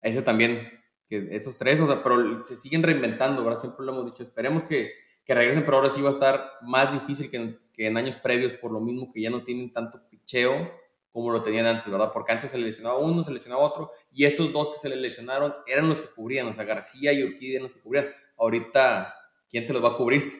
ese 0.00 0.22
también, 0.22 0.68
que 1.06 1.28
esos 1.30 1.56
tres, 1.56 1.80
o 1.80 1.86
sea, 1.86 2.02
pero 2.02 2.42
se 2.42 2.56
siguen 2.56 2.82
reinventando, 2.82 3.44
¿verdad? 3.44 3.60
Siempre 3.60 3.86
lo 3.86 3.92
hemos 3.92 4.06
dicho, 4.06 4.24
esperemos 4.24 4.64
que, 4.64 4.90
que 5.24 5.34
regresen, 5.34 5.64
pero 5.64 5.76
ahora 5.76 5.90
sí 5.90 6.02
va 6.02 6.08
a 6.08 6.12
estar 6.12 6.50
más 6.62 6.92
difícil 6.92 7.30
que 7.30 7.36
en, 7.36 7.60
que 7.72 7.86
en 7.86 7.96
años 7.96 8.16
previos, 8.16 8.54
por 8.54 8.72
lo 8.72 8.80
mismo 8.80 9.12
que 9.12 9.20
ya 9.20 9.30
no 9.30 9.44
tienen 9.44 9.72
tanto 9.72 10.00
picheo 10.10 10.81
como 11.12 11.30
lo 11.30 11.42
tenían 11.42 11.66
antes, 11.66 11.90
¿verdad? 11.90 12.10
Porque 12.12 12.32
antes 12.32 12.50
se 12.50 12.58
le 12.58 12.64
lesionaba 12.64 12.98
uno, 12.98 13.22
se 13.22 13.30
le 13.30 13.34
lesionaba 13.34 13.62
otro, 13.62 13.92
y 14.10 14.24
esos 14.24 14.52
dos 14.52 14.70
que 14.70 14.78
se 14.78 14.88
le 14.88 14.96
lesionaron 14.96 15.54
eran 15.66 15.88
los 15.88 16.00
que 16.00 16.08
cubrían, 16.08 16.46
o 16.46 16.52
sea, 16.52 16.64
García 16.64 17.12
y 17.12 17.22
Urquidi 17.22 17.52
eran 17.52 17.64
los 17.64 17.72
que 17.72 17.80
cubrían. 17.80 18.06
Ahorita 18.38 19.14
¿quién 19.52 19.66
te 19.66 19.72
los 19.74 19.84
va 19.84 19.90
a 19.90 19.96
cubrir? 19.96 20.32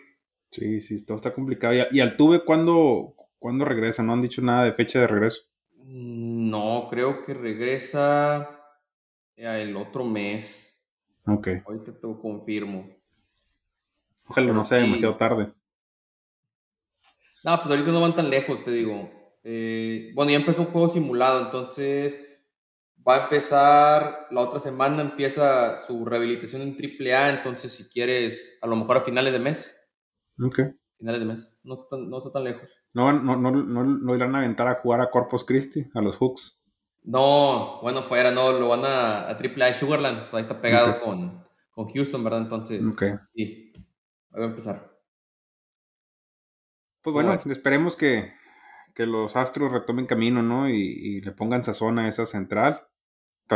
Sí, 0.50 0.81
sí, 0.81 1.05
todo 1.05 1.17
está 1.17 1.33
complicado. 1.33 1.75
¿Y, 1.91 2.00
al 2.00 2.17
Tuve 2.17 2.45
cuándo, 2.45 3.14
cuándo 3.38 3.64
regresa? 3.64 4.02
¿No 4.02 4.14
han 4.14 4.23
dicho 4.23 4.43
nada 4.43 4.64
de 4.64 4.73
fecha 4.73 5.00
de 5.00 5.07
regreso? 5.07 5.43
Mm, 5.76 6.50
no, 6.50 6.88
creo 6.91 7.23
que 7.23 7.35
regresa 7.35 8.59
el 9.37 9.76
otro 9.76 10.05
mes. 10.05 10.85
Ok. 11.26 11.49
Ahorita 11.67 11.93
te 11.93 12.07
lo 12.07 12.21
confirmo. 12.21 12.88
Ojalá 14.26 14.52
no 14.52 14.64
sea 14.64 14.79
demasiado 14.79 15.17
tarde. 15.17 15.52
No, 17.45 17.57
pues 17.61 17.71
ahorita 17.71 17.91
no 17.91 18.00
van 18.00 18.14
tan 18.14 18.31
lejos, 18.31 18.64
te 18.64 18.71
digo. 18.71 19.11
Eh, 19.45 20.13
bueno, 20.15 20.31
ya 20.31 20.37
empezó 20.37 20.63
un 20.63 20.69
juego 20.69 20.89
simulado, 20.89 21.45
entonces 21.45 22.21
va 23.07 23.17
a 23.17 23.25
empezar 23.25 24.29
la 24.31 24.41
otra 24.41 24.61
semana, 24.61 25.03
empieza 25.03 25.79
su 25.79 26.05
rehabilitación 26.05 26.63
en 26.63 26.77
AAA, 26.77 27.31
entonces 27.31 27.73
si 27.73 27.89
quieres, 27.89 28.59
a 28.63 28.67
lo 28.67 28.76
mejor 28.76 28.99
a 28.99 29.00
finales 29.00 29.33
de 29.33 29.39
mes. 29.41 29.76
Ok. 30.41 30.61
Finales 30.99 31.21
de 31.21 31.26
mes, 31.26 31.61
no 31.65 31.75
está 31.75 31.89
tan, 31.91 32.09
no 32.09 32.19
está 32.19 32.31
tan 32.31 32.45
lejos. 32.45 32.71
No, 32.95 33.13
no, 33.13 33.37
no, 33.37 33.50
no, 33.50 34.15
irán 34.15 34.35
a 34.35 34.39
aventar 34.39 34.69
a 34.69 34.81
jugar 34.81 35.00
a 35.00 35.11
Corpus 35.11 35.45
Christi, 35.45 35.87
a 35.95 36.00
los 36.00 36.17
Hooks. 36.17 36.61
No, 37.02 37.81
bueno, 37.83 38.02
fuera, 38.02 38.31
no, 38.31 38.52
lo 38.52 38.69
van 38.69 38.85
a, 38.85 39.28
a 39.28 39.37
AAA 39.37 39.75
Sugarland, 39.75 40.31
pues 40.31 40.35
ahí 40.35 40.43
está 40.43 40.61
pegado 40.61 41.00
con, 41.00 41.45
con 41.73 41.89
Houston, 41.89 42.23
¿verdad? 42.23 42.43
Entonces, 42.43 42.87
okay. 42.87 43.15
sí, 43.35 43.73
va 44.33 44.45
a 44.45 44.49
empezar. 44.49 44.93
Pues 47.00 47.13
bueno, 47.13 47.33
esperemos 47.33 47.97
que, 47.97 48.33
que 48.95 49.07
los 49.07 49.37
Astros 49.37 49.73
retomen 49.73 50.07
camino, 50.07 50.43
¿no? 50.43 50.69
Y, 50.69 50.75
y, 50.76 51.21
le 51.21 51.33
pongan 51.33 51.65
sazón 51.65 51.99
a 51.99 52.09
esa 52.09 52.26
central 52.26 52.87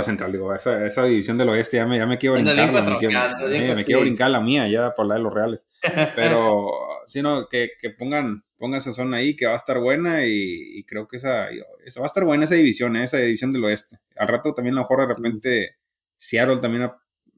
central, 0.03 0.33
digo, 0.33 0.55
esa, 0.55 0.87
esa 0.87 1.05
división 1.05 1.38
del 1.38 1.49
oeste 1.49 1.77
ya 1.77 1.87
me, 1.87 1.99
ya 1.99 2.07
me 2.07 2.18
quiero 2.18 2.35
brincar. 2.35 2.72
Me, 2.72 2.99
quiero, 2.99 3.77
me 3.77 3.85
quiero 3.85 4.01
brincar 4.01 4.31
la 4.31 4.40
mía 4.40 4.68
ya 4.68 4.94
por 4.94 5.07
la 5.07 5.14
de 5.14 5.20
los 5.20 5.33
Reales. 5.33 5.68
Pero, 6.16 6.70
sino 7.07 7.49
que, 7.49 7.70
que 7.81 7.90
pongan, 7.90 8.44
pongan 8.59 8.79
esa 8.79 8.92
zona 8.92 9.18
ahí 9.18 9.37
que 9.37 9.46
va 9.46 9.53
a 9.53 9.57
estar 9.57 9.79
buena 9.79 10.25
y, 10.27 10.85
creo 10.85 11.09
que 11.09 11.16
esa, 11.16 11.49
esa, 11.85 12.01
va 12.01 12.07
a 12.07 12.09
estar 12.09 12.25
buena 12.25 12.44
esa 12.44 12.55
división, 12.55 12.96
¿eh? 12.96 13.05
esa 13.05 13.18
división 13.18 13.51
del 13.51 13.64
oeste. 13.64 13.99
Al 14.16 14.29
rato 14.29 14.55
también 14.55 14.75
a 14.75 14.77
lo 14.77 14.83
mejor 14.83 15.01
de 15.01 15.14
repente 15.14 15.77
Seattle 16.16 16.59
también 16.59 16.90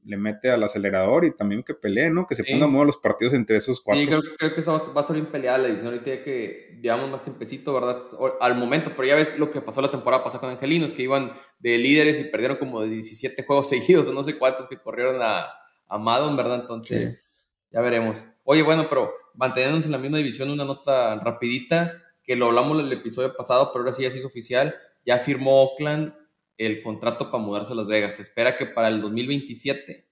le 0.09 0.17
mete 0.17 0.49
al 0.49 0.63
acelerador 0.63 1.23
y 1.23 1.35
también 1.35 1.61
que 1.61 1.75
pelee, 1.75 2.09
¿no? 2.09 2.25
Que 2.25 2.33
se 2.33 2.43
pongan 2.43 2.71
modo 2.71 2.85
los 2.85 2.97
partidos 2.97 3.35
entre 3.35 3.57
esos 3.57 3.79
cuatro. 3.79 4.01
Sí, 4.01 4.07
creo, 4.07 4.21
creo 4.39 4.55
que 4.55 4.61
va 4.63 4.91
a 4.95 4.99
estar 5.01 5.13
bien 5.13 5.27
peleada 5.27 5.59
la 5.59 5.67
división. 5.67 5.93
Ahorita 5.93 6.23
que 6.23 6.79
llevamos 6.81 7.11
más 7.11 7.23
tiempecito, 7.23 7.71
¿verdad? 7.75 7.95
Al 8.41 8.55
momento, 8.55 8.91
pero 8.95 9.07
ya 9.07 9.13
ves 9.13 9.37
lo 9.37 9.51
que 9.51 9.61
pasó 9.61 9.83
la 9.83 9.91
temporada 9.91 10.23
pasada 10.23 10.41
con 10.41 10.49
Angelinos, 10.49 10.95
que 10.95 11.03
iban 11.03 11.33
de 11.59 11.77
líderes 11.77 12.19
y 12.19 12.23
perdieron 12.23 12.57
como 12.57 12.81
17 12.81 13.43
juegos 13.43 13.69
seguidos, 13.69 14.07
o 14.07 14.13
no 14.13 14.23
sé 14.23 14.39
cuántos 14.39 14.67
que 14.67 14.81
corrieron 14.81 15.21
a, 15.21 15.45
a 15.87 15.97
Madden, 15.99 16.35
¿verdad? 16.35 16.61
Entonces, 16.61 17.23
ya 17.69 17.79
veremos. 17.81 18.17
Oye, 18.45 18.63
bueno, 18.63 18.87
pero 18.89 19.13
manteniéndonos 19.35 19.85
en 19.85 19.91
la 19.91 19.99
misma 19.99 20.17
división, 20.17 20.49
una 20.49 20.65
nota 20.65 21.17
rapidita, 21.23 22.01
que 22.23 22.35
lo 22.35 22.47
hablamos 22.47 22.79
en 22.79 22.87
el 22.87 22.93
episodio 22.93 23.35
pasado, 23.35 23.69
pero 23.71 23.83
ahora 23.83 23.93
sí 23.93 24.01
ya 24.01 24.09
se 24.09 24.17
hizo 24.17 24.27
oficial. 24.27 24.75
Ya 25.05 25.19
firmó 25.19 25.61
Oakland 25.63 26.13
el 26.59 26.83
contrato 26.83 27.31
para 27.31 27.43
mudarse 27.43 27.73
a 27.73 27.75
Las 27.75 27.87
Vegas. 27.87 28.15
Se 28.15 28.21
espera 28.21 28.55
que 28.55 28.67
para 28.67 28.89
el 28.89 29.01
2027 29.01 30.07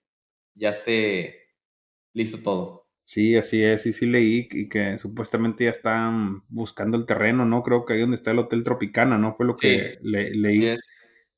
ya 0.55 0.69
esté 0.69 1.53
listo 2.13 2.39
todo. 2.39 2.87
Sí, 3.03 3.37
así 3.37 3.63
es, 3.63 3.83
sí, 3.83 3.93
sí 3.93 4.05
leí 4.05 4.49
y 4.51 4.67
que 4.67 4.97
supuestamente 4.97 5.65
ya 5.65 5.69
están 5.69 6.43
buscando 6.49 6.97
el 6.97 7.05
terreno, 7.05 7.45
¿no? 7.45 7.63
Creo 7.63 7.85
que 7.85 7.93
ahí 7.93 8.01
donde 8.01 8.15
está 8.15 8.31
el 8.31 8.39
Hotel 8.39 8.63
Tropicana, 8.63 9.17
¿no? 9.17 9.35
Fue 9.35 9.45
lo 9.45 9.55
que 9.55 9.97
leí. 10.01 10.75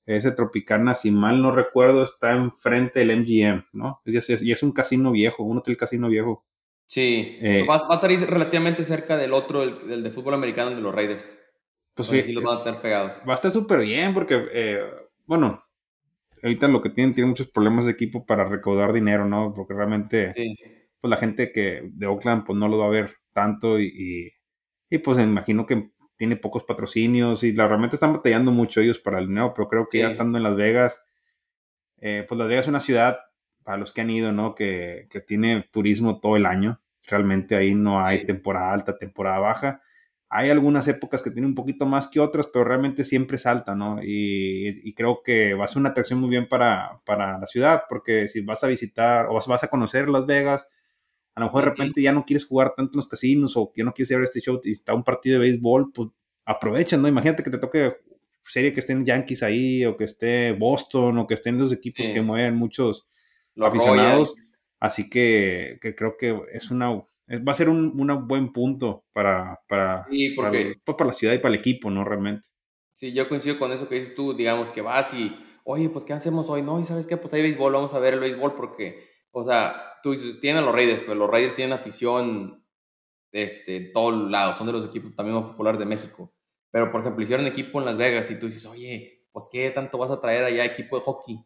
Ese 0.05 0.31
Tropicana, 0.31 0.95
si 0.95 1.11
mal 1.11 1.39
no 1.39 1.51
recuerdo, 1.51 2.03
está 2.03 2.31
enfrente 2.31 2.99
del 2.99 3.15
MGM, 3.19 3.65
¿no? 3.73 4.01
Y 4.05 4.17
es, 4.17 4.29
es, 4.29 4.63
un 4.63 4.71
casino 4.71 5.11
viejo, 5.11 5.43
un 5.43 5.59
hotel 5.59 5.77
casino 5.77 6.07
viejo. 6.07 6.43
Sí, 6.87 7.37
eh, 7.39 7.63
va, 7.69 7.75
a 7.75 7.93
estar 7.93 8.09
relativamente 8.31 8.83
cerca 8.83 9.15
del 9.17 9.33
otro, 9.33 9.61
el, 9.61 10.01
de 10.01 10.09
fútbol 10.09 10.33
americano 10.33 10.71
de 10.71 10.81
los 10.81 10.95
Raiders. 10.95 11.37
Pues 12.07 12.25
sí, 12.25 12.31
los 12.31 12.43
van 12.45 12.59
a 12.59 12.63
tener 12.63 12.81
pegados. 12.81 13.21
Va 13.27 13.33
a 13.33 13.35
estar 13.35 13.51
súper 13.51 13.81
bien 13.81 14.13
porque, 14.13 14.47
eh, 14.53 14.79
bueno, 15.25 15.61
ahorita 16.41 16.69
lo 16.69 16.81
que 16.81 16.89
tienen, 16.89 17.13
tienen 17.13 17.29
muchos 17.29 17.49
problemas 17.49 17.85
de 17.85 17.91
equipo 17.91 18.25
para 18.25 18.45
recaudar 18.45 18.93
dinero, 18.93 19.25
¿no? 19.25 19.53
Porque 19.53 19.73
realmente, 19.73 20.33
pues 21.01 21.09
la 21.09 21.17
gente 21.17 21.51
que 21.51 21.89
de 21.91 22.07
Oakland, 22.07 22.45
pues 22.45 22.57
no 22.57 22.69
lo 22.69 22.77
va 22.77 22.85
a 22.85 22.89
ver 22.89 23.15
tanto 23.33 23.81
y, 23.81 24.31
y, 24.89 24.97
pues 24.99 25.17
me 25.17 25.23
imagino 25.23 25.65
que 25.65 25.91
tiene 26.15 26.37
pocos 26.37 26.63
patrocinios 26.63 27.43
y 27.43 27.51
la, 27.51 27.67
realmente 27.67 27.97
están 27.97 28.13
batallando 28.13 28.51
mucho 28.51 28.79
ellos 28.79 28.99
para 28.99 29.19
el 29.19 29.27
dinero, 29.27 29.53
pero 29.53 29.67
creo 29.67 29.87
que 29.89 29.99
ya 29.99 30.07
estando 30.07 30.37
en 30.37 30.43
Las 30.43 30.55
Vegas, 30.55 31.03
eh, 31.97 32.25
pues 32.27 32.39
Las 32.39 32.47
Vegas 32.47 32.63
es 32.65 32.69
una 32.69 32.79
ciudad, 32.79 33.19
para 33.63 33.77
los 33.77 33.91
que 33.91 33.99
han 33.99 34.09
ido, 34.09 34.31
¿no? 34.31 34.55
Que, 34.55 35.07
que 35.09 35.19
tiene 35.19 35.67
turismo 35.69 36.21
todo 36.21 36.37
el 36.37 36.45
año. 36.45 36.81
Realmente 37.07 37.57
ahí 37.57 37.75
no 37.75 38.03
hay 38.03 38.25
temporada 38.25 38.71
alta, 38.71 38.97
temporada 38.97 39.39
baja 39.39 39.81
hay 40.31 40.51
algunas 40.51 40.87
épocas 40.87 41.23
que 41.23 41.31
tienen 41.31 41.49
un 41.49 41.55
poquito 41.55 41.87
más 41.87 42.07
que 42.07 42.19
otras, 42.19 42.47
pero 42.53 42.63
realmente 42.63 43.03
siempre 43.03 43.39
salta, 43.39 43.73
¿no? 43.73 43.99
Y, 44.03 44.93
creo 44.93 45.23
que 45.23 45.55
va 45.55 45.65
a 45.65 45.67
ser 45.67 45.79
una 45.79 45.89
atracción 45.89 46.19
muy 46.19 46.29
bien 46.29 46.47
para, 46.47 47.01
la 47.07 47.47
ciudad, 47.47 47.83
porque 47.89 48.27
si 48.27 48.41
vas 48.41 48.63
a 48.63 48.67
visitar 48.67 49.27
o 49.27 49.33
vas, 49.33 49.63
a 49.63 49.67
conocer 49.69 50.07
Las 50.07 50.27
Vegas, 50.27 50.67
a 51.33 51.39
lo 51.39 51.47
mejor 51.47 51.63
de 51.63 51.69
repente 51.71 52.01
ya 52.01 52.11
no 52.11 52.25
quieres 52.25 52.45
jugar 52.45 52.73
tanto 52.75 52.91
en 52.93 52.97
los 52.97 53.07
casinos 53.07 53.57
o 53.57 53.71
que 53.73 53.83
no 53.83 53.93
quieres 53.93 54.09
ver 54.09 54.23
este 54.23 54.41
show 54.41 54.59
y 54.63 54.71
está 54.71 54.93
un 54.93 55.03
partido 55.03 55.39
de 55.39 55.47
béisbol, 55.47 55.91
pues 55.93 56.09
aprovechan, 56.45 57.01
¿no? 57.01 57.07
Imagínate 57.07 57.43
que 57.43 57.49
te 57.49 57.57
toque 57.57 57.95
serie 58.45 58.73
que 58.73 58.81
estén 58.81 59.05
Yankees 59.05 59.41
ahí 59.41 59.85
o 59.85 59.97
que 59.97 60.03
esté 60.03 60.51
Boston 60.53 61.17
o 61.17 61.27
que 61.27 61.35
estén 61.35 61.57
los 61.57 61.71
equipos 61.71 62.07
que 62.07 62.21
mueven 62.21 62.55
muchos 62.55 63.09
aficionados. 63.59 64.35
Así 64.79 65.09
que, 65.09 65.77
que 65.81 65.95
creo 65.95 66.17
que 66.17 66.39
es 66.51 66.71
una 66.71 66.91
va 67.37 67.51
a 67.51 67.55
ser 67.55 67.69
un, 67.69 67.95
buen 68.27 68.51
punto 68.51 69.05
para, 69.13 69.59
para, 69.67 70.07
porque, 70.35 70.75
pues, 70.83 70.95
para, 70.97 71.07
la 71.07 71.13
ciudad 71.13 71.33
y 71.33 71.37
para 71.37 71.53
el 71.53 71.59
equipo, 71.59 71.89
¿no? 71.89 72.03
Realmente. 72.03 72.47
Sí, 72.93 73.13
yo 73.13 73.29
coincido 73.29 73.59
con 73.59 73.71
eso 73.71 73.87
que 73.87 73.95
dices 73.95 74.15
tú, 74.15 74.33
digamos 74.33 74.69
que 74.71 74.81
vas 74.81 75.13
y, 75.13 75.33
oye, 75.63 75.89
pues 75.89 76.05
¿qué 76.05 76.13
hacemos 76.13 76.49
hoy? 76.49 76.61
No, 76.61 76.79
y 76.79 76.85
sabes 76.85 77.07
qué, 77.07 77.17
pues 77.17 77.33
hay 77.33 77.41
béisbol, 77.41 77.73
vamos 77.73 77.93
a 77.93 77.99
ver 77.99 78.15
el 78.15 78.19
béisbol 78.19 78.55
porque, 78.55 79.07
o 79.31 79.43
sea, 79.43 79.99
tú 80.01 80.11
dices, 80.11 80.39
tienen 80.39 80.63
a 80.63 80.65
los 80.65 80.75
Raiders, 80.75 81.01
pero 81.01 81.15
los 81.15 81.29
Raiders 81.29 81.55
tienen 81.55 81.73
afición 81.73 82.65
este, 83.31 83.77
en 83.77 83.93
todos 83.93 84.29
lados, 84.29 84.57
son 84.57 84.67
de 84.67 84.73
los 84.73 84.85
equipos 84.85 85.15
también 85.15 85.35
más 85.35 85.45
populares 85.45 85.79
de 85.79 85.85
México. 85.85 86.33
Pero, 86.71 86.91
por 86.91 87.01
ejemplo, 87.01 87.23
hicieron 87.23 87.47
equipo 87.47 87.79
en 87.79 87.85
Las 87.85 87.97
Vegas 87.97 88.29
y 88.31 88.39
tú 88.39 88.47
dices, 88.47 88.65
oye, 88.65 89.27
pues, 89.31 89.47
¿qué 89.51 89.69
tanto 89.71 89.97
vas 89.97 90.11
a 90.11 90.21
traer 90.21 90.43
allá 90.43 90.65
equipo 90.65 90.97
de 90.97 91.03
hockey? 91.03 91.39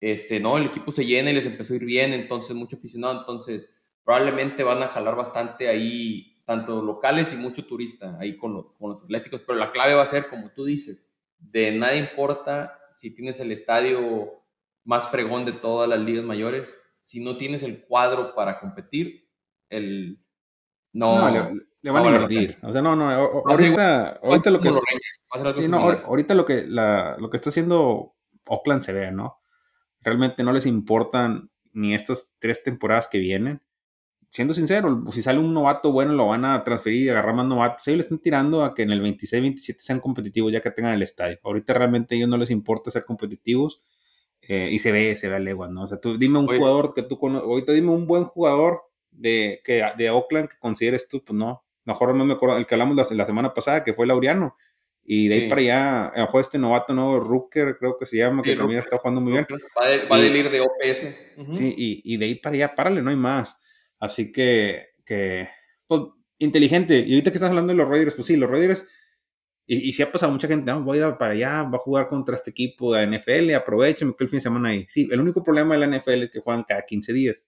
Este, 0.00 0.40
no, 0.40 0.58
el 0.58 0.66
equipo 0.66 0.92
se 0.92 1.04
llena 1.04 1.30
y 1.30 1.34
les 1.34 1.46
empezó 1.46 1.72
a 1.72 1.76
ir 1.76 1.84
bien, 1.84 2.12
entonces, 2.12 2.54
mucho 2.54 2.76
aficionado, 2.76 3.18
entonces, 3.18 3.70
probablemente 4.04 4.64
van 4.64 4.82
a 4.82 4.88
jalar 4.88 5.16
bastante 5.16 5.68
ahí, 5.68 6.42
tanto 6.44 6.82
locales 6.82 7.32
y 7.32 7.36
mucho 7.36 7.64
turista, 7.64 8.18
ahí 8.18 8.36
con, 8.36 8.74
con 8.78 8.90
los 8.90 9.04
atléticos, 9.04 9.42
pero 9.46 9.58
la 9.58 9.72
clave 9.72 9.94
va 9.94 10.02
a 10.02 10.06
ser, 10.06 10.28
como 10.28 10.50
tú 10.50 10.64
dices, 10.64 11.08
de 11.38 11.72
nada 11.72 11.94
importa 11.96 12.78
si 12.92 13.14
tienes 13.14 13.40
el 13.40 13.52
estadio 13.52 14.42
más 14.84 15.08
fregón 15.08 15.44
de 15.44 15.52
todas 15.52 15.88
las 15.88 16.00
ligas 16.00 16.24
mayores, 16.24 16.78
si 17.00 17.22
no 17.22 17.36
tienes 17.36 17.62
el 17.62 17.84
cuadro 17.84 18.34
para 18.34 18.60
competir, 18.60 19.28
el 19.68 20.22
no, 20.92 21.30
le, 21.80 21.90
van 21.90 22.04
a 22.04 22.10
invertir. 22.10 22.58
O 22.62 22.72
sea, 22.72 22.82
no, 22.82 22.94
no, 22.94 23.10
ahorita, 23.10 24.20
ahorita 24.22 24.50
lo 24.50 24.60
que 24.60 24.68
ahorita 26.04 26.34
lo 26.34 26.44
que 26.44 26.64
lo 26.66 27.30
que 27.30 27.36
está 27.36 27.50
haciendo 27.50 28.14
Oakland 28.46 28.82
se 28.82 28.92
ve, 28.92 29.10
¿no? 29.10 29.40
Realmente 30.00 30.42
no 30.42 30.52
les 30.52 30.66
importan 30.66 31.50
ni 31.72 31.94
estas 31.94 32.30
tres 32.38 32.62
temporadas 32.62 33.08
que 33.08 33.18
vienen. 33.18 33.62
Siendo 34.32 34.54
sincero, 34.54 35.04
si 35.10 35.20
sale 35.20 35.38
un 35.40 35.52
novato 35.52 35.92
bueno, 35.92 36.14
lo 36.14 36.28
van 36.28 36.46
a 36.46 36.64
transferir 36.64 37.02
y 37.02 37.08
agarrar 37.10 37.34
más 37.34 37.44
novatos. 37.44 37.86
Ellos 37.86 37.98
le 37.98 38.02
están 38.04 38.18
tirando 38.18 38.64
a 38.64 38.72
que 38.72 38.80
en 38.80 38.90
el 38.90 39.02
26-27 39.02 39.76
sean 39.76 40.00
competitivos 40.00 40.50
ya 40.50 40.62
que 40.62 40.70
tengan 40.70 40.94
el 40.94 41.02
estadio. 41.02 41.38
Ahorita 41.44 41.74
realmente 41.74 42.14
a 42.14 42.16
ellos 42.16 42.30
no 42.30 42.38
les 42.38 42.50
importa 42.50 42.90
ser 42.90 43.04
competitivos 43.04 43.82
eh, 44.40 44.70
y 44.72 44.78
se 44.78 44.90
ve, 44.90 45.16
se 45.16 45.28
ve 45.28 45.36
a 45.36 45.38
leguas, 45.38 45.70
¿no? 45.70 45.82
O 45.82 45.86
sea, 45.86 46.00
tú 46.00 46.16
dime 46.16 46.38
un 46.38 46.46
jugador 46.46 46.94
que 46.94 47.02
tú 47.02 47.18
conoces, 47.18 47.46
ahorita 47.46 47.72
dime 47.72 47.90
un 47.90 48.06
buen 48.06 48.24
jugador 48.24 48.84
de, 49.10 49.60
que, 49.66 49.84
de 49.98 50.08
Oakland 50.08 50.48
que 50.48 50.56
consideres 50.58 51.08
tú, 51.08 51.22
pues 51.22 51.36
no. 51.36 51.62
Mejor 51.84 52.14
no 52.14 52.24
me 52.24 52.32
acuerdo, 52.32 52.56
el 52.56 52.66
que 52.66 52.74
hablamos 52.74 52.96
la, 52.96 53.14
la 53.14 53.26
semana 53.26 53.52
pasada, 53.52 53.84
que 53.84 53.92
fue 53.92 54.06
Laureano. 54.06 54.56
Y 55.04 55.28
de 55.28 55.34
ahí 55.34 55.48
para 55.50 55.60
allá, 55.60 56.06
a 56.06 56.30
lo 56.32 56.40
este 56.40 56.56
novato 56.56 56.94
nuevo, 56.94 57.20
Rooker, 57.20 57.76
creo 57.76 57.98
que 57.98 58.06
se 58.06 58.16
llama, 58.16 58.40
que 58.40 58.56
también 58.56 58.80
está 58.80 58.96
jugando 58.96 59.20
muy 59.20 59.32
bien. 59.32 59.46
Va, 59.78 59.86
de, 59.88 60.06
va 60.06 60.18
ir 60.18 60.48
de 60.48 60.60
OPS. 60.62 61.14
Sí, 61.50 61.74
y, 61.76 62.14
y, 62.14 62.16
de 62.16 62.24
ahí 62.24 62.34
para 62.36 62.54
allá, 62.54 62.74
párale, 62.74 63.02
no 63.02 63.10
hay 63.10 63.16
más. 63.16 63.58
Así 64.02 64.32
que, 64.32 64.94
que 65.06 65.48
pues, 65.86 66.02
inteligente. 66.38 66.98
Y 66.98 67.12
ahorita 67.12 67.30
que 67.30 67.36
estás 67.36 67.50
hablando 67.50 67.72
de 67.72 67.76
los 67.76 67.88
Raiders, 67.88 68.16
pues 68.16 68.26
sí, 68.26 68.34
los 68.34 68.50
Raiders, 68.50 68.84
y, 69.64 69.76
y 69.76 69.92
si 69.92 70.02
ha 70.02 70.10
pasado 70.10 70.32
mucha 70.32 70.48
gente, 70.48 70.72
no, 70.72 70.82
voy 70.82 70.98
a 70.98 71.06
ir 71.06 71.16
para 71.18 71.34
allá, 71.34 71.62
va 71.62 71.76
a 71.76 71.78
jugar 71.78 72.08
contra 72.08 72.34
este 72.34 72.50
equipo 72.50 72.92
de 72.92 73.06
NFL, 73.06 73.54
aprovechen 73.54 74.12
que 74.14 74.24
el 74.24 74.28
fin 74.28 74.38
de 74.38 74.40
semana 74.40 74.70
ahí. 74.70 74.84
Sí, 74.88 75.08
el 75.08 75.20
único 75.20 75.44
problema 75.44 75.76
de 75.76 75.86
la 75.86 75.98
NFL 75.98 76.22
es 76.22 76.30
que 76.30 76.40
juegan 76.40 76.64
cada 76.64 76.82
15 76.84 77.12
días. 77.12 77.46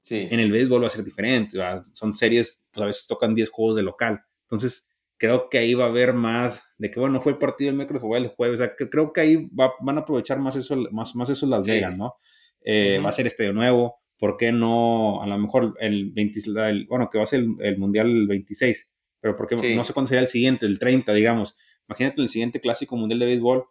Sí. 0.00 0.26
En 0.30 0.40
el 0.40 0.50
béisbol 0.50 0.82
va 0.82 0.86
a 0.86 0.90
ser 0.90 1.04
diferente, 1.04 1.58
son 1.92 2.14
series, 2.14 2.66
pues 2.72 2.82
a 2.82 2.86
veces 2.86 3.06
tocan 3.06 3.34
10 3.34 3.50
juegos 3.50 3.76
de 3.76 3.82
local. 3.82 4.22
Entonces, 4.44 4.88
creo 5.18 5.50
que 5.50 5.58
ahí 5.58 5.74
va 5.74 5.84
a 5.84 5.88
haber 5.88 6.14
más 6.14 6.64
de 6.78 6.90
que, 6.90 6.98
bueno, 6.98 7.20
fue 7.20 7.32
el 7.32 7.38
partido 7.38 7.68
del 7.68 7.76
miércoles, 7.76 8.00
fue 8.00 8.16
el 8.16 8.28
jueves, 8.28 8.58
o 8.58 8.64
sea, 8.64 8.74
que 8.74 8.88
creo 8.88 9.12
que 9.12 9.20
ahí 9.20 9.50
van 9.52 9.98
a 9.98 10.00
aprovechar 10.00 10.38
más 10.38 10.56
eso, 10.56 10.76
más, 10.92 11.14
más 11.14 11.28
eso 11.28 11.46
Las 11.46 11.66
Vegas, 11.66 11.94
¿no? 11.94 12.14
Eh, 12.62 12.98
va 13.04 13.10
a 13.10 13.12
ser 13.12 13.26
estadio 13.26 13.52
nuevo, 13.52 14.00
¿por 14.20 14.36
qué 14.36 14.52
no? 14.52 15.22
A 15.22 15.26
lo 15.26 15.38
mejor 15.38 15.74
el 15.80 16.12
20, 16.12 16.86
bueno, 16.88 17.08
que 17.10 17.18
va 17.18 17.24
a 17.24 17.26
ser 17.26 17.44
el, 17.58 17.78
Mundial 17.78 18.06
el 18.06 18.28
26, 18.28 18.92
pero 19.18 19.34
¿por 19.34 19.48
qué 19.48 19.74
no 19.74 19.82
sé 19.82 19.92
cuándo 19.94 20.08
sería 20.08 20.20
el 20.20 20.28
siguiente, 20.28 20.66
el 20.66 20.78
30, 20.78 21.12
digamos? 21.14 21.56
Imagínate 21.88 22.20
el 22.20 22.28
siguiente 22.28 22.60
clásico 22.60 22.96
mundial 22.96 23.18
de 23.18 23.26
béisbol, 23.26 23.64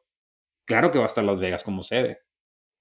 claro 0.65 0.91
que 0.91 0.97
va 0.97 1.05
a 1.05 1.07
estar 1.07 1.23
Las 1.23 1.39
Vegas 1.39 1.63
como 1.63 1.83
sede 1.83 2.19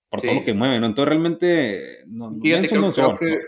por 0.09 0.23
todo 0.23 0.35
lo 0.35 0.45
que 0.45 0.55
mueve, 0.55 0.81
¿no? 0.81 0.87
Entonces 0.87 1.09
realmente 1.09 2.05
no, 2.07 2.35
Fíjate, 2.41 2.69
creo, 2.69 2.91
creo 2.91 3.19
que, 3.19 3.39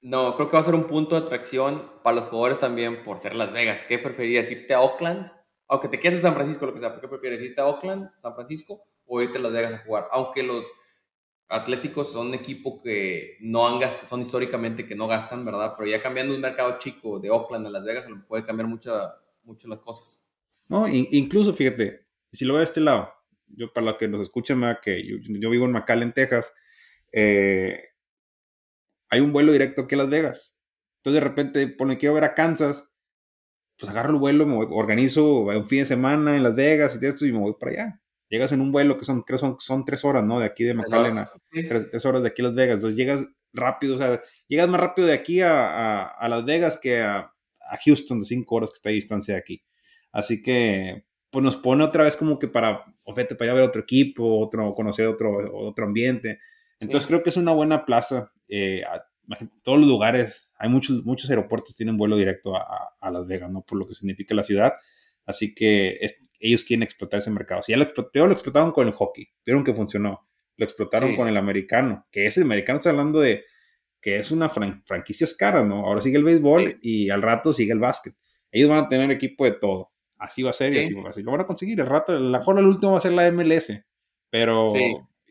¿no? 0.00 0.34
creo 0.34 0.48
que 0.48 0.54
va 0.54 0.60
a 0.60 0.64
ser 0.64 0.74
un 0.74 0.88
punto 0.88 1.14
de 1.14 1.24
atracción 1.24 1.90
para 2.02 2.16
los 2.16 2.28
jugadores 2.28 2.58
también 2.58 3.04
por 3.04 3.18
ser 3.18 3.36
Las 3.36 3.52
Vegas. 3.52 3.82
¿Qué 3.88 4.00
preferirías, 4.00 4.50
irte 4.50 4.74
a 4.74 4.80
Oakland? 4.80 5.30
Aunque 5.68 5.88
te 5.88 6.00
quedes 6.00 6.16
en 6.16 6.22
San 6.22 6.34
Francisco, 6.34 6.66
lo 6.66 6.74
que 6.74 6.80
sea, 6.80 6.90
¿por 6.90 7.00
qué 7.00 7.08
prefieres 7.08 7.40
irte 7.40 7.60
a 7.60 7.66
Oakland, 7.66 8.10
San 8.18 8.34
Francisco 8.34 8.82
o 9.06 9.22
irte 9.22 9.38
a 9.38 9.40
Las 9.40 9.52
Vegas 9.52 9.74
a 9.74 9.78
jugar? 9.78 10.08
Aunque 10.10 10.42
los 10.42 10.72
Atléticos 11.48 12.12
son 12.12 12.28
un 12.28 12.34
equipo 12.34 12.82
que 12.82 13.38
no 13.40 13.66
han 13.66 13.80
gastado, 13.80 14.06
son 14.06 14.20
históricamente 14.20 14.86
que 14.86 14.94
no 14.94 15.08
gastan, 15.08 15.44
¿verdad? 15.44 15.74
Pero 15.76 15.88
ya 15.88 16.02
cambiando 16.02 16.34
un 16.34 16.40
mercado 16.40 16.76
chico 16.78 17.18
de 17.18 17.30
Oakland 17.30 17.66
a 17.66 17.70
Las 17.70 17.84
Vegas, 17.84 18.04
puede 18.26 18.44
cambiar 18.44 18.68
mucho, 18.68 18.94
mucho 19.44 19.66
las 19.66 19.80
cosas. 19.80 20.28
No, 20.68 20.86
incluso 20.86 21.54
fíjate, 21.54 22.06
si 22.32 22.44
lo 22.44 22.52
veo 22.52 22.60
de 22.60 22.66
este 22.66 22.80
lado, 22.80 23.10
yo 23.46 23.72
para 23.72 23.86
los 23.86 23.96
que 23.96 24.08
nos 24.08 24.20
escuchan, 24.20 24.62
que 24.82 25.02
yo, 25.06 25.50
vivo 25.50 25.64
en 25.64 25.72
McAllen, 25.72 26.12
Texas, 26.12 26.52
eh, 27.12 27.80
hay 29.08 29.20
un 29.20 29.32
vuelo 29.32 29.52
directo 29.52 29.82
aquí 29.82 29.94
a 29.94 29.98
Las 29.98 30.10
Vegas. 30.10 30.54
Entonces 30.98 31.22
de 31.22 31.28
repente 31.28 31.68
pone 31.68 31.96
quiero 31.96 32.14
ver 32.14 32.24
a 32.24 32.34
Kansas, 32.34 32.90
pues 33.78 33.90
agarro 33.90 34.10
el 34.10 34.18
vuelo, 34.18 34.46
me 34.46 34.56
organizo 34.56 35.44
un 35.44 35.68
fin 35.68 35.80
de 35.80 35.86
semana 35.86 36.36
en 36.36 36.42
Las 36.42 36.56
Vegas 36.56 36.98
y 37.00 37.06
esto 37.06 37.24
y 37.24 37.32
me 37.32 37.38
voy 37.38 37.54
para 37.58 37.72
allá. 37.72 38.02
Llegas 38.28 38.52
en 38.52 38.60
un 38.60 38.72
vuelo 38.72 38.98
que 38.98 39.04
son, 39.04 39.22
creo 39.22 39.38
son, 39.38 39.56
son 39.58 39.84
tres 39.84 40.04
horas, 40.04 40.24
¿no? 40.24 40.38
De 40.38 40.46
aquí 40.46 40.64
de 40.64 40.74
McAllen 40.74 41.18
a 41.18 41.30
tres, 41.50 42.04
horas 42.04 42.22
de 42.22 42.28
aquí 42.28 42.42
a 42.42 42.46
Las 42.46 42.54
Vegas. 42.54 42.76
Entonces 42.76 42.96
llegas 42.98 43.26
rápido, 43.52 43.94
o 43.94 43.98
sea, 43.98 44.22
llegas 44.48 44.68
más 44.68 44.80
rápido 44.80 45.08
de 45.08 45.14
aquí 45.14 45.40
a, 45.40 46.04
a, 46.04 46.28
Las 46.28 46.44
Vegas 46.44 46.78
que 46.80 47.00
a, 47.00 47.18
a, 47.18 47.78
Houston 47.84 48.20
de 48.20 48.26
cinco 48.26 48.56
horas 48.56 48.70
que 48.70 48.76
está 48.76 48.90
a 48.90 48.92
distancia 48.92 49.34
de 49.34 49.40
aquí. 49.40 49.62
Así 50.12 50.42
que, 50.42 51.04
pues 51.30 51.42
nos 51.42 51.56
pone 51.56 51.84
otra 51.84 52.04
vez 52.04 52.16
como 52.16 52.38
que 52.38 52.48
para, 52.48 52.84
ofete, 53.04 53.34
para 53.34 53.46
ir 53.46 53.50
a 53.52 53.60
ver 53.60 53.68
otro 53.68 53.82
equipo, 53.82 54.38
otro, 54.38 54.74
conocer 54.74 55.06
otro, 55.06 55.54
otro 55.54 55.86
ambiente. 55.86 56.38
Entonces 56.80 57.06
creo 57.06 57.22
que 57.22 57.30
es 57.30 57.36
una 57.36 57.52
buena 57.52 57.84
plaza. 57.84 58.32
Eh, 58.48 58.82
todos 59.62 59.78
los 59.78 59.88
lugares, 59.88 60.52
hay 60.58 60.68
muchos, 60.68 61.04
muchos 61.04 61.28
aeropuertos 61.30 61.76
tienen 61.76 61.96
vuelo 61.96 62.16
directo 62.16 62.56
a, 62.56 62.94
a, 63.00 63.10
Las 63.10 63.26
Vegas, 63.26 63.50
¿no? 63.50 63.62
Por 63.62 63.78
lo 63.78 63.86
que 63.86 63.94
significa 63.94 64.34
la 64.34 64.44
ciudad. 64.44 64.74
Así 65.26 65.54
que 65.54 65.98
ellos 66.38 66.64
quieren 66.64 66.82
explotar 66.82 67.20
ese 67.20 67.30
mercado. 67.30 67.62
Si 67.62 67.72
ya 67.72 67.78
lo, 67.78 67.84
lo 67.84 68.32
explotaron 68.32 68.72
con 68.72 68.86
el 68.86 68.92
hockey, 68.94 69.28
vieron 69.44 69.64
que 69.64 69.74
funcionó. 69.74 70.28
Lo 70.56 70.64
explotaron 70.64 71.14
con 71.14 71.28
el 71.28 71.36
americano, 71.36 72.06
que 72.10 72.26
ese 72.26 72.42
americano 72.42 72.78
está 72.78 72.90
hablando 72.90 73.20
de 73.20 73.44
que 74.00 74.16
es 74.16 74.30
una 74.32 74.48
franquicia 74.48 75.26
cara, 75.38 75.64
¿no? 75.64 75.86
Ahora 75.86 76.00
sigue 76.00 76.18
el 76.18 76.24
béisbol 76.24 76.78
y 76.82 77.10
al 77.10 77.22
rato 77.22 77.52
sigue 77.52 77.72
el 77.72 77.78
básquet. 77.78 78.14
Ellos 78.50 78.68
van 78.68 78.84
a 78.84 78.88
tener 78.88 79.10
equipo 79.10 79.44
de 79.44 79.52
todo 79.52 79.92
así 80.18 80.42
va 80.42 80.50
a 80.50 80.54
ser 80.54 80.74
y 80.74 80.78
así, 80.78 80.94
así, 81.08 81.22
lo 81.22 81.32
van 81.32 81.40
a 81.40 81.46
conseguir. 81.46 81.80
El 81.80 81.86
rato, 81.86 82.18
la 82.18 82.38
mejor 82.38 82.58
el 82.58 82.66
último 82.66 82.92
va 82.92 82.98
a 82.98 83.02
ser 83.02 83.12
la 83.12 83.30
MLS, 83.30 83.72
pero 84.30 84.68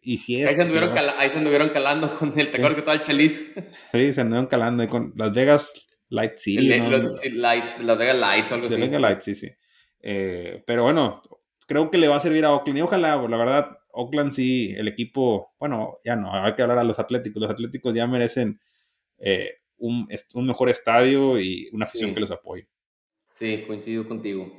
y 0.01 0.17
si 0.17 0.41
es, 0.41 0.47
ahí, 0.47 0.55
se 0.55 0.61
anduvieron 0.61 0.97
ahí 1.17 1.29
se 1.29 1.37
anduvieron 1.37 1.69
calando 1.69 2.13
con 2.17 2.29
el, 2.39 2.49
¿te 2.49 2.57
acuerdas 2.57 2.75
que 2.75 2.79
estaba 2.79 2.95
el 2.95 3.01
chaliz? 3.01 3.53
Sí, 3.91 4.13
se 4.13 4.21
anduvieron 4.21 4.47
calando 4.47 4.87
con 4.87 5.13
Las 5.15 5.33
Vegas 5.33 5.73
Light 6.09 6.37
City. 6.37 6.67
los, 6.79 7.25
Lights, 7.25 7.83
Las 7.83 7.97
Vegas 7.97 8.17
Lights 8.17 8.51
o 8.51 8.55
algo 8.55 8.67
así. 8.67 8.77
Las 8.77 8.87
Vegas 8.87 9.01
Lights, 9.01 9.25
sí, 9.25 9.35
sí. 9.35 9.49
Eh, 10.01 10.63
pero 10.65 10.83
bueno, 10.83 11.21
creo 11.67 11.91
que 11.91 11.97
le 11.97 12.07
va 12.07 12.17
a 12.17 12.21
servir 12.21 12.45
a 12.45 12.53
Oakland 12.53 12.77
y 12.77 12.81
ojalá, 12.81 13.15
la 13.15 13.37
verdad, 13.37 13.77
Oakland 13.91 14.31
sí, 14.31 14.73
el 14.77 14.87
equipo, 14.87 15.55
bueno, 15.59 15.99
ya 16.03 16.15
no, 16.15 16.33
hay 16.33 16.55
que 16.55 16.61
hablar 16.61 16.79
a 16.79 16.83
los 16.83 16.99
Atléticos. 16.99 17.41
Los 17.41 17.51
Atléticos 17.51 17.93
ya 17.93 18.07
merecen 18.07 18.59
eh, 19.17 19.55
un, 19.77 20.07
un, 20.33 20.47
mejor 20.47 20.69
estadio 20.69 21.39
y 21.39 21.69
una 21.73 21.85
afición 21.85 22.13
que 22.13 22.19
los 22.19 22.31
apoye. 22.31 22.67
Sí, 23.33 23.63
coincido 23.67 24.07
contigo. 24.07 24.51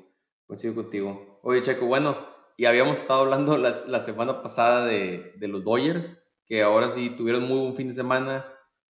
Coincido 0.46 0.74
contigo. 0.74 1.40
Oye, 1.42 1.62
Checo, 1.62 1.86
bueno, 1.86 2.16
y 2.56 2.66
habíamos 2.66 2.98
estado 2.98 3.20
hablando 3.20 3.56
la, 3.56 3.72
la 3.86 4.00
semana 4.00 4.42
pasada 4.42 4.86
de, 4.86 5.32
de, 5.36 5.48
los 5.48 5.64
Dodgers, 5.64 6.22
que 6.46 6.62
ahora 6.62 6.90
sí 6.90 7.10
tuvieron 7.10 7.46
muy 7.46 7.60
buen 7.60 7.76
fin 7.76 7.88
de 7.88 7.94
semana. 7.94 8.46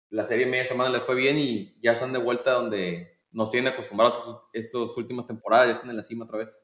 La 0.09 0.25
serie 0.25 0.47
media 0.47 0.65
semana 0.65 0.91
les 0.91 1.03
fue 1.03 1.17
bien 1.17 1.37
y 1.37 1.77
ya 1.81 1.93
están 1.93 2.13
de 2.13 2.19
vuelta 2.19 2.53
donde 2.53 3.16
nos 3.37 3.51
tienen 3.51 3.73
acostumbrados 3.73 4.43
estas 4.53 4.97
últimas 4.97 5.27
temporadas, 5.27 5.67
ya 5.67 5.73
están 5.75 5.91
en 5.91 5.97
la 5.97 6.03
cima 6.03 6.25
otra 6.25 6.39
vez. 6.39 6.61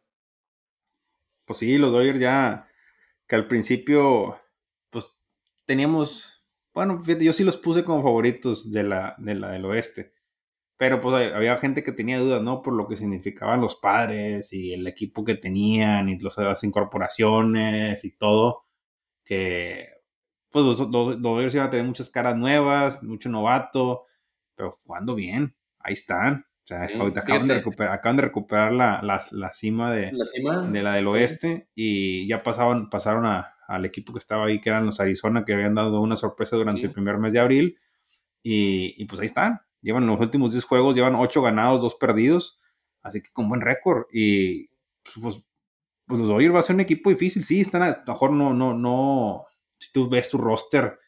Pues 1.45 1.59
sí, 1.59 1.79
los 1.79 1.93
Dodgers 1.93 2.19
ya, 2.19 2.69
que 3.27 3.37
al 3.37 3.47
principio, 3.47 4.41
pues 4.91 5.07
teníamos, 5.65 6.45
bueno, 6.73 7.03
yo 7.05 7.33
sí 7.33 7.45
los 7.45 7.57
puse 7.57 7.85
como 7.85 8.03
favoritos 8.03 8.73
de 8.73 8.83
la, 8.85 9.15
de 9.19 9.35
la 9.35 9.51
del 9.51 9.65
oeste 9.67 10.15
pero 10.83 11.01
pues 11.01 11.33
había 11.33 11.57
gente 11.59 11.85
que 11.85 11.93
tenía 11.93 12.19
dudas, 12.19 12.43
¿no? 12.43 12.61
Por 12.61 12.75
lo 12.75 12.89
que 12.89 12.97
significaban 12.97 13.61
los 13.61 13.77
padres 13.77 14.53
y 14.53 14.73
el 14.75 14.85
equipo 14.89 15.25
que 15.25 15.37
tenían 15.37 16.09
y 16.09 16.19
las 16.19 16.65
incorporaciones 16.65 18.05
y 18.05 18.17
todo. 18.17 18.65
Que 19.25 19.91
pues 20.51 20.65
los, 20.65 21.21
los, 21.21 21.55
iban 21.55 21.69
a 21.69 21.71
tener 21.71 21.87
muchas 21.87 22.11
caras 22.11 22.37
nuevas, 22.37 23.01
mucho 23.05 23.29
novato, 23.29 24.07
pero 24.57 24.81
jugando 24.85 25.15
bien, 25.15 25.55
ahí 25.79 25.93
están. 25.93 26.47
O 26.65 26.67
sea, 26.67 26.87
ahorita 26.99 27.21
acaban 27.21 27.49
de, 27.49 27.55
recuperar, 27.55 27.93
acaban 27.93 28.17
de 28.17 28.23
recuperar 28.23 28.73
la, 28.73 29.01
la, 29.03 29.53
cima, 29.53 29.93
de, 29.93 30.13
¿La 30.13 30.63
de 30.63 30.83
la 30.83 30.95
del 30.95 31.09
oeste 31.09 31.69
y 31.75 32.27
ya 32.29 32.43
pasaban, 32.43 32.89
pasaron 32.89 33.27
a, 33.27 33.57
al 33.67 33.85
equipo 33.85 34.13
que 34.13 34.21
estaba 34.21 34.47
ahí, 34.47 34.61
que 34.61 34.71
eran 34.71 34.87
los 34.87 35.01
Arizona, 35.01 35.45
que 35.45 35.55
habían 35.55 35.75
dado 35.75 36.01
una 36.01 36.17
sorpresa 36.17 36.57
durante 36.57 36.83
el 36.83 36.93
primer 36.93 37.19
mes 37.19 37.33
de 37.33 37.41
abril. 37.41 37.79
Y, 38.45 38.95
y 38.97 39.05
pues 39.07 39.21
ahí 39.21 39.27
están, 39.27 39.61
Llevan 39.83 40.07
los 40.07 40.21
últimos 40.21 40.53
10 40.53 40.65
juegos, 40.65 40.95
llevan 40.95 41.17
8 41.17 41.43
ganados, 41.43 41.83
2 41.83 41.97
perdidos. 41.97 42.59
Así 43.03 43.21
que 43.21 43.31
con 43.33 43.49
buen 43.49 43.61
récord. 43.61 44.07
Y 44.13 44.69
pues, 45.21 45.45
pues 46.07 46.21
los 46.21 46.29
Dodgers 46.29 46.55
va 46.55 46.61
a 46.61 46.63
ser 46.63 46.77
un 46.77 46.81
equipo 46.81 47.11
difícil. 47.11 47.45
Sí, 47.45 47.61
están 47.61 47.83
a, 47.83 48.03
lo 48.07 48.13
mejor 48.13 48.33
no, 48.33 48.55
no, 48.55 48.75
no. 48.75 49.45
Si 49.79 49.93
tú 49.93 50.09
ves 50.09 50.31
tu 50.31 50.39
roster, 50.39 51.01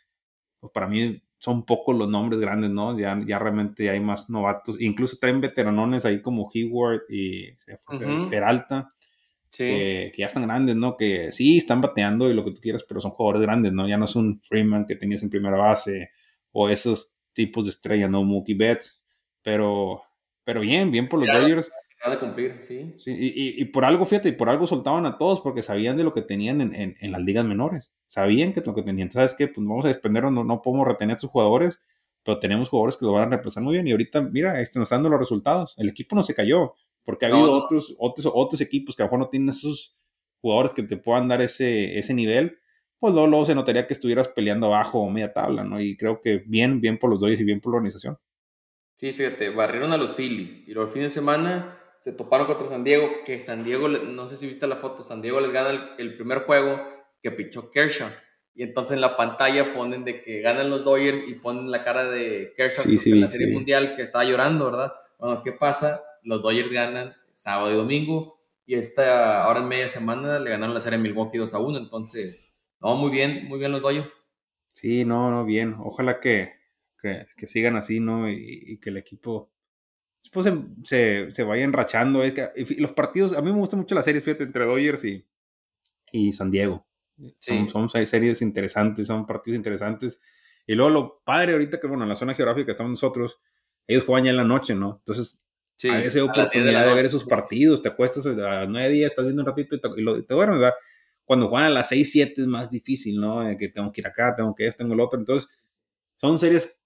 pues 0.58 0.72
para 0.72 0.88
mí 0.88 1.22
son 1.44 1.66
pocos 1.66 1.94
los 1.94 2.08
nombres 2.08 2.40
grandes, 2.40 2.70
¿no? 2.70 2.98
Ya, 2.98 3.20
ya 3.26 3.38
realmente 3.38 3.90
hay 3.90 4.00
más 4.00 4.30
novatos. 4.30 4.80
Incluso 4.80 5.18
traen 5.20 5.42
veteranones 5.42 6.06
ahí 6.06 6.22
como 6.22 6.50
Hayward 6.50 7.02
y 7.10 7.52
Peralta. 8.30 8.88
Que, 9.54 10.10
ya 10.16 10.24
están 10.24 10.46
grandes, 10.46 10.74
¿no? 10.74 10.96
Que 10.96 11.32
sí, 11.32 11.58
están 11.58 11.82
bateando 11.82 12.30
y 12.30 12.34
lo 12.34 12.46
que 12.46 12.52
tú 12.52 12.62
quieras, 12.62 12.82
pero 12.88 13.02
son 13.02 13.10
jugadores 13.10 13.42
grandes, 13.42 13.74
¿no? 13.74 13.86
Ya 13.86 13.98
no 13.98 14.06
es 14.06 14.16
un 14.16 14.40
Freeman 14.40 14.86
que 14.86 14.96
tenías 14.96 15.22
en 15.22 15.28
primera 15.28 15.58
base 15.58 16.08
o 16.50 16.70
esos 16.70 17.14
tipos 17.34 17.66
de 17.66 17.72
estrella, 17.72 18.08
¿no? 18.08 18.24
Mookie 18.24 18.54
Betts. 18.54 19.04
Pero, 19.42 20.02
pero 20.44 20.62
bien, 20.62 20.90
bien 20.90 21.10
por 21.10 21.20
los 21.20 21.28
Dodgers. 21.28 21.70
De 22.10 22.18
cumplir, 22.18 22.56
sí. 22.60 22.94
sí 22.96 23.12
y, 23.12 23.60
y, 23.60 23.64
por 23.66 23.84
algo, 23.84 24.06
fíjate, 24.06 24.30
y 24.30 24.32
por 24.32 24.48
algo 24.48 24.66
soltaban 24.66 25.04
a 25.04 25.18
todos 25.18 25.42
porque 25.42 25.62
sabían 25.62 25.98
de 25.98 26.04
lo 26.04 26.14
que 26.14 26.22
tenían 26.22 26.62
en, 26.62 26.74
en, 26.74 26.96
en 27.00 27.12
las 27.12 27.20
ligas 27.20 27.44
menores. 27.44 27.92
Sabían 28.08 28.52
que 28.52 28.60
lo 28.60 28.74
que 28.74 28.82
tenían. 28.82 29.10
¿Sabes 29.10 29.34
qué? 29.34 29.48
Pues 29.48 29.66
vamos 29.66 29.84
a 29.84 29.88
desprendernos, 29.88 30.32
no, 30.32 30.44
no 30.44 30.62
podemos 30.62 30.86
retener 30.86 31.16
a 31.16 31.18
sus 31.18 31.30
jugadores, 31.30 31.80
pero 32.22 32.38
tenemos 32.38 32.68
jugadores 32.68 32.96
que 32.96 33.04
lo 33.04 33.12
van 33.12 33.24
a 33.24 33.30
reemplazar 33.30 33.62
muy 33.62 33.74
bien. 33.74 33.86
Y 33.86 33.92
ahorita, 33.92 34.22
mira, 34.22 34.60
este, 34.60 34.78
nos 34.78 34.86
están 34.86 34.98
dando 34.98 35.10
los 35.10 35.20
resultados. 35.20 35.74
El 35.76 35.88
equipo 35.88 36.14
no 36.16 36.24
se 36.24 36.34
cayó, 36.34 36.74
porque 37.04 37.26
ha 37.26 37.28
habido 37.28 37.52
Otros, 37.52 37.94
otros, 37.98 38.30
otros 38.32 38.60
equipos 38.60 38.96
que 38.96 39.02
a 39.02 39.06
lo 39.06 39.08
mejor 39.08 39.18
no 39.20 39.28
tienen 39.28 39.48
esos 39.50 39.96
jugadores 40.40 40.72
que 40.74 40.82
te 40.82 40.96
puedan 40.96 41.28
dar 41.28 41.42
ese, 41.42 41.98
ese 41.98 42.14
nivel. 42.14 42.58
Pues 42.98 43.12
luego, 43.12 43.28
luego 43.28 43.44
se 43.44 43.54
notaría 43.54 43.86
que 43.86 43.94
estuvieras 43.94 44.28
peleando 44.28 44.66
abajo 44.66 45.00
o 45.00 45.10
media 45.10 45.32
tabla, 45.32 45.64
¿no? 45.64 45.80
Y 45.80 45.96
creo 45.96 46.20
que 46.20 46.38
bien, 46.46 46.80
bien 46.80 46.98
por 46.98 47.10
los 47.10 47.20
Dodgers 47.20 47.40
y 47.40 47.44
bien 47.44 47.60
por 47.60 47.72
la 47.72 47.76
organización. 47.76 48.18
Sí, 48.96 49.12
fíjate, 49.12 49.50
barrieron 49.50 49.92
a 49.92 49.96
los 49.96 50.14
Phillies 50.14 50.66
y 50.66 50.72
los 50.72 50.90
fines 50.92 51.12
de 51.12 51.20
semana 51.20 51.80
se 51.98 52.12
toparon 52.12 52.46
contra 52.46 52.68
San 52.68 52.84
Diego, 52.84 53.08
que 53.24 53.42
San 53.42 53.64
Diego, 53.64 53.88
no 53.88 54.28
sé 54.28 54.36
si 54.36 54.46
viste 54.46 54.66
la 54.66 54.76
foto, 54.76 55.02
San 55.02 55.22
Diego 55.22 55.40
les 55.40 55.50
gana 55.52 55.94
el, 55.98 56.14
primer 56.16 56.40
juego 56.40 56.78
que 57.24 57.30
pichó 57.30 57.70
Kershaw. 57.70 58.10
Y 58.54 58.62
entonces 58.62 58.92
en 58.92 59.00
la 59.00 59.16
pantalla 59.16 59.72
ponen 59.72 60.04
de 60.04 60.22
que 60.22 60.42
ganan 60.42 60.68
los 60.68 60.84
Dodgers 60.84 61.22
y 61.26 61.34
ponen 61.34 61.70
la 61.70 61.82
cara 61.82 62.04
de 62.04 62.52
Kershaw 62.54 62.84
en 62.84 63.20
la 63.22 63.30
Serie 63.30 63.52
Mundial 63.52 63.96
que 63.96 64.02
estaba 64.02 64.24
llorando, 64.24 64.66
¿verdad? 64.66 64.92
Bueno, 65.18 65.42
¿qué 65.42 65.52
pasa? 65.52 66.04
Los 66.22 66.42
Dodgers 66.42 66.70
ganan 66.70 67.16
sábado 67.32 67.72
y 67.72 67.76
domingo 67.76 68.38
y 68.66 68.74
esta 68.74 69.42
ahora 69.42 69.60
en 69.60 69.68
media 69.68 69.88
semana 69.88 70.38
le 70.38 70.50
ganaron 70.50 70.74
la 70.74 70.82
Serie 70.82 70.98
Milwaukee 70.98 71.38
2 71.38 71.54
a 71.54 71.58
1. 71.58 71.78
Entonces, 71.78 72.46
no, 72.78 72.94
muy 72.96 73.10
bien, 73.10 73.48
muy 73.48 73.58
bien 73.58 73.72
los 73.72 73.80
Dodgers. 73.80 74.14
Sí, 74.72 75.06
no, 75.06 75.30
no, 75.30 75.46
bien. 75.46 75.76
Ojalá 75.78 76.20
que, 76.20 76.52
que, 77.00 77.46
sigan 77.46 77.76
así, 77.76 78.00
¿no? 78.00 78.30
Y, 78.30 78.78
que 78.82 78.90
el 78.90 78.98
equipo 78.98 79.50
después 80.22 80.46
se, 80.84 81.32
se, 81.32 81.42
vaya 81.42 81.64
enrachando. 81.64 82.22
los 82.76 82.92
partidos, 82.92 83.32
a 83.34 83.40
mí 83.40 83.50
me 83.50 83.58
gusta 83.58 83.78
mucho 83.78 83.94
la 83.94 84.02
serie, 84.02 84.20
fíjate, 84.20 84.44
entre 84.44 84.66
Dodgers 84.66 85.06
y, 85.06 85.26
y 86.12 86.30
San 86.32 86.50
Diego. 86.50 86.86
Sí. 87.38 87.68
Son, 87.70 87.90
son, 87.90 88.06
series 88.06 88.42
interesantes, 88.42 89.06
son 89.06 89.26
partidos 89.26 89.56
interesantes. 89.56 90.20
Y 90.66 90.74
luego 90.74 90.90
lo 90.90 91.22
padre 91.24 91.52
ahorita 91.52 91.78
que, 91.78 91.86
bueno, 91.86 92.02
en 92.04 92.08
la 92.08 92.16
zona 92.16 92.34
geográfica 92.34 92.66
que 92.66 92.72
estamos 92.72 92.90
nosotros, 92.90 93.40
ellos 93.86 94.04
juegan 94.04 94.24
ya 94.24 94.30
en 94.30 94.36
la 94.38 94.44
noche, 94.44 94.74
¿no? 94.74 94.96
Entonces, 95.00 95.44
sí, 95.76 95.88
a 95.88 96.02
esa 96.02 96.24
oportunidad 96.24 96.86
de, 96.86 96.94
ver 96.94 97.04
esos 97.04 97.24
partidos, 97.24 97.82
te 97.82 97.88
acuestas 97.88 98.26
a 98.26 98.66
nueve 98.66 98.88
días, 98.88 99.10
estás 99.10 99.24
viendo 99.26 99.42
un 99.42 99.46
ratito 99.46 99.76
y 99.76 99.80
te, 99.80 99.88
y 99.88 100.22
te 100.22 100.34
duermes, 100.34 100.58
¿verdad? 100.58 100.74
Cuando 101.24 101.48
juegan 101.48 101.68
a 101.68 101.70
las 101.70 101.88
seis, 101.88 102.10
siete 102.12 102.42
es 102.42 102.46
más 102.46 102.70
difícil, 102.70 103.20
¿no? 103.20 103.44
que 103.58 103.68
tengo 103.68 103.90
que 103.90 104.00
ir 104.02 104.06
acá, 104.06 104.34
tengo 104.36 104.54
que 104.54 104.66
esto, 104.66 104.78
tengo 104.82 104.94
el 104.94 105.00
otro. 105.00 105.18
Entonces, 105.18 105.48
son 106.16 106.38
series 106.38 106.78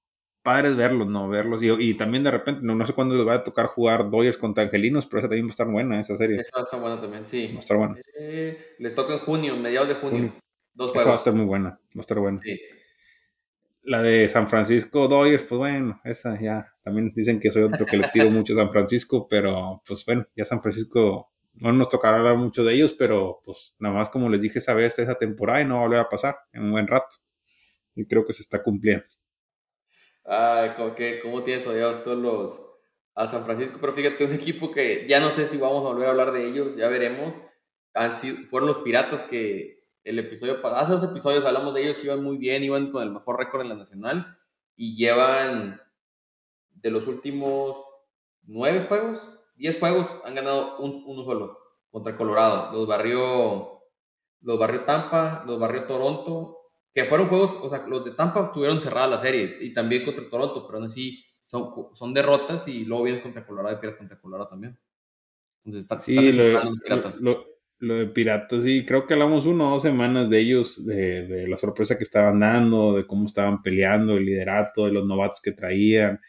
padres 0.49 0.77
verlos, 0.77 1.07
¿no? 1.09 1.29
Verlos. 1.29 1.63
Y, 1.63 1.71
y 1.71 1.95
también 1.95 2.25
de 2.25 2.31
repente, 2.31 2.63
no, 2.65 2.75
no, 2.75 2.87
sé 2.87 2.95
cuándo 2.95 3.15
les 3.15 3.27
va 3.27 3.35
a 3.35 3.45
tocar 3.45 3.67
jugar 3.67 4.09
Dodgers 4.09 4.39
contra 4.39 4.65
Angelinos, 4.65 5.05
pero 5.05 5.19
esa 5.19 5.29
también 5.29 5.45
va 5.45 5.51
a 5.51 5.51
estar 5.51 5.69
buena, 5.69 6.01
esa 6.01 6.17
serie. 6.17 6.41
Esa 6.41 6.57
va 6.57 6.61
a 6.61 6.65
estar 6.65 6.81
buena 6.81 6.99
también, 6.99 7.27
sí. 7.27 7.49
Va 7.49 7.57
a 7.57 7.59
estar 7.59 7.77
buena. 7.77 7.97
Eh, 8.19 8.75
les 8.79 8.95
toca 8.95 9.13
en 9.13 9.19
junio, 9.19 9.57
mediados 9.59 9.89
de 9.89 9.95
junio. 9.97 10.33
Dos 10.73 10.93
juegos. 10.93 11.03
Esa 11.03 11.09
va 11.11 11.15
a 11.15 11.17
estar 11.17 11.35
muy 11.35 11.45
buena, 11.45 11.69
va 11.69 11.99
a 11.99 12.01
estar 12.01 12.19
buena. 12.19 12.39
Sí. 12.39 12.59
La 13.83 14.01
de 14.01 14.27
San 14.31 14.49
Francisco 14.49 15.07
Dodgers, 15.07 15.45
pues 15.45 15.59
bueno, 15.59 16.01
esa 16.03 16.41
ya. 16.41 16.75
También 16.83 17.13
dicen 17.15 17.39
que 17.39 17.51
soy 17.51 17.65
otro 17.65 17.85
que 17.85 17.99
le 17.99 18.09
tiro 18.09 18.31
mucho 18.31 18.55
a 18.55 18.57
San 18.57 18.73
Francisco, 18.73 19.29
pero 19.29 19.83
pues 19.87 20.07
bueno, 20.07 20.27
ya 20.35 20.47
San 20.47 20.63
Francisco 20.63 21.31
no 21.57 21.73
nos 21.73 21.91
tocará 21.91 22.17
hablar 22.17 22.39
mucho 22.39 22.65
de 22.65 22.73
ellos, 22.73 22.95
pero 22.95 23.43
pues 23.45 23.77
nada 23.81 23.95
más 23.95 24.09
como 24.09 24.31
les 24.31 24.41
dije 24.41 24.61
esa 24.61 24.73
vez, 24.73 24.99
esa 24.99 25.17
temporada 25.17 25.61
y 25.61 25.67
no 25.67 25.75
va 25.75 25.81
a 25.81 25.85
volver 25.85 26.01
a 26.01 26.09
pasar 26.09 26.37
en 26.53 26.63
un 26.63 26.73
buen 26.73 26.87
rato. 26.87 27.17
Y 27.95 28.07
creo 28.07 28.25
que 28.25 28.33
se 28.33 28.41
está 28.41 28.63
cumpliendo. 28.63 29.05
Ay, 30.31 30.75
¿cómo, 30.77 30.95
que, 30.95 31.21
cómo 31.21 31.43
tienes 31.43 31.67
odiados 31.67 32.05
todos 32.05 32.19
los 32.19 32.61
a 33.15 33.27
San 33.27 33.45
Francisco? 33.47 33.79
Pero 33.81 33.95
fíjate, 33.95 34.25
un 34.27 34.33
equipo 34.33 34.71
que 34.71 35.07
ya 35.09 35.21
no 35.21 35.31
sé 35.31 35.47
si 35.47 35.57
vamos 35.57 35.85
a 35.85 35.89
volver 35.89 36.07
a 36.07 36.11
hablar 36.11 36.33
de 36.33 36.47
ellos, 36.47 36.77
ya 36.77 36.89
veremos. 36.89 37.35
Han 37.95 38.13
fueron 38.51 38.69
los 38.69 38.79
Piratas 38.79 39.23
que 39.23 39.87
el 40.05 40.19
episodio 40.19 40.65
hace 40.67 40.93
dos 40.93 41.03
episodios 41.03 41.45
hablamos 41.47 41.73
de 41.73 41.83
ellos 41.83 41.99
que 41.99 42.07
iban 42.07 42.23
muy 42.23 42.37
bien, 42.37 42.63
iban 42.63 42.91
con 42.91 43.03
el 43.03 43.11
mejor 43.11 43.39
récord 43.39 43.63
en 43.63 43.71
la 43.71 43.75
nacional 43.75 44.39
y 44.77 44.97
llevan 44.97 45.81
de 46.69 46.91
los 46.91 47.07
últimos 47.07 47.83
nueve 48.43 48.85
juegos, 48.87 49.27
diez 49.57 49.79
juegos, 49.79 50.15
han 50.25 50.35
ganado 50.35 50.79
un, 50.79 51.05
uno 51.07 51.25
solo 51.25 51.59
contra 51.91 52.17
Colorado. 52.17 52.71
Los 52.73 52.87
barrió, 52.87 53.83
los 54.43 54.59
barrió 54.59 54.83
Tampa, 54.83 55.43
los 55.47 55.59
barrió 55.59 55.85
Toronto 55.85 56.58
que 56.93 57.05
fueron 57.05 57.29
juegos, 57.29 57.59
o 57.63 57.69
sea, 57.69 57.87
los 57.87 58.05
de 58.05 58.13
Tampa 58.13 58.53
tuvieron 58.53 58.81
cerrada 58.81 59.07
la 59.07 59.19
serie 59.19 59.59
y 59.61 59.73
también 59.73 60.05
contra 60.05 60.29
Toronto, 60.29 60.67
pero 60.67 60.79
aún 60.79 60.87
así 60.87 61.25
son, 61.43 61.73
son 61.93 62.13
derrotas 62.13 62.67
y 62.69 62.85
luego 62.85 63.05
vienes 63.05 63.23
contra 63.23 63.47
Colorado 63.47 63.77
y 63.77 63.81
pierdes 63.81 63.99
contra 63.99 64.19
Colorado 64.21 64.49
también. 64.49 64.79
Entonces, 65.65 65.83
está, 65.83 65.99
sí, 65.99 66.33
lo, 66.33 66.53
los 66.53 66.81
piratas. 66.81 67.21
Lo, 67.21 67.45
de 67.81 68.07
Piratas, 68.07 68.65
sí, 68.65 68.85
creo 68.85 69.07
que 69.07 69.15
hablamos 69.15 69.47
una 69.47 69.69
o 69.69 69.71
dos 69.75 69.83
semanas 69.83 70.29
de 70.29 70.41
ellos, 70.41 70.85
de, 70.85 71.29
de, 71.29 71.47
la 71.47 71.57
sorpresa 71.57 71.97
que 71.97 72.03
estaban 72.03 72.41
dando, 72.41 72.97
de 72.97 73.07
cómo 73.07 73.25
estaban 73.27 73.63
peleando, 73.63 74.17
el 74.17 74.25
liderato, 74.25 74.87
de 74.87 74.93
los 74.93 75.07
novatos 75.07 75.41
que 75.41 75.53
traían, 75.53 76.21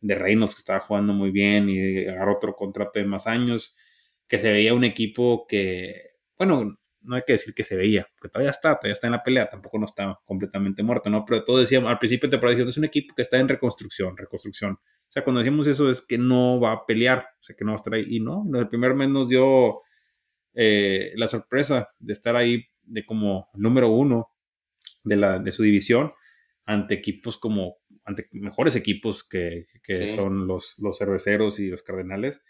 de 0.00 0.14
Reynolds 0.14 0.54
que 0.54 0.60
estaba 0.60 0.80
jugando 0.80 1.12
muy 1.12 1.30
bien 1.30 1.68
y 1.68 2.06
agarró 2.06 2.34
otro 2.34 2.56
contrato 2.56 2.98
de 2.98 3.04
más 3.04 3.26
años, 3.28 3.76
que 4.26 4.38
se 4.38 4.50
veía 4.50 4.74
un 4.74 4.82
equipo 4.82 5.46
que, 5.46 6.02
bueno, 6.36 6.76
no 7.06 7.16
hay 7.16 7.22
que 7.26 7.34
decir 7.34 7.54
que 7.54 7.64
se 7.64 7.76
veía, 7.76 8.06
porque 8.14 8.32
todavía 8.32 8.50
está, 8.50 8.74
todavía 8.76 8.92
está 8.92 9.06
en 9.06 9.12
la 9.12 9.22
pelea, 9.22 9.48
tampoco 9.48 9.78
no 9.78 9.86
está 9.86 10.18
completamente 10.24 10.82
muerto, 10.82 11.08
¿no? 11.08 11.24
Pero 11.24 11.44
todo 11.44 11.58
decíamos, 11.58 11.90
al 11.90 11.98
principio 11.98 12.28
te 12.28 12.36
temporada 12.36 12.62
es 12.62 12.76
un 12.76 12.84
equipo 12.84 13.14
que 13.14 13.22
está 13.22 13.38
en 13.38 13.48
reconstrucción, 13.48 14.16
reconstrucción. 14.16 14.72
O 14.72 15.12
sea, 15.12 15.24
cuando 15.24 15.38
decimos 15.38 15.66
eso 15.66 15.88
es 15.88 16.02
que 16.02 16.18
no 16.18 16.60
va 16.60 16.72
a 16.72 16.86
pelear, 16.86 17.26
o 17.40 17.42
sea, 17.42 17.56
que 17.56 17.64
no 17.64 17.70
va 17.70 17.76
a 17.76 17.76
estar 17.76 17.94
ahí. 17.94 18.04
Y 18.08 18.20
no, 18.20 18.44
en 18.46 18.56
el 18.56 18.68
primer 18.68 18.94
mes 18.94 19.08
nos 19.08 19.28
dio 19.28 19.82
eh, 20.54 21.12
la 21.14 21.28
sorpresa 21.28 21.88
de 21.98 22.12
estar 22.12 22.36
ahí 22.36 22.64
de 22.82 23.06
como 23.06 23.48
número 23.54 23.88
uno 23.88 24.32
de, 25.04 25.16
la, 25.16 25.38
de 25.38 25.52
su 25.52 25.62
división 25.62 26.12
ante 26.64 26.94
equipos 26.94 27.38
como, 27.38 27.78
ante 28.04 28.28
mejores 28.32 28.74
equipos 28.74 29.22
que, 29.22 29.66
que 29.82 30.14
son 30.14 30.46
los, 30.46 30.74
los 30.78 30.98
cerveceros 30.98 31.60
y 31.60 31.68
los 31.68 31.82
cardenales. 31.82 32.42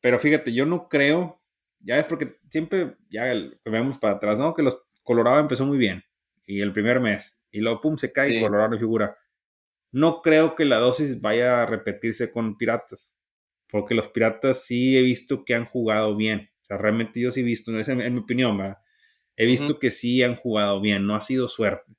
Pero 0.00 0.18
fíjate, 0.18 0.52
yo 0.52 0.66
no 0.66 0.88
creo 0.88 1.40
ya 1.80 1.98
es 1.98 2.04
porque 2.04 2.32
siempre, 2.50 2.96
ya 3.08 3.24
vemos 3.64 3.98
para 3.98 4.14
atrás, 4.14 4.38
¿no? 4.38 4.54
Que 4.54 4.62
los 4.62 4.86
Colorado 5.02 5.40
empezó 5.40 5.64
muy 5.64 5.78
bien. 5.78 6.04
Y 6.46 6.60
el 6.60 6.72
primer 6.72 7.00
mes. 7.00 7.40
Y 7.50 7.60
luego, 7.60 7.80
pum, 7.80 7.96
se 7.96 8.12
cae 8.12 8.36
y 8.36 8.40
Colorado 8.40 8.70
no 8.70 8.78
figura. 8.78 9.16
No 9.90 10.20
creo 10.22 10.54
que 10.54 10.64
la 10.64 10.76
dosis 10.76 11.20
vaya 11.20 11.62
a 11.62 11.66
repetirse 11.66 12.30
con 12.30 12.56
Piratas. 12.58 13.14
Porque 13.70 13.94
los 13.94 14.08
Piratas 14.08 14.64
sí 14.64 14.96
he 14.96 15.02
visto 15.02 15.44
que 15.44 15.54
han 15.54 15.66
jugado 15.66 16.16
bien. 16.16 16.50
O 16.62 16.64
sea, 16.64 16.78
realmente 16.78 17.20
yo 17.20 17.30
sí 17.30 17.40
he 17.40 17.44
visto, 17.44 17.70
en, 17.70 18.00
en 18.00 18.14
mi 18.14 18.20
opinión, 18.20 18.56
¿verdad? 18.58 18.78
He 19.36 19.46
visto 19.46 19.78
que 19.78 19.90
sí 19.90 20.22
han 20.22 20.36
jugado 20.36 20.80
bien. 20.80 21.06
No 21.06 21.14
ha 21.14 21.20
sido 21.20 21.48
suerte. 21.48 21.96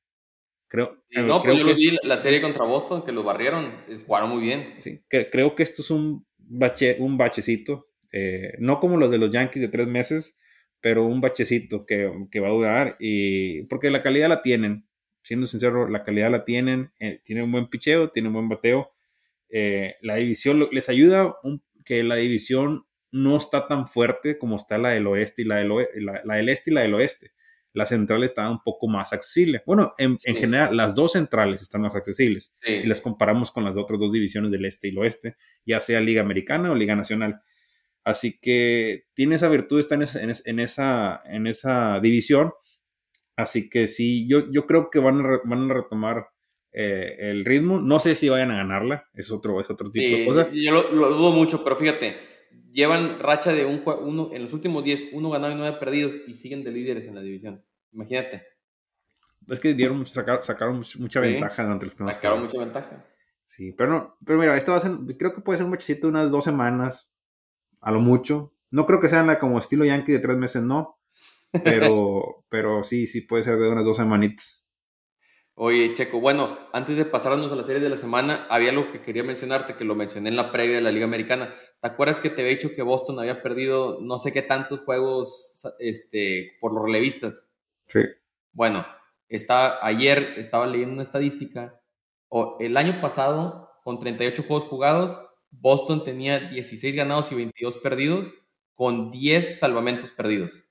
Creo, 0.68 1.04
no, 1.10 1.42
pues 1.42 1.58
yo 1.58 1.64
lo 1.64 1.74
vi 1.74 1.98
la 2.04 2.18
serie 2.18 2.42
contra 2.42 2.64
Boston, 2.64 3.04
que 3.04 3.12
los 3.12 3.26
barrieron, 3.26 3.74
jugaron 4.06 4.30
muy 4.30 4.42
bien. 4.42 4.76
Sí, 4.78 5.02
creo 5.08 5.56
que 5.56 5.64
esto 5.64 5.82
es 5.82 5.90
un, 5.90 6.28
bache, 6.38 6.98
un 7.00 7.18
bachecito 7.18 7.89
eh, 8.12 8.54
no 8.60 8.80
como 8.80 8.98
los 8.98 9.12
de 9.12 9.18
los 9.18 9.32
Yankees 9.32 9.62
de 9.62 9.68
tres 9.68 9.88
meses, 9.88 10.38
pero 10.82 11.06
un 11.06 11.22
bachecito 11.22 11.86
que, 11.86 12.06
va 12.08 12.48
a 12.48 12.52
durar, 12.52 12.96
y 13.00 13.64
porque 13.64 13.92
la 13.92 14.02
calidad 14.02 14.30
la 14.30 14.42
tienen, 14.42 14.88
siendo 15.24 15.48
sincero, 15.48 15.90
la 15.90 16.04
calidad 16.04 16.32
la 16.32 16.44
tienen, 16.44 16.92
eh, 17.00 17.22
tienen 17.24 17.46
un 17.46 17.52
buen 17.52 17.68
picheo, 17.68 18.10
tienen 18.12 18.28
un 18.28 18.34
buen 18.34 18.50
bateo, 18.50 18.92
eh, 19.50 19.96
la 20.02 20.16
división 20.16 20.68
les 20.72 20.90
ayuda 20.90 21.36
que 21.84 22.04
la 22.04 22.16
división 22.16 22.86
no 23.12 23.38
está 23.38 23.68
tan 23.68 23.88
fuerte 23.88 24.38
como 24.38 24.56
está 24.56 24.78
la 24.78 24.90
del 24.90 25.08
oeste 25.08 25.42
y 25.42 25.46
la 25.46 25.58
del, 25.58 25.72
la, 26.24 26.36
del 26.36 26.50
este 26.50 26.70
y 26.70 26.74
la 26.74 26.82
del 26.82 26.94
oeste. 26.94 27.32
La 27.74 27.86
central 27.86 28.24
está 28.24 28.50
un 28.50 28.62
poco 28.64 28.88
más 28.88 29.14
accesible. 29.14 29.62
Bueno, 29.66 29.94
en, 29.98 30.18
general, 30.18 30.76
las 30.76 30.96
dos 30.96 31.14
centrales 31.14 31.62
están 31.62 31.82
más 31.82 31.96
accesibles 31.96 32.56
si 32.62 32.88
las 32.88 33.00
comparamos 33.00 33.52
con 33.52 33.64
las 33.64 33.78
otras 33.78 34.00
dos 34.00 34.12
divisiones 34.12 34.52
del 34.52 34.66
este 34.66 34.88
y 34.88 34.92
el 34.92 34.98
oeste, 34.98 35.36
ya 35.66 35.80
sea 35.80 36.02
Liga 36.02 36.22
Americana 36.22 36.72
o 36.72 36.76
Liga 36.76 36.96
Nacional. 36.96 37.42
Así 38.04 38.40
que 38.40 39.06
tiene 39.14 39.36
esa 39.36 39.50
virtud, 39.50 39.80
está 39.80 39.96
en 39.96 40.02
esa, 40.04 41.22
en 41.26 41.48
esa, 41.48 42.00
división. 42.02 42.54
Así 43.36 43.70
que 43.70 43.88
sí, 43.88 44.28
yo, 44.28 44.52
yo 44.52 44.66
creo 44.66 44.90
que 44.90 45.00
van 45.00 45.20
a, 45.20 45.40
van 45.46 45.70
a 45.70 45.74
retomar 45.74 46.28
eh, 46.72 47.16
el 47.20 47.46
ritmo. 47.46 47.80
No 47.80 48.00
sé 48.00 48.16
si 48.16 48.30
vayan 48.30 48.52
a 48.52 48.58
ganarla, 48.58 49.06
es 49.14 49.32
otro, 49.32 49.60
es 49.62 49.70
otro 49.70 49.90
tipo 49.90 50.18
de 50.18 50.26
cosa. 50.26 50.50
Yo 50.52 50.72
lo, 50.72 51.10
dudo 51.10 51.32
mucho, 51.32 51.64
pero 51.64 51.76
fíjate, 51.76 52.18
llevan 52.72 53.20
racha 53.20 53.54
de 53.54 53.66
un 53.66 53.84
uno, 53.86 54.30
en 54.34 54.44
los 54.44 54.54
últimos 54.54 54.84
10, 54.84 55.10
uno 55.14 55.30
ganado 55.30 55.54
y 55.54 55.56
nueve 55.56 55.78
perdidos 55.80 56.18
y 56.28 56.34
siguen 56.34 56.64
de 56.64 56.72
líderes 56.72 57.06
en 57.06 57.16
la 57.16 57.22
división. 57.22 57.64
Imagínate. 57.92 58.44
Es 59.48 59.60
que 59.60 59.74
dieron 59.74 59.98
mucho, 59.98 60.14
sacaron 60.14 60.84
mucha 61.00 61.20
ventaja 61.20 61.64
durante 61.64 61.86
los 61.86 61.96
primeros 61.96 62.16
Sacaron 62.16 62.42
mucha 62.42 62.60
ventaja. 62.60 63.06
Sí, 63.46 63.72
pero 63.72 63.90
no, 63.90 64.18
pero 64.24 64.38
mira, 64.38 64.56
esto 64.56 64.74
va 64.74 64.78
a 64.78 64.82
ser, 64.82 64.92
creo 65.18 65.34
que 65.34 65.42
puede 65.42 65.58
ser 65.58 65.66
un 65.66 65.72
machecito 65.72 66.06
de 66.06 66.12
unas 66.12 66.30
dos 66.30 66.44
semanas, 66.44 67.09
a 67.82 67.92
lo 67.92 68.00
mucho, 68.00 68.54
No 68.72 68.86
creo 68.86 69.02
que 69.02 69.10
sean 69.10 69.34
como 69.40 69.60
estilo 69.60 69.86
Yankee 69.86 70.12
de 70.12 70.20
tres 70.20 70.38
meses, 70.38 70.62
no. 70.62 71.00
Pero, 71.64 72.44
pero 72.50 72.84
sí, 72.84 73.08
sí 73.08 73.22
puede 73.22 73.44
ser 73.44 73.58
de 73.58 73.70
unas 73.70 73.86
dos 73.86 73.98
semanitas. 73.98 74.60
Oye, 75.62 75.94
Checo, 75.94 76.22
bueno, 76.22 76.58
antes 76.72 76.96
de 76.96 77.04
pasarnos 77.04 77.52
a 77.52 77.56
la 77.56 77.66
serie 77.66 77.82
de 77.82 77.90
la 77.90 77.98
semana, 77.98 78.48
había 78.50 78.70
algo 78.70 78.94
que 78.94 79.02
quería 79.02 79.26
mencionarte, 79.26 79.76
que 79.76 79.84
lo 79.84 79.94
mencioné 79.94 80.30
en 80.30 80.38
la 80.38 80.54
previa 80.54 80.76
de 80.76 80.82
la 80.82 80.92
Liga 80.92 81.04
Americana. 81.04 81.54
¿Te 81.82 81.88
acuerdas 81.90 82.20
que 82.20 82.30
te 82.30 82.40
había 82.42 82.54
dicho 82.54 82.74
que 82.74 82.82
Boston 82.82 83.20
había 83.20 83.42
perdido 83.44 84.00
no 84.02 84.20
sé 84.20 84.32
qué 84.32 84.42
tantos 84.42 84.80
juegos 84.80 85.68
este, 85.80 86.54
por 86.62 86.74
los 86.74 86.86
relevistas? 86.86 87.50
Sí. 87.88 88.00
Bueno, 88.54 88.86
está, 89.28 89.86
ayer 89.86 90.34
estaba 90.38 90.66
leyendo 90.66 90.94
una 90.94 91.04
estadística. 91.04 91.82
O, 92.30 92.56
el 92.62 92.78
año 92.78 93.02
pasado, 93.02 93.70
con 93.84 94.00
38 94.00 94.44
juegos 94.44 94.64
jugados, 94.64 95.20
Boston 95.52 96.04
tenía 96.04 96.40
16 96.40 96.96
ganados 96.96 97.32
y 97.32 97.36
22 97.36 97.78
perdidos, 97.80 98.32
con 98.74 99.12
10 99.12 99.60
salvamentos 99.60 100.12
perdidos. 100.12 100.64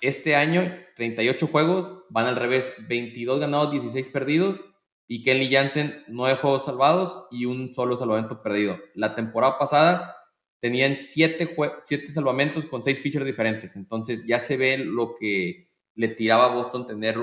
Este 0.00 0.36
año, 0.36 0.72
38 0.96 1.46
juegos, 1.46 2.04
van 2.10 2.26
al 2.26 2.36
revés, 2.36 2.74
22 2.88 3.40
ganados, 3.40 3.72
16 3.72 4.08
perdidos, 4.10 4.64
y 5.06 5.22
Kenley 5.22 5.52
Jansen, 5.52 6.04
9 6.08 6.38
juegos 6.40 6.64
salvados 6.64 7.26
y 7.30 7.44
un 7.44 7.74
solo 7.74 7.96
salvamento 7.96 8.42
perdido. 8.42 8.78
La 8.94 9.14
temporada 9.14 9.58
pasada 9.58 10.16
tenían 10.60 10.94
7, 10.94 11.56
salvamentos 12.10 12.66
con 12.66 12.82
6 12.82 13.00
pitchers 13.00 13.26
diferentes, 13.26 13.76
entonces 13.76 14.26
ya 14.26 14.40
se 14.40 14.56
ve 14.56 14.78
lo 14.78 15.14
que 15.14 15.70
le 15.94 16.08
tiraba 16.08 16.46
a 16.46 16.54
Boston 16.54 16.86
tener 16.86 17.16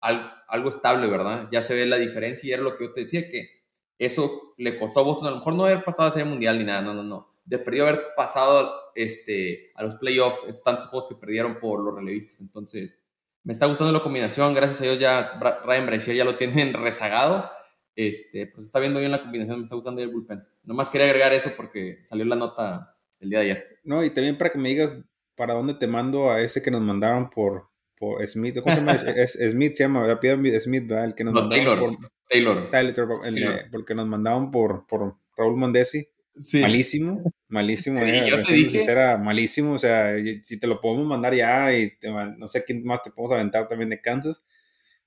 algo, 0.00 0.68
estable, 0.68 1.08
¿verdad? 1.08 1.48
Ya 1.50 1.62
se 1.62 1.74
ve 1.74 1.86
la 1.86 1.96
diferencia 1.96 2.48
y 2.48 2.52
era 2.52 2.62
lo 2.62 2.76
que 2.76 2.84
yo 2.84 2.92
te 2.92 3.00
decía, 3.00 3.28
que 3.28 3.55
eso 3.98 4.54
le 4.56 4.78
costó 4.78 5.00
a 5.00 5.04
Boston 5.04 5.28
a 5.28 5.30
lo 5.30 5.36
mejor 5.36 5.54
no 5.54 5.64
haber 5.64 5.84
pasado 5.84 6.08
a 6.08 6.12
ser 6.12 6.24
mundial 6.24 6.58
ni 6.58 6.64
nada, 6.64 6.82
no, 6.82 6.94
no, 6.94 7.02
no 7.02 7.36
de 7.46 7.58
perdido 7.58 7.86
haber 7.86 8.08
pasado 8.16 8.74
este, 8.94 9.70
a 9.74 9.84
los 9.84 9.94
playoffs, 9.94 10.42
esos 10.46 10.62
tantos 10.62 10.86
juegos 10.86 11.08
que 11.08 11.14
perdieron 11.14 11.58
por 11.58 11.80
los 11.80 11.94
relevistas. 11.94 12.40
Entonces, 12.40 12.98
me 13.44 13.52
está 13.52 13.66
gustando 13.66 13.92
la 13.92 14.02
combinación. 14.02 14.52
Gracias 14.52 14.80
a 14.80 14.84
Dios 14.84 14.98
ya 14.98 15.38
Ryan 15.64 15.86
Brazier 15.86 16.16
ya 16.16 16.24
lo 16.24 16.36
tienen 16.36 16.74
rezagado. 16.74 17.48
Este, 17.94 18.46
pues 18.48 18.66
está 18.66 18.78
viendo 18.78 19.00
bien 19.00 19.12
la 19.12 19.22
combinación, 19.22 19.60
me 19.60 19.64
está 19.64 19.76
gustando 19.76 20.02
el 20.02 20.08
bullpen. 20.08 20.44
Nomás 20.64 20.90
quería 20.90 21.06
agregar 21.06 21.32
eso 21.32 21.50
porque 21.56 22.00
salió 22.02 22.26
la 22.26 22.36
nota 22.36 22.94
el 23.20 23.30
día 23.30 23.38
de 23.38 23.44
ayer. 23.44 23.80
No, 23.84 24.04
y 24.04 24.10
también 24.10 24.36
para 24.36 24.50
que 24.50 24.58
me 24.58 24.68
digas 24.68 24.94
para 25.34 25.54
dónde 25.54 25.74
te 25.74 25.86
mando 25.86 26.30
a 26.30 26.42
ese 26.42 26.60
que 26.60 26.70
nos 26.70 26.82
mandaron 26.82 27.30
por, 27.30 27.68
por 27.96 28.26
Smith. 28.26 28.58
¿Cómo 28.60 28.74
se 28.74 28.80
llama? 28.80 28.92
es, 29.16 29.38
Smith 29.50 29.74
se 29.74 29.84
llama, 29.84 30.18
Smith, 30.60 30.86
¿verdad? 30.86 31.04
El 31.04 31.14
que 31.14 31.24
nos 31.24 31.32
no, 31.32 31.48
Taylor, 31.48 31.78
por, 31.78 32.12
Taylor. 32.28 32.70
Taylor. 32.70 33.20
El, 33.24 33.70
porque 33.70 33.94
nos 33.94 34.06
mandaban 34.06 34.50
por, 34.50 34.86
por 34.86 35.16
Raúl 35.36 35.56
Mondesi. 35.56 36.08
Malísimo, 36.60 37.32
malísimo. 37.48 38.00
Eh, 38.02 38.26
yo 38.28 38.42
te 38.42 38.52
dije. 38.52 38.84
Era 38.84 39.16
malísimo. 39.16 39.72
O 39.72 39.78
sea, 39.78 40.14
si 40.42 40.58
te 40.58 40.66
lo 40.66 40.80
podemos 40.80 41.06
mandar 41.06 41.34
ya 41.34 41.72
y 41.76 41.92
no 42.36 42.48
sé 42.48 42.64
quién 42.64 42.84
más 42.84 43.02
te 43.02 43.10
podemos 43.10 43.32
aventar 43.32 43.68
también 43.68 43.90
de 43.90 44.00
Kansas, 44.00 44.44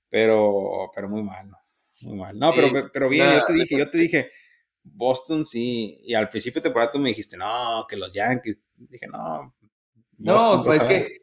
pero, 0.08 0.90
pero 0.94 1.08
muy 1.08 1.22
mal, 1.22 1.50
Muy 2.00 2.18
mal. 2.18 2.38
No, 2.38 2.52
pero, 2.54 2.90
pero 2.92 3.08
bien, 3.08 3.32
yo 3.32 3.44
te 3.44 3.52
dije, 3.52 3.78
yo 3.78 3.90
te 3.90 3.98
dije, 3.98 4.30
Boston 4.82 5.44
sí, 5.44 6.00
y 6.02 6.14
al 6.14 6.28
principio 6.28 6.60
de 6.60 6.64
temporada 6.64 6.92
tú 6.92 6.98
me 6.98 7.10
dijiste, 7.10 7.36
no, 7.36 7.86
que 7.88 7.96
los 7.96 8.12
Yankees. 8.12 8.58
Dije, 8.76 9.06
no. 9.06 9.54
no, 10.18 10.62
pues 10.64 10.82
es 10.82 10.88
que, 10.88 11.19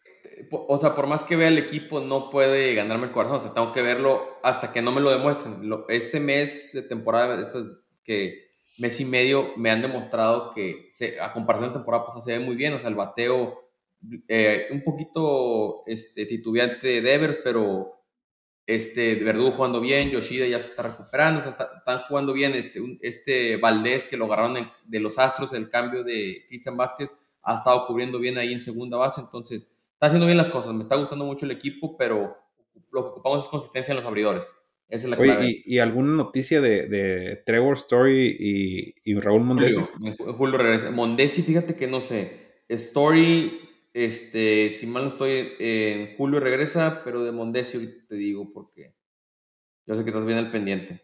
o 0.51 0.77
sea, 0.77 0.95
por 0.95 1.07
más 1.07 1.23
que 1.23 1.36
vea 1.36 1.47
el 1.47 1.57
equipo, 1.57 1.99
no 1.99 2.29
puede 2.29 2.73
ganarme 2.73 3.07
el 3.07 3.12
corazón. 3.12 3.39
O 3.39 3.43
sea, 3.43 3.53
tengo 3.53 3.73
que 3.73 3.81
verlo 3.81 4.39
hasta 4.43 4.71
que 4.71 4.81
no 4.81 4.91
me 4.91 5.01
lo 5.01 5.10
demuestren. 5.12 5.62
Este 5.89 6.19
mes 6.19 6.71
de 6.73 6.81
temporada, 6.83 7.41
este, 7.41 7.60
que 8.03 8.47
mes 8.77 8.99
y 8.99 9.05
medio 9.05 9.53
me 9.57 9.71
han 9.71 9.81
demostrado 9.81 10.51
que 10.51 10.88
a 11.21 11.33
comparación 11.33 11.71
de 11.71 11.75
temporada 11.75 12.05
pasada 12.05 12.23
se 12.23 12.38
ve 12.38 12.39
muy 12.39 12.55
bien, 12.55 12.73
o 12.73 12.79
sea, 12.79 12.89
el 12.89 12.95
bateo 12.95 13.67
eh, 14.27 14.67
un 14.71 14.83
poquito 14.83 15.81
este, 15.88 16.25
titubeante 16.25 16.88
de 16.88 17.01
Devers, 17.01 17.39
pero 17.43 18.03
este, 18.67 19.15
Verdugo 19.15 19.51
jugando 19.51 19.81
bien, 19.81 20.10
Yoshida 20.10 20.45
ya 20.45 20.60
se 20.60 20.69
está 20.69 20.83
recuperando, 20.83 21.39
o 21.39 21.43
sea, 21.43 21.51
están 21.51 21.99
jugando 22.07 22.33
bien, 22.33 22.53
este, 22.53 22.79
este 23.01 23.57
Valdés 23.57 24.05
que 24.05 24.17
lo 24.17 24.25
agarraron 24.25 24.71
de 24.86 24.99
los 24.99 25.17
Astros, 25.17 25.53
el 25.53 25.69
cambio 25.69 26.03
de 26.03 26.45
Cristian 26.47 26.77
Vázquez, 26.77 27.15
ha 27.41 27.55
estado 27.55 27.88
cubriendo 27.88 28.19
bien 28.19 28.38
ahí 28.38 28.53
en 28.53 28.60
segunda 28.60 28.97
base, 28.97 29.21
entonces 29.21 29.67
está 29.97 30.07
haciendo 30.07 30.27
bien 30.27 30.38
las 30.38 30.51
cosas, 30.51 30.73
me 30.73 30.81
está 30.81 30.95
gustando 30.95 31.25
mucho 31.25 31.45
el 31.45 31.51
equipo, 31.51 31.97
pero 31.97 32.38
lo 32.91 33.03
que 33.03 33.10
ocupamos 33.10 33.43
es 33.43 33.49
consistencia 33.49 33.91
en 33.91 33.97
los 33.97 34.05
abridores. 34.05 34.53
Esa 34.89 35.07
es 35.07 35.10
la 35.10 35.17
Oye, 35.17 35.63
¿y, 35.65 35.79
alguna 35.79 36.13
noticia 36.13 36.62
de, 36.62 36.88
de 36.88 37.41
Trevor 37.47 37.75
Story 37.77 38.93
y, 39.03 39.15
Raúl 39.15 39.43
Mondesi? 39.43 39.81
Julio, 40.38 40.57
regresa. 40.57 40.91
Mondesi, 40.91 41.41
fíjate 41.41 41.75
que 41.75 41.88
no 41.88 41.99
sé. 41.99 42.62
Story, 42.69 43.60
este, 43.91 44.69
si 44.69 44.86
mal 44.86 45.03
no 45.03 45.10
estoy, 45.10 45.55
en 45.60 46.15
Julio 46.15 46.39
regresa, 46.39 47.01
pero 47.03 47.23
de 47.23 47.31
Mondesi 47.31 47.77
ahorita 47.77 48.05
te 48.07 48.15
digo 48.15 48.53
porque 48.53 48.95
yo 49.88 49.95
sé 49.95 50.03
que 50.03 50.12
estás 50.12 50.27
bien 50.27 50.38
al 50.38 50.51
pendiente. 50.51 51.01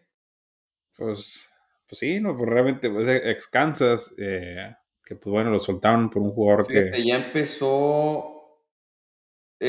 Pues, 0.96 1.50
pues 1.88 1.98
sí, 1.98 2.20
no, 2.20 2.36
pues 2.36 2.48
realmente, 2.48 2.88
pues 2.88 3.08
ex 3.08 3.48
Kansas, 3.48 4.14
eh, 4.18 4.72
que 5.04 5.16
pues 5.16 5.32
bueno, 5.32 5.50
lo 5.50 5.58
soltaron 5.58 6.08
por 6.08 6.22
un 6.22 6.30
jugador 6.30 6.66
que... 6.66 7.04
Ya 7.04 7.16
empezó 7.16 8.33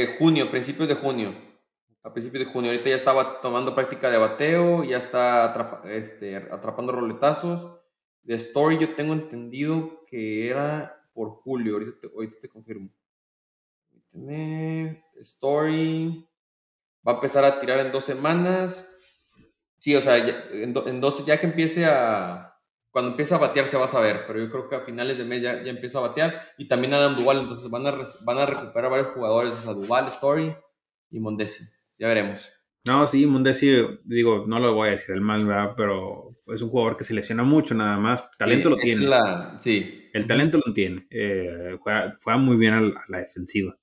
eh, 0.01 0.15
junio, 0.19 0.51
principios 0.51 0.87
de 0.87 0.95
junio 0.95 1.45
a 2.05 2.13
principios 2.13 2.45
de 2.45 2.51
junio. 2.51 2.69
Ahorita 2.69 2.89
ya 2.89 2.95
estaba 2.95 3.41
tomando 3.41 3.73
práctica 3.73 4.11
de 4.11 4.19
bateo, 4.19 4.83
ya 4.83 4.97
está 4.97 5.81
este, 5.85 6.35
atrapando 6.35 6.91
roletazos. 6.91 7.81
De 8.21 8.35
Story 8.35 8.77
yo 8.77 8.93
tengo 8.93 9.13
entendido 9.13 10.05
que 10.05 10.47
era 10.47 11.03
por 11.13 11.29
julio, 11.29 11.73
ahorita 11.73 11.99
te, 11.99 12.07
ahorita 12.07 12.35
te 12.39 12.49
confirmo. 12.49 12.89
Story 15.19 16.29
va 17.05 17.13
a 17.13 17.15
empezar 17.15 17.43
a 17.43 17.59
tirar 17.59 17.79
en 17.79 17.91
dos 17.91 18.03
semanas. 18.03 18.91
Sí, 19.79 19.95
o 19.95 20.01
sea, 20.01 20.17
ya, 20.19 20.45
en, 20.51 20.73
ya 21.25 21.39
que 21.39 21.47
empiece 21.47 21.85
a... 21.85 22.54
Cuando 22.95 23.11
empiece 23.11 23.35
a 23.35 23.39
batear 23.39 23.67
se 23.67 23.75
va 23.75 23.83
a 23.83 23.89
saber, 23.89 24.21
pero 24.25 24.39
yo 24.39 24.49
creo 24.49 24.69
que 24.69 24.77
a 24.77 24.85
finales 24.85 25.17
de 25.17 25.25
mes 25.25 25.41
ya, 25.41 25.61
ya 25.61 25.69
empieza 25.69 25.97
a 25.97 26.03
batear. 26.07 26.53
Y 26.57 26.65
también 26.65 26.93
Adam 26.93 27.13
Duval, 27.13 27.39
entonces 27.39 27.69
van 27.69 27.85
a, 27.85 27.91
van 27.91 28.37
a 28.37 28.45
recuperar 28.45 28.89
varios 28.89 29.09
jugadores, 29.09 29.51
o 29.51 29.61
sea, 29.61 29.73
Duval, 29.73 30.07
Story 30.07 30.55
y 31.11 31.19
Mondesi 31.19 31.65
ya 31.99 32.07
veremos. 32.07 32.53
No, 32.85 33.05
sí, 33.07 33.25
Mundesi, 33.25 33.83
digo, 34.03 34.45
no 34.47 34.59
lo 34.59 34.75
voy 34.75 34.89
a 34.89 34.91
decir 34.91 35.15
el 35.15 35.21
mal, 35.21 35.45
¿verdad? 35.45 35.73
Pero 35.75 36.37
es 36.47 36.61
un 36.61 36.69
jugador 36.69 36.95
que 36.95 37.03
se 37.03 37.15
lesiona 37.15 37.43
mucho 37.43 37.73
nada 37.73 37.97
más. 37.97 38.29
Talento 38.37 38.69
lo 38.69 38.77
tiene. 38.77 39.07
Sí. 39.59 40.07
El 40.13 40.27
talento 40.27 40.59
lo 40.63 40.71
tiene. 40.71 41.07
Eh, 41.09 41.77
juega, 41.81 42.37
muy 42.37 42.57
bien 42.57 42.75
a 42.75 42.81
la, 43.09 43.17
defensiva. 43.17 43.75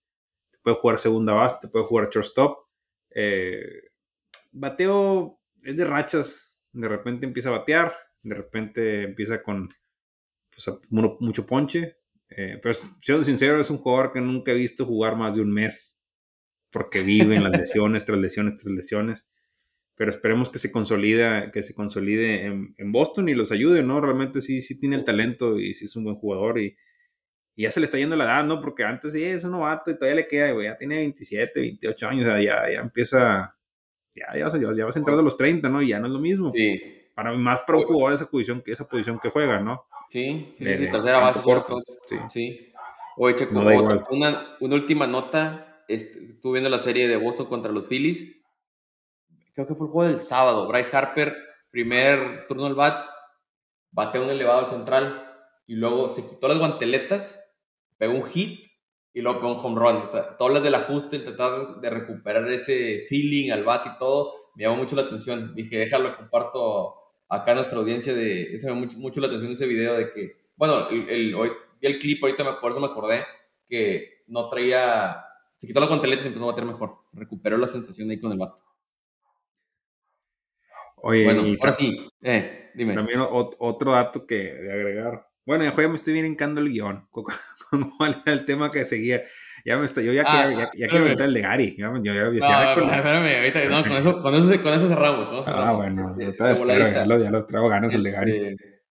Te 0.51 0.59
puede 0.63 0.77
jugar 0.77 0.99
segunda 0.99 1.33
base, 1.33 1.59
te 1.61 1.69
puede 1.69 1.85
jugar 1.85 2.11
shortstop. 2.11 2.59
Eh, 3.11 3.91
bateo 4.53 5.41
es 5.63 5.77
de 5.77 5.85
rachas. 5.85 6.55
De 6.71 6.89
repente 6.89 7.27
empieza 7.27 7.49
a 7.49 7.59
batear, 7.59 7.95
de 8.23 8.35
repente 8.35 9.03
empieza 9.05 9.43
con 9.43 9.75
pues, 10.51 10.71
mucho 10.91 11.47
ponche. 11.47 11.99
Eh, 12.29 12.59
pero 12.63 12.75
siendo 13.01 13.25
sincero, 13.25 13.61
es 13.61 13.71
un 13.71 13.79
jugador 13.79 14.13
que 14.13 14.21
nunca 14.21 14.53
he 14.53 14.55
visto 14.55 14.87
jugar 14.87 15.17
más 15.17 15.35
de 15.35 15.43
un 15.43 15.53
mes 15.53 16.01
porque 16.71 17.03
viven 17.03 17.45
las 17.45 17.53
lesiones 17.61 18.05
tras 18.05 18.19
lesiones 18.19 18.57
tras 18.57 18.73
lesiones. 18.73 19.29
Pero 19.95 20.11
esperemos 20.11 20.49
que 20.49 20.59
se 20.59 20.73
consolide, 20.73 21.51
que 21.53 21.63
se 21.63 21.75
consolide 21.75 22.47
en, 22.47 22.93
Boston 22.93 23.29
y 23.29 23.35
los 23.35 23.53
ayude, 23.53 23.83
¿no? 23.83 24.01
Realmente 24.01 24.41
sí, 24.41 24.63
sí 24.63 24.81
tiene 24.81 24.97
el 24.97 25.05
talento 25.05 25.59
y 25.61 25.75
sí 25.75 25.85
es 25.85 25.95
un 25.97 26.05
buen 26.05 26.17
jugador 26.17 26.59
y, 26.59 26.77
ya 27.55 27.71
se 27.71 27.81
le 27.81 27.85
está 27.85 27.99
yendo 27.99 28.17
la 28.17 28.25
edad, 28.25 28.47
¿no? 28.47 28.63
Porque 28.63 28.83
antes 28.83 29.13
sí 29.13 29.23
es 29.23 29.45
un 29.45 29.51
novato 29.51 29.91
y 29.91 29.99
todavía 29.99 30.23
le 30.23 30.27
queda, 30.27 30.53
güey, 30.53 30.69
ya 30.69 30.79
tiene 30.79 30.97
27, 30.97 31.61
28 31.61 32.09
años, 32.09 32.25
o 32.25 32.31
sea, 32.31 32.43
ya, 32.43 32.73
ya 32.73 32.81
empieza, 32.81 33.55
ya, 34.15 34.27
ya, 34.35 34.59
ya, 34.59 34.73
ya 34.75 34.85
vas 34.87 34.97
entrando 34.97 35.21
a 35.21 35.25
los 35.25 35.37
30, 35.37 35.69
¿no? 35.69 35.83
Y 35.83 35.89
ya 35.89 36.01
no 36.01 36.07
es 36.07 36.13
lo 36.15 36.19
mismo. 36.19 36.49
Sí. 36.49 37.02
Para, 37.15 37.33
más 37.33 37.61
para 37.61 37.79
un 37.79 37.85
jugador 37.85 38.15
esa 38.15 38.27
posición, 38.27 38.63
esa 38.67 38.89
posición 38.89 39.19
que 39.21 39.31
juega, 39.31 39.61
¿no? 39.61 39.85
Sí, 40.09 40.53
sí, 40.55 40.77
sí, 40.77 40.91
tercera 40.91 41.21
base. 41.21 41.41
Sí. 42.07 42.17
sí. 42.29 42.73
Oye, 43.17 43.35
Checo, 43.35 43.61
una, 44.11 44.57
una 44.61 44.75
última 44.75 45.07
nota 45.07 45.85
estuve 45.89 46.53
viendo 46.53 46.71
la 46.71 46.79
serie 46.79 47.09
de 47.09 47.17
Boston 47.17 47.47
contra 47.47 47.73
los 47.73 47.87
Phillies. 47.87 48.25
Creo 49.55 49.67
que 49.67 49.75
fue 49.75 49.87
el 49.87 49.93
juego 49.93 50.11
del 50.11 50.21
sábado. 50.21 50.67
Bryce 50.69 50.97
Harper, 50.97 51.37
primer 51.71 52.47
turno 52.47 52.67
al 52.67 52.75
bat, 52.75 53.07
bateó 53.91 54.23
un 54.23 54.31
elevado 54.31 54.61
al 54.61 54.67
central 54.67 55.31
y 55.67 55.75
luego 55.75 56.09
se 56.09 56.27
quitó 56.27 56.49
las 56.49 56.59
guanteletas, 56.59 57.57
pegó 57.99 58.15
un 58.15 58.25
hit 58.25 58.67
y 59.13 59.21
luego 59.21 59.41
pegó 59.41 59.55
un 59.55 59.61
home 59.61 59.81
run. 59.81 60.07
O 60.07 60.11
sea, 60.11 60.37
todas 60.37 60.55
las 60.55 60.63
del 60.63 60.75
ajuste, 60.75 61.19
tratar 61.19 61.81
de 61.81 61.91
recuperar 61.91 62.49
ese 62.51 63.05
feeling 63.09 63.51
al 63.51 63.65
bat 63.65 63.87
y 63.87 63.99
todo, 63.99 64.33
me 64.55 64.65
llamó 64.65 64.77
mucho 64.77 64.97
la 64.97 65.03
atención. 65.03 65.55
Dije, 65.55 65.79
déjalo, 65.79 66.17
comparto 66.17 67.02
acá 67.33 67.53
a 67.53 67.57
nuestra 67.57 67.79
audiencia. 67.79 68.15
De, 68.15 68.55
ese 68.55 68.69
me 68.69 68.75
mucho, 68.75 68.99
mucho, 68.99 69.21
la 69.21 69.27
atención 69.27 69.53
ese 69.53 69.67
video 69.67 69.97
de 69.97 70.11
que, 70.11 70.37
bueno, 70.57 70.89
el, 70.91 71.09
el, 71.09 71.35
vi 71.81 71.87
el 71.87 71.99
clip, 71.99 72.23
ahorita 72.23 72.61
por 72.61 72.71
eso 72.71 72.81
me 72.81 72.87
acordé 72.87 73.25
que 73.67 74.23
no 74.27 74.49
traía 74.49 75.25
se 75.63 75.69
quitó 75.69 75.79
la 75.79 75.87
guanteleta 75.87 76.19
y 76.19 76.23
se 76.23 76.27
empezó 76.27 76.49
a 76.49 76.51
bater 76.51 76.65
mejor. 76.65 77.05
Recuperó 77.13 77.57
la 77.57 77.69
sensación 77.69 78.11
ahí 78.11 78.19
con 78.19 78.33
el 78.33 78.39
vato. 78.39 78.65
Oye, 80.97 81.23
bueno, 81.23 81.45
ahora 81.61 81.73
sí, 81.73 82.05
eh, 82.21 82.73
dime. 82.75 82.95
También 82.95 83.21
otro 83.31 83.93
dato 83.93 84.27
que 84.27 84.35
de 84.35 84.73
agregar. 84.73 85.29
Bueno, 85.47 85.63
ya 85.63 85.89
me 85.89 85.95
estoy 85.95 86.15
bien 86.15 86.27
encando 86.27 86.61
el 86.61 86.69
guion. 86.69 87.07
cuál 87.97 88.23
era 88.27 88.33
el 88.33 88.45
tema 88.45 88.73
que 88.73 88.85
seguía. 88.85 89.23
Ya 89.65 89.79
me 89.79 89.85
estoy, 89.85 90.05
yo 90.05 90.13
ya, 90.13 90.25
ah, 90.27 90.51
ya, 90.51 90.71
ya 90.75 90.89
quiero 90.89 91.05
meter 91.05 91.27
el 91.27 91.35
de 91.35 91.41
Gary. 91.41 91.77
Yo, 91.79 91.95
yo, 92.03 92.13
yo, 92.13 92.31
no, 92.33 92.33
espérame, 92.33 93.37
ahorita, 93.39 93.69
no, 93.69 93.83
con 93.83 93.93
eso, 93.93 94.23
con 94.23 94.35
eso, 94.35 94.63
con 94.63 94.75
eso 94.75 94.89
cerramos. 94.89 95.27
Con 95.27 95.39
eso 95.39 95.51
ah, 95.55 95.73
bueno, 95.73 96.17
eh, 96.19 96.35
ya, 96.37 97.07
lo, 97.07 97.19
ya 97.23 97.31
lo 97.31 97.47
traigo 97.47 97.69
ganas 97.69 97.93
el 97.95 98.03
de 98.03 98.11
Gary. 98.11 98.47
Este, 98.49 98.83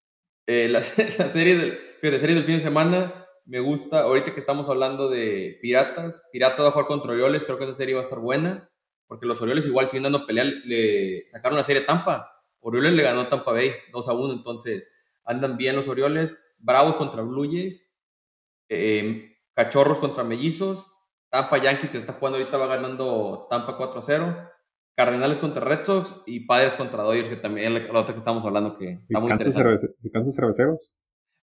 eh, 0.48 0.70
la, 0.70 0.80
la, 1.18 1.28
serie 1.28 1.58
del, 1.58 1.72
fíjate, 2.00 2.20
serie 2.20 2.36
del 2.36 2.46
fin 2.46 2.56
de 2.56 2.62
semana 2.62 3.22
me 3.46 3.60
gusta, 3.60 4.02
ahorita 4.04 4.34
que 4.34 4.40
estamos 4.40 4.70
hablando 4.70 5.10
de 5.10 5.58
Piratas, 5.62 6.28
Piratas 6.32 6.64
va 6.64 6.70
a 6.70 6.72
jugar 6.72 6.88
contra 6.88 7.12
Orioles, 7.12 7.46
creo 7.46 7.58
que 7.58 7.66
esa 7.66 7.74
serie 7.74 7.96
va 7.96 8.02
a 8.02 8.04
estar 8.04 8.20
buena, 8.20 8.70
porque 9.08 9.26
los 9.26 9.42
Orioles 9.42 9.66
igual 9.66 9.88
siguen 9.88 10.04
dando 10.04 10.26
pelea, 10.26 10.46
le 10.46 11.28
sacaron 11.28 11.58
la 11.58 11.64
serie 11.64 11.82
Tampa, 11.82 12.32
Orioles 12.60 12.94
le 12.94 13.04
ganó 13.04 13.28
Tampa 13.28 13.52
Bay 13.52 13.72
2 13.92 14.08
a 14.08 14.14
1, 14.14 14.34
entonces 14.34 14.92
andan 15.26 15.58
bien 15.58 15.76
los 15.76 15.88
Orioles, 15.88 16.38
Bravos 16.60 16.96
contra 16.96 17.24
Blue 17.24 17.46
Jays, 17.46 17.92
eh, 18.70 19.31
Cachorros 19.56 20.00
contra 20.00 20.24
Mellizos, 20.24 20.88
Tampa 21.30 21.58
Yankees 21.58 21.90
que 21.90 21.98
está 21.98 22.14
jugando 22.14 22.38
ahorita 22.38 22.58
va 22.58 22.68
ganando 22.68 23.48
Tampa 23.50 23.78
4 23.78 24.00
a 24.00 24.02
0, 24.02 24.38
Cardenales 24.96 25.40
contra 25.40 25.64
Red 25.64 25.86
Sox 25.86 26.24
y 26.26 26.46
Padres 26.46 26.76
contra 26.76 27.04
Dodgers, 27.04 27.30
que 27.30 27.38
también 27.38 27.76
es 27.76 27.92
la 27.92 28.00
otra 28.00 28.14
que 28.14 28.20
estamos 28.20 28.46
hablando 28.46 28.78
que 28.78 29.00
está 29.08 29.20
muy 29.20 29.30
Kansas 29.30 29.56
Cerveceros? 30.36 30.92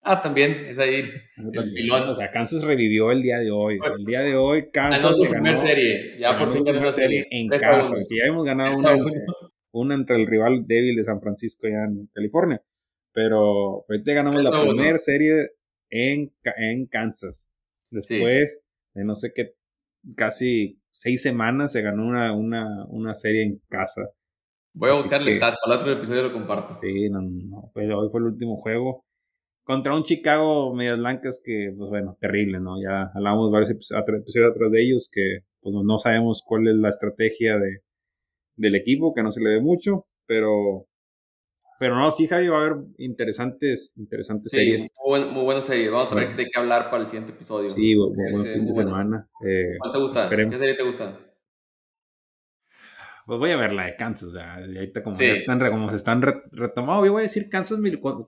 Ah, 0.02 0.22
también, 0.22 0.66
es 0.66 0.78
ahí 0.78 1.02
el 1.36 1.72
pilón. 1.72 2.08
O 2.08 2.16
sea, 2.16 2.30
Kansas 2.30 2.62
revivió 2.62 3.10
el 3.10 3.22
día 3.22 3.38
de 3.38 3.50
hoy. 3.50 3.78
El 3.98 4.04
día 4.04 4.20
de 4.20 4.36
hoy, 4.36 4.70
Kansas. 4.70 5.02
Ganó 5.02 5.14
su 5.14 5.28
primera 5.28 5.56
serie. 5.56 6.18
Ya 6.18 6.38
por 6.38 6.52
fin 6.52 6.64
ganó 6.64 6.78
una 6.78 6.92
serie. 6.92 7.26
En 7.30 7.48
casa. 7.48 7.94
Que 8.08 8.16
ya 8.16 8.24
hemos 8.26 8.44
ganado 8.44 8.78
una 8.78 8.92
entre, 8.92 9.20
una 9.72 9.94
entre, 9.94 10.16
el 10.16 10.26
rival 10.26 10.66
débil 10.66 10.96
de 10.96 11.04
San 11.04 11.20
Francisco, 11.20 11.66
ya 11.66 11.84
en 11.84 12.08
California. 12.14 12.62
Pero 13.12 13.84
ahorita 13.88 14.12
ganamos 14.12 14.44
la 14.44 14.62
primera 14.62 14.98
serie 14.98 15.50
en, 15.90 16.32
en 16.56 16.86
Kansas. 16.86 17.50
Después 17.90 18.62
de 18.94 19.04
no 19.04 19.14
sé 19.14 19.32
qué, 19.34 19.54
casi 20.16 20.80
seis 20.90 21.22
semanas 21.22 21.72
se 21.72 21.82
ganó 21.82 22.06
una, 22.06 22.34
una, 22.34 22.86
una 22.88 23.14
serie 23.14 23.42
en 23.42 23.60
casa. 23.68 24.10
Voy 24.74 24.90
a 24.90 24.94
buscar 24.94 25.22
el 25.22 25.34
stat, 25.34 25.56
para 25.62 25.74
el 25.74 25.80
otro 25.80 25.92
episodio 25.92 26.22
lo 26.24 26.32
comparto. 26.32 26.74
Sí, 26.74 27.08
no, 27.10 27.22
no, 27.22 27.70
pues 27.74 27.88
hoy 27.92 28.08
fue 28.10 28.20
el 28.20 28.26
último 28.26 28.56
juego 28.58 29.04
contra 29.68 29.94
un 29.94 30.02
Chicago 30.02 30.74
Medias 30.74 30.96
Blancas 30.96 31.42
que, 31.44 31.74
pues 31.76 31.90
bueno, 31.90 32.16
terrible, 32.18 32.58
¿no? 32.58 32.80
Ya 32.82 33.10
hablamos 33.14 33.52
varios 33.52 33.68
episodios 33.68 34.50
atrás 34.50 34.70
de 34.72 34.82
ellos 34.82 35.10
que 35.12 35.40
pues, 35.60 35.74
no 35.84 35.98
sabemos 35.98 36.42
cuál 36.42 36.68
es 36.68 36.74
la 36.74 36.88
estrategia 36.88 37.58
de, 37.58 37.82
del 38.56 38.76
equipo, 38.76 39.12
que 39.14 39.22
no 39.22 39.30
se 39.30 39.42
le 39.42 39.50
ve 39.50 39.60
mucho, 39.60 40.06
pero 40.26 40.86
pero 41.78 41.96
no, 41.96 42.10
sí, 42.10 42.26
Javi, 42.26 42.48
va 42.48 42.58
a 42.58 42.60
haber 42.60 42.76
interesantes, 42.98 43.92
interesantes 43.96 44.50
sí, 44.50 44.58
series. 44.58 44.90
Muy, 45.04 45.24
muy 45.26 45.44
buena 45.44 45.62
serie. 45.62 45.88
Vamos 45.90 46.06
a 46.06 46.16
tener 46.16 46.36
de 46.36 46.46
qué 46.46 46.58
hablar 46.58 46.90
para 46.90 47.02
el 47.02 47.08
siguiente 47.08 47.32
episodio. 47.32 47.70
Sí, 47.70 47.94
buen, 47.94 48.40
fin 48.40 48.66
de 48.66 48.72
semana. 48.72 49.28
Eh, 49.46 49.76
¿Cuál 49.78 49.92
te 49.92 49.98
gusta? 49.98 50.28
¿Qué 50.28 50.56
serie 50.56 50.74
te 50.74 50.82
gusta? 50.82 51.16
Pues 53.28 53.38
voy 53.38 53.50
a 53.50 53.58
ver 53.58 53.74
la 53.74 53.84
de 53.84 53.94
Kansas, 53.94 54.32
¿verdad? 54.32 54.66
Y 54.66 54.78
ahorita 54.78 55.02
como, 55.02 55.14
están, 55.14 55.58
como 55.70 55.90
se 55.90 55.96
están 55.96 56.22
retomando, 56.22 57.04
yo 57.04 57.12
voy 57.12 57.20
a 57.20 57.22
decir 57.24 57.50
Kansas, 57.50 57.78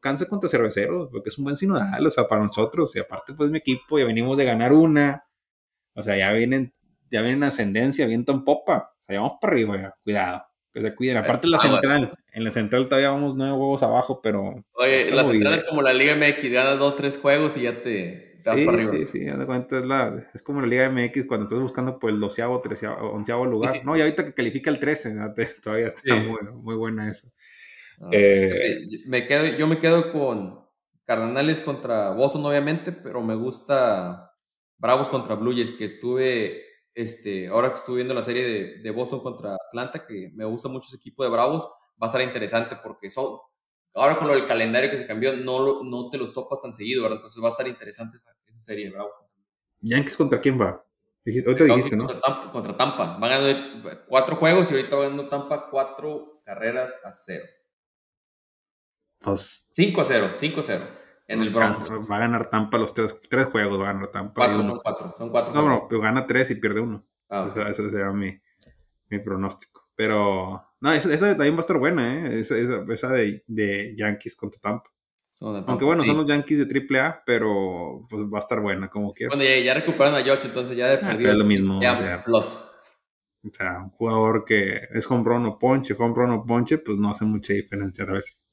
Kansas 0.02 0.28
contra 0.28 0.48
Cerveceros, 0.50 1.08
porque 1.10 1.30
es 1.30 1.38
un 1.38 1.44
buen 1.44 1.56
sinodal, 1.56 2.06
o 2.06 2.10
sea, 2.10 2.28
para 2.28 2.42
nosotros. 2.42 2.94
Y 2.94 2.98
aparte, 2.98 3.32
pues 3.32 3.50
mi 3.50 3.56
equipo, 3.56 3.98
ya 3.98 4.04
venimos 4.04 4.36
de 4.36 4.44
ganar 4.44 4.74
una. 4.74 5.24
O 5.94 6.02
sea, 6.02 6.18
ya 6.18 6.30
vienen, 6.32 6.74
ya 7.10 7.22
vienen 7.22 7.42
ascendencia, 7.44 8.06
viento 8.06 8.32
en 8.32 8.44
popa. 8.44 8.92
O 8.92 9.04
sea, 9.06 9.14
ya 9.14 9.20
vamos 9.22 9.38
para 9.40 9.54
arriba, 9.54 9.76
ya. 9.80 9.94
cuidado. 10.04 10.42
Que 10.72 10.82
se 10.82 10.94
cuiden. 10.94 11.16
Aparte 11.16 11.48
la 11.48 11.58
central, 11.58 12.16
en 12.32 12.44
la 12.44 12.50
central 12.52 12.88
todavía 12.88 13.10
vamos 13.10 13.34
nueve 13.34 13.52
huevos 13.54 13.82
abajo, 13.82 14.20
pero... 14.22 14.64
Oye, 14.74 15.10
la 15.10 15.24
central 15.24 15.54
es 15.54 15.64
como 15.64 15.82
la 15.82 15.92
Liga 15.92 16.14
MX, 16.14 16.52
ganas 16.52 16.78
dos, 16.78 16.94
tres 16.94 17.18
juegos 17.18 17.56
y 17.56 17.62
ya 17.62 17.82
te, 17.82 18.36
vas 18.46 18.60
para 18.60 18.76
arriba. 18.76 18.92
Sí, 18.92 19.06
sí, 19.06 19.18
de 19.20 19.46
cuenta, 19.46 19.80
es, 19.80 19.84
la, 19.84 20.30
es 20.32 20.42
como 20.42 20.60
la 20.60 20.68
Liga 20.68 20.88
MX 20.88 21.24
cuando 21.24 21.44
estás 21.44 21.58
buscando 21.58 21.98
por 21.98 22.10
el 22.10 22.20
doceavo, 22.20 22.60
treceavo, 22.60 23.10
onceavo 23.12 23.46
lugar. 23.46 23.84
No, 23.84 23.96
y 23.96 24.00
ahorita 24.00 24.24
que 24.24 24.32
califica 24.32 24.70
el 24.70 24.78
13, 24.78 25.16
todavía 25.62 25.88
está 25.88 26.14
muy, 26.14 26.38
muy, 26.54 26.76
buena 26.76 27.10
eso. 27.10 27.32
Ah, 28.00 28.10
eh, 28.12 28.78
me 29.06 29.26
quedo, 29.26 29.46
yo 29.58 29.66
me 29.66 29.78
quedo 29.78 30.12
con 30.12 30.60
Cardenales 31.04 31.60
contra 31.60 32.12
Boston, 32.12 32.46
obviamente, 32.46 32.92
pero 32.92 33.22
me 33.22 33.34
gusta 33.34 34.36
Bravos 34.78 35.08
contra 35.08 35.34
Blue 35.34 35.52
Jays, 35.52 35.72
que 35.72 35.84
estuve 35.84 36.69
este, 36.94 37.48
ahora 37.48 37.70
que 37.70 37.76
estuve 37.76 37.96
viendo 37.96 38.14
la 38.14 38.22
serie 38.22 38.78
de, 38.78 38.90
Boston 38.90 39.20
contra 39.20 39.54
Atlanta, 39.54 40.06
que 40.06 40.30
me 40.34 40.44
gusta 40.44 40.68
mucho 40.68 40.88
ese 40.88 40.96
equipo 40.96 41.22
de 41.22 41.30
Bravos, 41.30 41.64
va 42.02 42.06
a 42.06 42.06
estar 42.06 42.20
interesante 42.20 42.76
porque 42.82 43.10
son, 43.10 43.38
ahora 43.94 44.18
con 44.18 44.28
lo 44.28 44.34
del 44.34 44.46
calendario 44.46 44.90
que 44.90 44.98
se 44.98 45.06
cambió, 45.06 45.34
no, 45.34 45.82
no 45.82 46.10
te 46.10 46.18
los 46.18 46.32
topas 46.32 46.60
tan 46.60 46.72
seguido, 46.72 47.02
¿verdad? 47.02 47.18
Entonces 47.18 47.42
va 47.42 47.48
a 47.48 47.50
estar 47.52 47.66
interesante 47.66 48.16
esa, 48.16 48.34
serie 48.58 48.86
de 48.86 48.90
Bravos. 48.90 49.12
¿Yankees 49.80 50.16
contra 50.16 50.40
quién 50.40 50.60
va? 50.60 50.84
Dijiste, 51.24 51.50
ahorita 51.50 51.64
dijiste, 51.64 51.96
¿no? 51.96 52.06
Contra 52.06 52.20
Tampa, 52.20 52.50
contra 52.50 52.76
Tampa. 52.76 53.18
Van 53.18 53.30
ganando 53.30 54.04
cuatro 54.06 54.36
juegos 54.36 54.70
y 54.70 54.74
ahorita 54.74 54.96
va 54.96 55.02
ganando 55.04 55.28
Tampa 55.28 55.70
cuatro 55.70 56.42
carreras 56.44 56.94
a 57.04 57.12
cero. 57.12 57.44
Pues, 59.20 59.70
5 59.74 60.00
a 60.00 60.04
0, 60.04 60.30
5 60.34 60.60
a 60.60 60.62
0 60.62 60.84
en 61.30 61.42
el 61.42 61.50
Bronx. 61.50 61.90
Va 62.10 62.16
a 62.16 62.18
ganar 62.18 62.50
Tampa 62.50 62.76
los 62.76 62.92
tres, 62.92 63.16
tres 63.28 63.46
juegos, 63.46 63.80
va 63.80 63.90
a 63.90 63.92
ganar 63.92 64.10
Tampa. 64.10 64.34
Cuatro, 64.34 64.62
son 64.62 64.80
cuatro, 64.82 65.14
son 65.16 65.30
cuatro. 65.30 65.54
No, 65.54 65.68
no, 65.68 65.86
pero 65.88 66.00
gana 66.00 66.26
tres 66.26 66.50
y 66.50 66.56
pierde 66.56 66.80
uno. 66.80 67.06
Ah, 67.28 67.42
o 67.42 67.54
sea, 67.54 67.68
ese 67.68 67.88
sería 67.88 68.10
mi, 68.10 68.36
mi 69.08 69.18
pronóstico. 69.20 69.88
Pero, 69.94 70.60
no, 70.80 70.92
esa, 70.92 71.12
esa, 71.14 71.28
también 71.28 71.54
va 71.54 71.58
a 71.58 71.60
estar 71.60 71.78
buena, 71.78 72.14
¿eh? 72.14 72.40
Esa, 72.40 72.58
esa, 72.58 72.84
esa 72.88 73.08
de, 73.10 73.44
de, 73.46 73.94
Yankees 73.96 74.34
contra 74.34 74.60
Tampa. 74.60 74.90
Tampa 75.38 75.70
Aunque 75.70 75.84
bueno, 75.84 76.04
son 76.04 76.16
los 76.16 76.26
Yankees 76.26 76.66
de 76.66 76.86
AAA, 76.98 77.22
pero 77.24 78.06
pues 78.08 78.22
va 78.24 78.38
a 78.38 78.40
estar 78.40 78.60
buena 78.60 78.88
como 78.88 79.14
quiera. 79.14 79.30
Bueno, 79.34 79.44
ya, 79.44 79.58
ya 79.60 79.74
recuperaron 79.74 80.18
a 80.18 80.22
George, 80.24 80.48
entonces 80.48 80.76
ya 80.76 80.88
de 80.88 80.94
ah, 80.96 81.00
perdido. 81.00 81.30
Es 81.30 81.36
lo 81.36 81.44
mismo. 81.44 81.80
Ya, 81.80 81.92
o 81.92 81.98
sea, 81.98 82.24
plus. 82.24 82.64
O 83.42 83.50
sea, 83.52 83.78
un 83.78 83.90
jugador 83.90 84.44
que 84.44 84.88
es 84.90 85.08
home 85.10 85.24
run 85.24 85.46
o 85.46 85.58
ponche, 85.58 85.94
home 85.96 86.14
run 86.14 86.30
o 86.32 86.44
ponche, 86.44 86.78
pues 86.78 86.98
no 86.98 87.10
hace 87.10 87.24
mucha 87.24 87.54
diferencia 87.54 88.04
a 88.04 88.12
veces. 88.12 88.49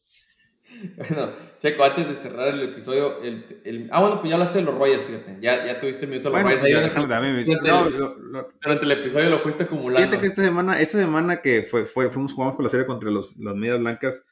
Bueno, 0.97 1.31
Checo, 1.59 1.83
antes 1.83 2.07
de 2.07 2.15
cerrar 2.15 2.49
el 2.49 2.61
episodio, 2.63 3.21
el, 3.23 3.61
el, 3.63 3.89
ah, 3.91 4.01
bueno, 4.01 4.19
pues 4.19 4.29
ya 4.29 4.35
hablaste 4.35 4.59
de 4.59 4.65
los 4.65 4.75
Royals, 4.75 5.03
fíjate. 5.03 5.37
Ya, 5.41 5.65
ya 5.65 5.79
tuviste 5.79 6.05
el 6.05 6.11
minuto 6.11 6.29
de 6.29 6.35
los 6.35 6.43
bueno, 6.43 6.61
Royals. 6.61 6.95
Ahí 6.95 7.07
dame, 7.07 7.43
durante, 7.43 7.69
no, 7.69 7.87
el, 7.87 8.45
durante 8.61 8.85
el 8.85 8.91
episodio 8.91 9.29
lo 9.29 9.39
fuiste 9.39 9.63
acumulando. 9.63 9.97
Fíjate 9.97 10.19
que 10.19 10.27
esta 10.27 10.43
semana, 10.43 10.79
esta 10.79 10.97
semana 10.99 11.41
que 11.41 11.63
fue, 11.63 11.85
fue, 11.85 12.11
fuimos 12.11 12.33
jugamos 12.33 12.55
con 12.55 12.63
la 12.63 12.69
serie 12.69 12.85
contra 12.85 13.09
los, 13.09 13.37
las 13.37 13.55
medias 13.55 13.79
blancas, 13.79 14.25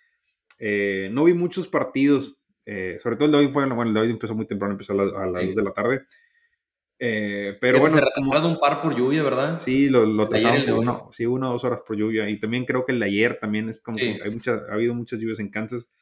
eh, 0.59 1.09
no 1.11 1.23
vi 1.23 1.33
muchos 1.33 1.67
partidos. 1.67 2.37
Eh, 2.67 2.97
sobre 3.01 3.15
todo 3.15 3.25
el 3.27 3.31
de 3.31 3.37
hoy, 3.39 3.47
bueno, 3.47 3.81
el 3.83 3.93
de 3.93 3.99
hoy 3.99 4.09
empezó 4.09 4.35
muy 4.35 4.47
temprano, 4.47 4.73
empezó 4.73 4.93
a, 4.93 5.23
a 5.23 5.25
las 5.27 5.41
sí. 5.41 5.47
2 5.49 5.55
de 5.55 5.63
la 5.63 5.73
tarde. 5.73 6.05
Eh, 6.97 7.57
pero 7.59 7.79
bueno. 7.79 7.95
Se 7.95 8.01
retrasaron 8.01 8.51
un 8.51 8.59
par 8.59 8.81
por 8.81 8.95
lluvia, 8.95 9.23
¿verdad? 9.23 9.59
Sí, 9.59 9.89
lo, 9.89 10.05
lo 10.05 10.27
trazaron 10.29 10.63
por 10.65 10.73
uno, 10.75 11.09
sí, 11.11 11.25
una 11.25 11.49
o 11.49 11.53
dos 11.53 11.63
horas 11.63 11.81
por 11.85 11.97
lluvia. 11.97 12.29
Y 12.29 12.39
también 12.39 12.65
creo 12.65 12.85
que 12.85 12.93
el 12.93 12.99
de 12.99 13.05
ayer 13.05 13.37
también 13.39 13.69
es 13.69 13.81
como 13.81 13.97
sí. 13.97 14.15
que 14.15 14.23
hay 14.23 14.31
mucha, 14.31 14.61
ha 14.69 14.73
habido 14.73 14.93
muchas 14.93 15.19
lluvias 15.19 15.39
en 15.39 15.49
Kansas. 15.49 15.93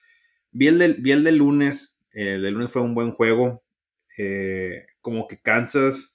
Vi 0.54 0.68
el 0.68 0.80
del, 0.80 0.96
vi 1.02 1.12
el 1.12 1.24
del 1.24 1.38
lunes, 1.38 1.98
eh, 2.12 2.36
el 2.36 2.44
del 2.44 2.54
lunes 2.54 2.72
fue 2.72 2.82
un 2.82 2.96
buen 2.96 3.12
juego. 3.12 3.64
Eh, 4.18 4.86
como 5.02 5.28
que 5.28 5.42
Kansas, 5.42 6.14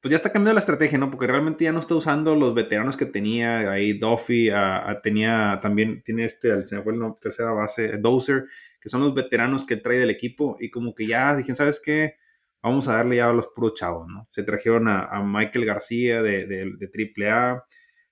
pues 0.00 0.10
ya 0.10 0.16
está 0.16 0.32
cambiando 0.32 0.54
la 0.54 0.60
estrategia, 0.60 0.96
¿no? 0.96 1.10
Porque 1.10 1.26
realmente 1.26 1.64
ya 1.64 1.72
no 1.72 1.80
está 1.80 1.94
usando 1.94 2.34
los 2.36 2.54
veteranos 2.54 2.96
que 2.96 3.06
tenía 3.06 3.70
ahí. 3.70 3.92
Duffy, 3.92 4.50
a, 4.50 4.88
a, 4.88 5.02
tenía 5.02 5.58
también, 5.60 6.02
tiene 6.02 6.24
este, 6.24 6.64
se 6.64 6.76
me 6.76 6.82
fue 6.82 6.96
la 6.96 7.14
tercera 7.20 7.50
base, 7.52 7.98
Dozer, 7.98 8.44
que 8.80 8.88
son 8.88 9.00
los 9.02 9.14
veteranos 9.14 9.66
que 9.66 9.76
trae 9.76 9.98
del 9.98 10.10
equipo. 10.10 10.56
Y 10.60 10.70
como 10.70 10.94
que 10.94 11.06
ya 11.06 11.36
dije, 11.36 11.54
¿sabes 11.54 11.80
qué? 11.84 12.14
Vamos 12.62 12.88
a 12.88 12.94
darle 12.94 13.16
ya 13.16 13.28
a 13.28 13.32
los 13.32 13.48
puros 13.48 13.74
chavos, 13.74 14.06
¿no? 14.08 14.28
Se 14.30 14.42
trajeron 14.42 14.88
a, 14.88 15.04
a 15.04 15.22
Michael 15.24 15.66
García 15.66 16.22
de, 16.22 16.46
de, 16.46 16.72
de 16.78 17.26
AAA 17.26 17.64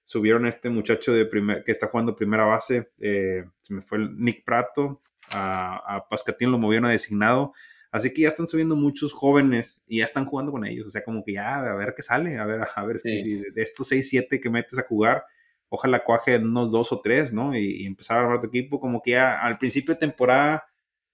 subieron 0.08 0.46
a 0.46 0.48
este 0.48 0.70
muchacho 0.70 1.12
de 1.12 1.26
primer, 1.26 1.64
que 1.64 1.70
está 1.70 1.88
jugando 1.88 2.16
primera 2.16 2.46
base, 2.46 2.90
eh, 2.98 3.44
se 3.60 3.74
me 3.74 3.82
fue 3.82 3.98
el 3.98 4.16
Nick 4.16 4.42
Prato, 4.42 5.02
a, 5.30 5.96
a 5.96 6.08
Pascatín 6.08 6.50
lo 6.50 6.56
movieron 6.56 6.86
a 6.86 6.92
designado, 6.92 7.52
así 7.90 8.14
que 8.14 8.22
ya 8.22 8.28
están 8.28 8.48
subiendo 8.48 8.74
muchos 8.74 9.12
jóvenes 9.12 9.82
y 9.86 9.98
ya 9.98 10.06
están 10.06 10.24
jugando 10.24 10.50
con 10.50 10.64
ellos, 10.64 10.88
o 10.88 10.90
sea, 10.90 11.04
como 11.04 11.22
que 11.22 11.34
ya 11.34 11.56
a 11.56 11.74
ver 11.74 11.92
qué 11.94 12.00
sale, 12.00 12.38
a 12.38 12.46
ver, 12.46 12.62
a 12.74 12.84
ver 12.86 13.00
sí. 13.00 13.22
si 13.22 13.50
de 13.50 13.62
estos 13.62 13.86
6, 13.88 14.08
7 14.08 14.40
que 14.40 14.48
metes 14.48 14.78
a 14.78 14.84
jugar, 14.84 15.24
ojalá 15.68 16.02
cuaje 16.02 16.36
en 16.36 16.46
unos 16.46 16.70
2 16.70 16.90
o 16.90 17.00
3, 17.02 17.34
¿no? 17.34 17.54
Y, 17.54 17.82
y, 17.82 17.84
empezar 17.84 18.16
a 18.16 18.22
armar 18.22 18.40
tu 18.40 18.46
equipo, 18.46 18.80
como 18.80 19.02
que 19.02 19.10
ya 19.10 19.38
al 19.38 19.58
principio 19.58 19.92
de 19.92 20.00
temporada 20.00 20.64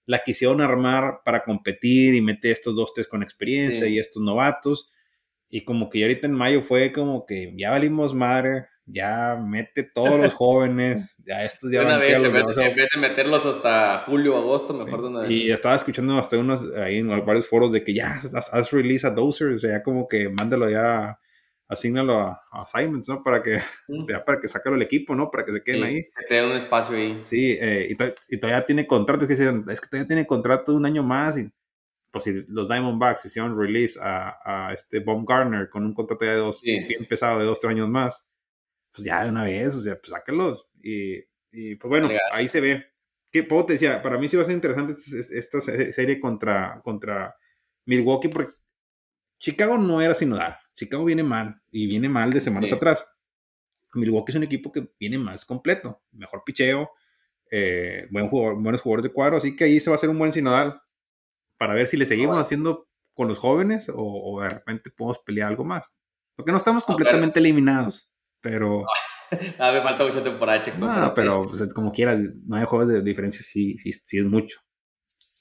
la 0.05 0.19
quisieron 0.23 0.61
armar 0.61 1.19
para 1.25 1.43
competir 1.43 2.15
y 2.15 2.21
meter 2.21 2.53
estos 2.53 2.77
2, 2.77 2.93
3 2.93 3.07
con 3.09 3.23
experiencia 3.23 3.87
sí. 3.87 3.93
y 3.93 3.99
estos 3.99 4.23
novatos. 4.23 4.89
Y 5.49 5.65
como 5.65 5.89
que 5.89 5.99
ya 5.99 6.05
ahorita 6.05 6.27
en 6.27 6.33
mayo 6.33 6.63
fue 6.63 6.93
como 6.93 7.25
que 7.25 7.53
ya 7.57 7.71
valimos 7.71 8.15
madre, 8.15 8.67
ya 8.85 9.35
mete 9.35 9.83
todos 9.83 10.19
los 10.19 10.33
jóvenes, 10.33 11.15
ya 11.25 11.43
estos 11.43 11.71
ya 11.71 11.81
una 11.81 11.97
vez, 11.97 12.21
en, 12.21 12.31
vez, 12.31 12.45
en 12.57 12.75
vez 12.75 12.87
de 12.93 12.99
meterlos 12.99 13.45
hasta 13.45 14.03
julio, 14.05 14.37
agosto, 14.37 14.73
mejor 14.73 14.99
sí. 14.99 15.01
de 15.01 15.07
una 15.07 15.21
vez. 15.21 15.31
Y 15.31 15.51
estaba 15.51 15.75
escuchando 15.75 16.17
hasta 16.17 16.37
unos 16.37 16.73
ahí 16.75 16.99
en 16.99 17.07
varios 17.25 17.47
foros 17.47 17.71
de 17.71 17.83
que 17.83 17.93
ya 17.93 18.11
haz, 18.11 18.53
haz 18.53 18.71
release 18.71 19.05
a 19.05 19.11
Dozer, 19.11 19.49
o 19.49 19.59
sea, 19.59 19.71
ya 19.71 19.83
como 19.83 20.07
que 20.07 20.29
mándalo 20.29 20.69
ya, 20.69 21.19
asígnalo 21.67 22.19
a, 22.19 22.41
a 22.51 22.65
Simons, 22.67 23.09
¿no? 23.09 23.23
Para 23.23 23.41
que, 23.41 23.59
mm. 23.87 24.09
ya 24.09 24.23
para 24.23 24.39
que 24.39 24.47
sacarlo 24.47 24.77
el 24.77 24.83
equipo, 24.83 25.15
¿no? 25.15 25.31
Para 25.31 25.45
que 25.45 25.51
se 25.51 25.63
queden 25.63 25.81
sí, 25.81 25.87
ahí. 25.87 26.03
Que 26.03 26.25
te 26.29 26.35
den 26.35 26.45
un 26.45 26.57
espacio 26.57 26.95
ahí. 26.95 27.19
Sí, 27.23 27.57
eh, 27.59 27.87
y, 27.89 27.95
to 27.95 28.05
y, 28.29 28.37
todavía 28.37 28.65
tiene 28.65 28.85
contrato, 28.85 29.27
que 29.27 29.35
dicen, 29.35 29.65
es 29.69 29.81
que 29.81 29.87
todavía 29.87 30.07
tiene 30.07 30.27
contrato 30.27 30.71
de 30.71 30.77
un 30.77 30.85
año 30.85 31.01
más 31.01 31.37
y 31.37 31.49
pues 32.11 32.23
si 32.23 32.45
los 32.47 32.69
Diamondbacks 32.69 33.25
hicieron 33.25 33.59
release 33.59 33.99
a, 34.01 34.37
a 34.45 34.73
este 34.73 34.99
Bob 35.01 35.27
Garner 35.27 35.69
con 35.69 35.83
un 35.83 35.93
contrato 35.93 36.23
de 36.23 36.35
dos, 36.35 36.61
bien 36.61 37.05
pesado 37.09 37.39
de 37.39 37.45
dos, 37.45 37.59
tres 37.59 37.71
años 37.71 37.89
más, 37.89 38.25
pues 38.95 39.05
ya 39.05 39.23
de 39.23 39.29
una 39.29 39.43
vez, 39.43 39.75
o 39.75 39.81
sea, 39.81 39.95
pues 39.95 40.09
sáquenlos. 40.09 40.65
Y, 40.81 41.17
y 41.51 41.75
pues 41.75 41.89
bueno, 41.89 42.09
ahí 42.31 42.47
se 42.47 42.61
ve. 42.61 42.85
¿Qué 43.31 43.43
puedo 43.43 43.65
te 43.65 43.73
decía? 43.73 44.01
Para 44.01 44.17
mí 44.17 44.29
sí 44.29 44.37
va 44.37 44.43
a 44.43 44.45
ser 44.45 44.55
interesante 44.55 44.95
esta, 45.31 45.59
serie 45.59 46.19
contra, 46.21 46.81
contra 46.83 47.35
Milwaukee 47.85 48.29
porque 48.29 48.53
Chicago 49.39 49.77
no 49.77 50.01
era 50.01 50.15
sinodal. 50.15 50.57
Chicago 50.73 51.03
viene 51.03 51.23
mal 51.23 51.61
y 51.69 51.87
viene 51.87 52.07
mal 52.07 52.31
de 52.31 52.39
semanas 52.39 52.71
atrás. 52.71 53.05
Milwaukee 53.93 54.31
es 54.31 54.37
un 54.37 54.43
equipo 54.43 54.71
que 54.71 54.89
viene 54.99 55.17
más 55.17 55.45
completo, 55.45 56.01
mejor 56.11 56.43
picheo, 56.45 56.91
eh, 57.51 58.07
buen 58.11 58.29
jugador, 58.29 58.61
buenos 58.61 58.81
jugadores 58.81 59.03
de 59.03 59.13
cuadro, 59.13 59.37
así 59.37 59.55
que 59.55 59.65
ahí 59.65 59.79
se 59.79 59.89
va 59.89 59.95
a 59.95 59.97
hacer 59.97 60.09
un 60.09 60.19
buen 60.19 60.31
sinodal 60.31 60.81
para 61.57 61.73
ver 61.73 61.87
si 61.87 61.97
le 61.97 62.05
seguimos 62.05 62.37
haciendo 62.37 62.89
con 63.13 63.27
los 63.27 63.37
jóvenes 63.37 63.89
o, 63.93 64.41
de 64.41 64.49
repente 64.49 64.91
podemos 64.91 65.19
pelear 65.19 65.49
algo 65.49 65.63
más. 65.63 65.93
Porque 66.35 66.51
no 66.51 66.57
estamos 66.57 66.83
completamente 66.83 67.39
eliminados, 67.39 68.11
pero... 68.45 68.85
Ah, 69.57 69.71
me 69.71 69.81
falta 69.81 70.05
mucha 70.05 70.23
temporada, 70.23 70.61
Checo. 70.61 70.77
No, 70.77 71.13
pero 71.15 71.47
pues, 71.47 71.73
como 71.73 71.91
quiera, 71.91 72.15
no 72.15 72.55
hay 72.55 72.65
juegos 72.65 72.87
de 72.87 73.01
diferencia, 73.01 73.41
sí, 73.41 73.75
sí, 73.79 73.91
sí 73.91 74.19
es 74.19 74.23
mucho. 74.23 74.59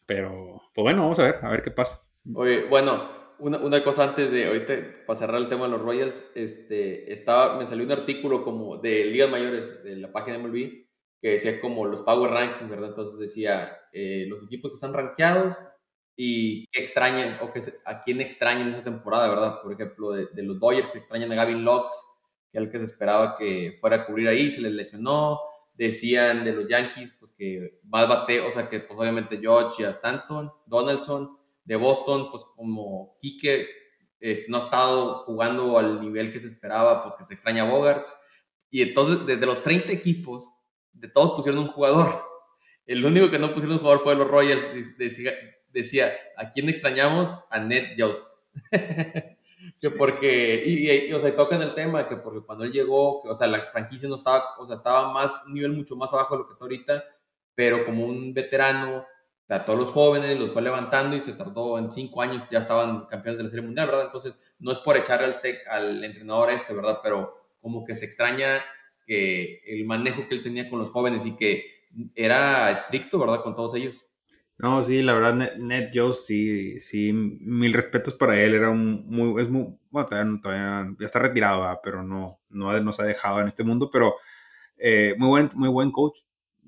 Pero, 0.07 0.63
pues 0.75 0.83
bueno, 0.83 1.03
vamos 1.03 1.19
a 1.19 1.25
ver, 1.25 1.37
a 1.43 1.51
ver 1.51 1.61
qué 1.61 1.71
pasa. 1.71 2.01
Oye, 2.35 2.65
bueno, 2.65 3.09
una, 3.39 3.59
una, 3.59 3.85
cosa 3.85 4.05
antes 4.05 4.33
de, 4.33 4.47
ahorita, 4.47 5.05
para 5.07 5.19
cerrar 5.19 5.41
el 5.41 5.51
tema 5.51 5.67
de 5.67 5.73
los 5.73 5.83
Royals, 5.83 6.25
este, 6.35 7.13
estaba, 7.13 7.59
me 7.59 7.67
salió 7.67 7.85
un 7.85 7.93
artículo 7.93 8.43
como 8.43 8.79
de 8.79 9.05
ligas 9.05 9.31
mayores 9.31 9.85
de 9.85 9.97
la 9.97 10.11
página 10.11 10.39
MLB 10.39 10.87
que 11.21 11.29
decía 11.29 11.61
como 11.61 11.85
los 11.85 12.01
Power 12.01 12.31
Rankings, 12.31 12.71
¿verdad? 12.71 12.89
Entonces 12.89 13.21
decía, 13.21 13.71
eh, 13.93 14.25
los 14.29 14.43
equipos 14.45 14.71
que 14.71 14.77
están 14.77 14.95
rankeados 14.95 15.61
y 16.17 16.67
que 16.69 16.83
extrañan, 16.83 17.37
o 17.43 17.53
que 17.53 17.61
a 17.85 18.01
quién 18.01 18.23
extrañan 18.23 18.71
esa 18.71 18.83
temporada, 18.83 19.29
¿verdad? 19.29 19.61
Por 19.63 19.75
ejemplo, 19.75 20.11
de, 20.13 20.27
de 20.33 20.43
los 20.43 20.59
Dodgers 20.59 20.89
que 20.89 20.99
extrañan 20.99 21.31
a 21.33 21.35
Gavin 21.35 21.63
Lux, 21.63 21.95
que 22.55 22.59
era 22.59 22.67
el 22.67 22.71
que 22.71 22.79
se 22.79 22.85
esperaba 22.85 23.35
que 23.37 23.77
fuera 23.81 23.97
a 23.97 24.07
cubrir 24.07 24.29
ahí, 24.29 24.49
se 24.49 24.61
les 24.61 24.71
lesionó. 24.71 25.41
Decían 25.75 26.45
de 26.45 26.53
los 26.53 26.69
Yankees, 26.69 27.13
pues 27.19 27.33
que 27.33 27.81
más 27.83 28.07
bate, 28.07 28.41
o 28.41 28.53
sea, 28.53 28.69
que 28.69 28.79
pues 28.79 28.97
obviamente 28.97 29.41
George 29.41 29.83
y 29.83 29.85
a 29.85 29.91
Stanton, 29.91 30.53
Donaldson, 30.65 31.37
de 31.65 31.75
Boston, 31.75 32.31
pues 32.31 32.45
como 32.55 33.17
Kike 33.19 33.67
no 34.47 34.59
ha 34.59 34.61
estado 34.61 35.15
jugando 35.25 35.79
al 35.79 36.01
nivel 36.01 36.33
que 36.33 36.39
se 36.39 36.47
esperaba, 36.47 37.03
pues 37.03 37.17
que 37.17 37.25
se 37.25 37.35
extraña 37.35 37.65
Bogarts. 37.65 38.15
Y 38.71 38.83
entonces, 38.83 39.27
desde 39.27 39.47
los 39.47 39.61
30 39.65 39.91
equipos, 39.91 40.49
de 40.93 41.09
todos 41.09 41.35
pusieron 41.35 41.61
un 41.61 41.67
jugador. 41.67 42.23
El 42.87 43.05
único 43.05 43.33
que 43.33 43.41
no 43.41 43.49
pusieron 43.49 43.73
un 43.73 43.81
jugador 43.81 44.05
fue 44.05 44.15
los 44.15 44.29
Royals. 44.29 44.97
Decía, 44.97 45.33
decía 45.73 46.15
¿a 46.37 46.51
quién 46.51 46.69
extrañamos? 46.69 47.37
A 47.51 47.59
Ned 47.59 47.97
Jost. 47.99 48.25
que 49.81 49.91
porque, 49.91 50.63
y, 50.67 51.13
o 51.13 51.21
sea, 51.21 51.35
tocan 51.35 51.63
el 51.63 51.75
tema, 51.75 52.09
que 52.09 52.17
porque 52.17 52.45
cuando 52.45 52.65
él 52.65 52.73
llegó, 52.73 53.21
o 53.23 53.35
sea, 53.35 53.47
la 53.47 53.61
franquicia 53.71 54.09
no 54.09 54.17
estaba, 54.17 54.57
o 54.59 54.67
sea, 54.67 54.77
estaba 54.77 55.13
más, 55.13 55.33
un 55.47 55.55
nivel 55.55 55.73
mucho 55.73 55.97
más 55.97 56.13
abajo 56.13 56.35
de 56.35 56.41
lo 56.41 56.47
que 56.47 56.53
está 56.53 56.65
ahorita, 56.65 57.05
pero 57.55 57.85
como 57.85 58.05
un 58.05 58.35
veterano, 58.35 58.99
o 58.99 59.47
sea, 59.47 59.65
todos 59.65 59.79
los 59.79 59.91
jóvenes 59.91 60.39
los 60.39 60.53
fue 60.53 60.63
levantando 60.63 61.17
y 61.17 61.21
se 61.21 61.35
tardó 61.35 61.79
en 61.79 61.93
cinco 61.93 62.23
años, 62.23 62.47
ya 62.51 62.61
estaban 62.61 63.07
campeones 63.07 63.39
de 63.39 63.45
la 63.45 63.51
Serie 63.51 63.65
Mundial, 63.65 63.87
¿verdad? 63.89 64.07
Entonces, 64.07 64.39
no 64.59 64.73
es 64.73 64.79
por 64.79 64.97
echarle 64.97 65.27
al, 65.27 65.41
al 65.71 66.05
entrenador 66.05 66.51
este, 66.51 66.75
¿verdad? 66.75 67.01
Pero 67.03 67.35
como 67.61 67.85
que 67.85 67.95
se 67.95 68.07
extraña 68.07 68.63
que 69.07 69.61
el 69.67 69.85
manejo 69.85 70.27
que 70.29 70.35
él 70.35 70.43
tenía 70.43 70.69
con 70.69 70.79
los 70.79 70.91
jóvenes 70.91 71.27
y 71.27 71.37
que 71.37 71.75
era 72.15 72.71
estricto, 72.71 73.19
¿verdad? 73.19 73.43
Con 73.43 73.55
todos 73.55 73.75
ellos. 73.75 74.05
No, 74.59 74.83
sí, 74.85 75.03
la 75.03 75.15
verdad, 75.15 75.57
Ned 75.59 75.91
Joe, 75.93 76.13
sí, 76.15 76.79
sí, 76.79 77.13
mil 77.13 77.73
respetos 77.73 78.15
para 78.15 78.41
él, 78.41 78.55
era 78.55 78.71
un 78.71 79.05
muy, 79.09 79.43
es 79.43 79.51
muy, 79.51 79.77
bueno, 79.91 80.09
todavía, 80.41 80.95
ya 80.99 81.07
está 81.07 81.19
retirado, 81.19 81.81
pero 81.83 82.05
no, 82.05 82.41
no 82.51 82.81
nos 82.81 83.01
ha 83.01 83.05
dejado 83.05 83.41
en 83.41 83.49
este 83.49 83.65
mundo, 83.65 83.91
pero 83.93 84.15
eh, 84.79 85.15
muy, 85.19 85.29
buen, 85.29 85.51
muy 85.55 85.69
buen 85.69 85.91
coach, 85.91 86.19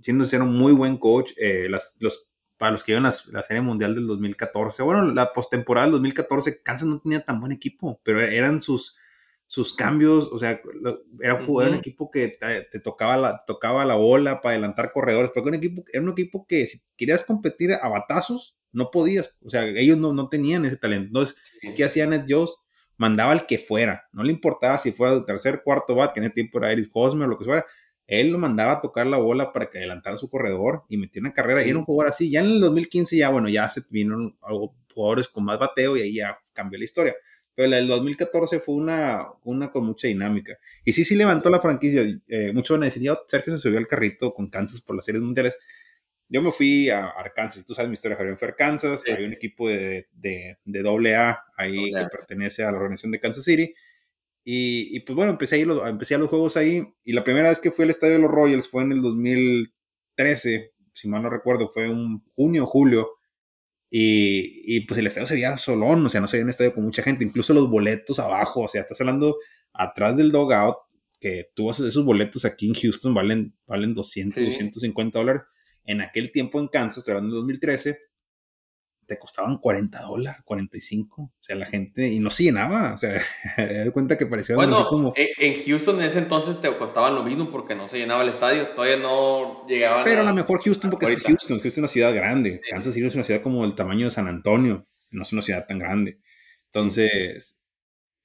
siendo 0.03 0.24
un 0.45 0.59
muy 0.59 0.72
buen 0.72 0.97
coach, 0.99 1.32
eh, 1.39 1.68
las, 1.70 1.97
los, 2.01 2.28
para 2.57 2.72
los 2.72 2.82
que 2.82 2.93
iban 2.93 3.07
a 3.07 3.12
la 3.32 3.43
Serie 3.45 3.62
Mundial 3.62 3.95
del 3.95 4.09
2014, 4.09 4.82
bueno, 4.82 5.12
la 5.12 5.32
postemporada 5.32 5.87
del 5.87 5.93
2014, 5.93 6.62
Kansas 6.64 6.89
no 6.89 7.01
tenía 7.01 7.24
tan 7.24 7.41
buen 7.41 7.53
equipo, 7.53 8.01
pero 8.03 8.20
eran 8.20 8.61
sus, 8.61 8.97
sus 9.47 9.74
cambios, 9.74 10.28
o 10.32 10.38
sea, 10.38 10.61
era 11.20 11.34
un, 11.34 11.47
jugador, 11.47 11.72
un 11.72 11.78
equipo 11.78 12.11
que 12.11 12.36
te, 12.70 12.80
tocaba, 12.80 13.16
la, 13.16 13.44
tocaba 13.47 13.84
la 13.84 13.94
bola 13.94 14.40
para 14.40 14.55
adelantar 14.55 14.92
corredores, 14.92 15.30
porque 15.32 15.49
un 15.51 15.55
equipo, 15.55 15.84
era 15.92 16.03
un 16.03 16.11
equipo 16.11 16.47
que 16.47 16.66
si 16.66 16.80
querías 16.97 17.22
competir 17.22 17.72
a 17.72 17.88
batazos, 17.88 18.57
no 18.72 18.90
podías, 18.90 19.36
o 19.42 19.51
sea, 19.51 19.64
ellos 19.64 19.99
no, 19.99 20.12
no 20.12 20.28
tenían 20.28 20.64
ese 20.64 20.76
talento. 20.76 21.07
Entonces, 21.07 21.36
¿qué 21.74 21.84
hacía 21.84 22.07
Ned 22.07 22.24
Jones? 22.28 22.57
Mandaba 22.99 23.32
al 23.32 23.47
que 23.47 23.59
fuera, 23.59 24.09
no 24.12 24.24
le 24.24 24.32
importaba 24.32 24.78
si 24.78 24.90
fuera 24.90 25.14
el 25.14 25.24
tercer, 25.24 25.62
cuarto 25.62 25.94
bat, 25.94 26.12
que 26.12 26.20
en 26.20 26.24
ese 26.24 26.34
tiempo 26.34 26.59
era 26.59 26.72
Eric 26.72 26.90
Hosmer 26.92 27.28
o 27.28 27.30
lo 27.30 27.38
que 27.38 27.44
fuera, 27.44 27.64
él 28.07 28.30
lo 28.30 28.38
mandaba 28.38 28.72
a 28.72 28.80
tocar 28.80 29.07
la 29.07 29.18
bola 29.18 29.53
para 29.53 29.68
que 29.70 29.78
adelantara 29.78 30.16
su 30.16 30.28
corredor 30.30 30.84
y 30.88 30.97
metiera 30.97 31.26
una 31.26 31.34
carrera, 31.34 31.64
y 31.64 31.70
era 31.70 31.78
un 31.78 31.84
jugador 31.84 32.12
así. 32.12 32.30
Ya 32.30 32.40
en 32.40 32.47
el 32.47 32.61
2015 32.61 33.16
ya, 33.16 33.28
bueno, 33.28 33.49
ya 33.49 33.68
se 33.68 33.82
vino 33.90 34.36
jugadores 34.92 35.28
con 35.28 35.44
más 35.44 35.59
bateo 35.59 35.97
y 35.97 36.03
ahí 36.03 36.14
ya 36.16 36.38
cambió 36.53 36.78
la 36.78 36.84
historia 36.84 37.14
pero 37.57 37.71
la 37.71 37.77
del 37.77 37.89
2014 37.89 38.61
fue 38.61 38.75
una, 38.75 39.27
una 39.43 39.73
con 39.73 39.87
mucha 39.87 40.07
dinámica. 40.07 40.59
Y 40.85 40.93
sí, 40.93 41.05
sí 41.05 41.17
levantó 41.17 41.49
la 41.49 41.59
franquicia. 41.59 42.03
Eh, 42.29 42.53
muchos 42.53 42.77
van 42.77 42.83
a 42.83 42.93
decir, 42.93 43.11
Sergio 43.27 43.57
se 43.57 43.63
subió 43.63 43.79
al 43.79 43.89
carrito 43.89 44.35
con 44.35 44.51
Kansas 44.51 44.83
por 44.83 44.95
las 44.95 45.07
series 45.07 45.25
mundiales. 45.25 45.59
Yo 46.29 46.43
me 46.43 46.53
fui 46.53 46.91
a 46.91 47.07
Arkansas, 47.07 47.65
tú 47.65 47.73
sabes 47.73 47.89
mi 47.89 47.95
historia, 47.95 48.17
Javier, 48.19 48.37
fue 48.37 48.49
a 48.49 48.51
Arkansas, 48.51 49.05
había 49.11 49.27
un 49.27 49.33
equipo 49.33 49.69
de, 49.69 50.09
de, 50.13 50.59
de 50.65 51.17
AA 51.17 51.45
ahí 51.57 51.93
que 51.93 52.07
pertenece 52.11 52.63
a 52.63 52.71
la 52.71 52.77
organización 52.77 53.13
de 53.13 53.21
Kansas 53.21 53.45
City. 53.45 53.75
Y, 54.45 54.95
y, 54.95 55.01
pues 55.01 55.17
bueno, 55.17 55.33
empecé 55.33 55.57
a, 55.57 55.59
ir 55.59 55.67
los, 55.67 55.89
empecé 55.89 56.15
a 56.15 56.19
los 56.19 56.29
juegos 56.29 56.59
ahí. 56.59 56.87
Y 57.05 57.15
la 57.15 57.25
primera 57.25 57.49
vez 57.49 57.59
que 57.59 57.71
fui 57.71 57.85
al 57.85 57.91
estadio 57.91 58.15
de 58.15 58.21
los 58.21 58.31
Royals 58.31 58.69
fue 58.69 58.83
en 58.83 58.93
el 58.93 59.01
2013, 59.01 60.73
si 60.93 61.09
mal 61.09 61.23
no 61.23 61.31
recuerdo, 61.31 61.71
fue 61.73 61.89
un 61.89 62.23
junio, 62.35 62.67
julio. 62.67 63.16
Y, 63.91 64.80
pues 64.87 64.99
el 64.99 65.07
estadio 65.07 65.26
se 65.26 65.34
veía 65.34 65.57
solón, 65.57 66.05
o 66.05 66.09
sea, 66.09 66.20
no 66.20 66.28
se 66.28 66.37
veía 66.37 66.45
un 66.45 66.51
estadio 66.51 66.72
con 66.72 66.84
mucha 66.84 67.03
gente, 67.03 67.24
incluso 67.24 67.55
los 67.55 67.70
boletos 67.70 68.18
abajo, 68.18 68.62
o 68.62 68.68
sea, 68.68 68.82
estás 68.82 69.01
hablando 69.01 69.37
atrás 69.72 70.16
del 70.16 70.32
dogout, 70.32 70.76
que 71.20 71.51
tú 71.55 71.70
esos 71.70 72.05
boletos 72.05 72.45
aquí 72.45 72.68
en 72.68 72.74
Houston 72.74 73.14
valen, 73.14 73.55
valen 73.66 73.95
200, 73.95 74.45
250 74.45 75.18
dólares. 75.18 75.43
En 75.84 76.01
aquel 76.01 76.32
tiempo 76.32 76.61
en 76.61 76.68
Kansas, 76.68 76.99
estoy 76.99 77.12
hablando 77.12 77.34
de 77.34 77.39
2013, 77.39 77.99
te 79.07 79.19
costaban 79.19 79.59
40 79.59 80.03
dólares, 80.03 80.43
45. 80.45 81.23
O 81.23 81.33
sea, 81.39 81.57
la 81.57 81.67
gente, 81.67 82.09
y 82.09 82.19
no 82.19 82.31
se 82.31 82.45
llenaba. 82.45 82.95
O 82.95 82.99
sea, 82.99 83.13
de 83.57 83.91
cuenta 83.93 84.19
que 84.19 84.27
parecía 84.27 84.57
bueno, 84.57 84.87
como. 84.89 85.13
En 85.17 85.63
Houston 85.65 86.01
en 86.01 86.07
ese 86.07 86.19
entonces 86.19 86.61
te 86.61 86.77
costaban 86.77 87.15
lo 87.15 87.23
mismo 87.23 87.51
porque 87.51 87.75
no 87.75 87.89
se 87.89 87.99
llenaba 87.99 88.23
el 88.23 88.29
estadio. 88.29 88.69
Todavía 88.71 88.97
no 88.97 89.67
llegaban. 89.67 90.05
Pero 90.05 90.23
a 90.23 90.25
lo 90.25 90.35
mejor 90.35 90.61
Houston, 90.63 90.91
porque 90.91 91.07
es 91.07 91.23
Houston, 91.23 91.59
Houston 91.59 91.69
es 91.69 91.79
una 91.79 91.89
ciudad 91.89 92.15
grande. 92.15 92.61
Kansas 92.69 92.95
City 92.95 93.07
es 93.07 93.15
una 93.15 93.25
ciudad 93.25 93.43
como 93.43 93.65
el 93.65 93.75
tamaño 93.75 94.07
de 94.07 94.11
San 94.11 94.27
Antonio. 94.29 94.87
No 95.11 95.23
es 95.23 95.33
una 95.33 95.43
ciudad 95.43 95.67
tan 95.67 95.79
grande. 95.79 96.19
Entonces, 96.67 97.61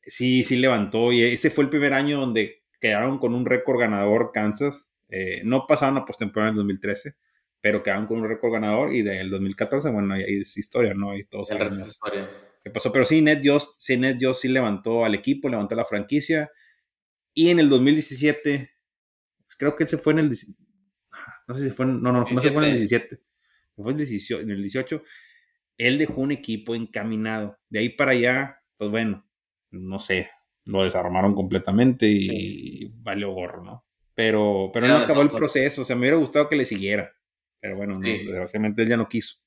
sí, 0.02 0.44
sí 0.44 0.58
levantó. 0.58 1.12
Y 1.12 1.24
ese 1.24 1.52
fue 1.52 1.64
el 1.64 1.70
primer 1.70 1.94
año 1.94 2.20
donde 2.20 2.64
quedaron 2.80 3.20
con 3.20 3.36
un 3.36 3.46
récord 3.46 3.80
ganador 3.80 4.32
Kansas. 4.34 4.90
Eh, 5.10 5.42
no 5.44 5.68
pasaron 5.68 5.98
a 5.98 6.06
postemporada 6.06 6.50
en 6.50 6.54
el 6.54 6.60
2013 6.60 7.16
pero 7.62 7.84
quedaron 7.84 8.08
con 8.08 8.20
un 8.20 8.28
récord 8.28 8.52
ganador 8.52 8.94
y 8.94 9.04
del 9.04 9.30
2014, 9.30 9.90
bueno, 9.90 10.16
ahí 10.16 10.42
es 10.42 10.58
historia, 10.58 10.94
¿no? 10.94 11.16
Y 11.16 11.26
todos 11.26 11.52
El 11.52 11.74
historia. 11.74 12.30
¿Qué 12.64 12.70
pasó? 12.70 12.92
Pero 12.92 13.06
sí, 13.06 13.22
Ned 13.22 13.42
Joss, 13.44 13.76
sí, 13.80 13.98
Ned 13.98 14.18
Joss 14.20 14.42
sí 14.42 14.48
levantó 14.48 15.06
al 15.06 15.16
equipo, 15.16 15.50
levantó 15.50 15.76
la 15.76 15.86
franquicia. 15.86 16.52
Y 17.34 17.50
en 17.50 17.60
el 17.60 17.70
2017, 17.70 18.70
creo 19.58 19.76
que 19.76 19.88
se 19.88 19.98
fue 19.98 20.14
en 20.14 20.20
el... 20.20 20.38
No 21.48 21.56
sé 21.56 21.66
si 21.66 21.72
fue 21.72 21.86
en, 21.86 22.02
No, 22.02 22.12
no, 22.12 22.26
no 22.30 22.42
se 22.42 22.52
fue 22.52 22.66
en 22.66 22.72
el 22.72 22.78
17. 22.78 23.20
Fue 23.76 23.92
en 23.92 24.00
el 24.00 24.06
18, 24.06 24.42
en 24.42 24.50
el 24.50 24.62
18. 24.62 25.04
Él 25.78 25.98
dejó 25.98 26.22
un 26.22 26.32
equipo 26.32 26.76
encaminado. 26.76 27.58
De 27.70 27.80
ahí 27.80 27.90
para 27.90 28.12
allá, 28.12 28.62
pues 28.78 28.92
bueno, 28.92 29.28
no 29.72 29.98
sé, 29.98 30.30
lo 30.66 30.84
desarmaron 30.84 31.34
completamente 31.34 32.08
y 32.08 32.92
valió 32.98 33.32
gorro, 33.32 33.64
¿no? 33.64 33.86
Pero, 34.14 34.70
pero 34.74 34.88
no 34.88 34.98
acabó 34.98 35.24
el 35.24 35.30
proceso, 35.30 35.82
o 35.82 35.86
sea, 35.86 35.96
me 35.96 36.02
hubiera 36.02 36.18
gustado 36.18 36.48
que 36.48 36.56
le 36.56 36.66
siguiera. 36.66 37.12
Pero 37.62 37.78
bueno, 37.78 37.94
desgraciadamente 38.00 38.82
él 38.82 38.90
ya 38.90 38.98
no 38.98 39.08
quiso. 39.08 39.38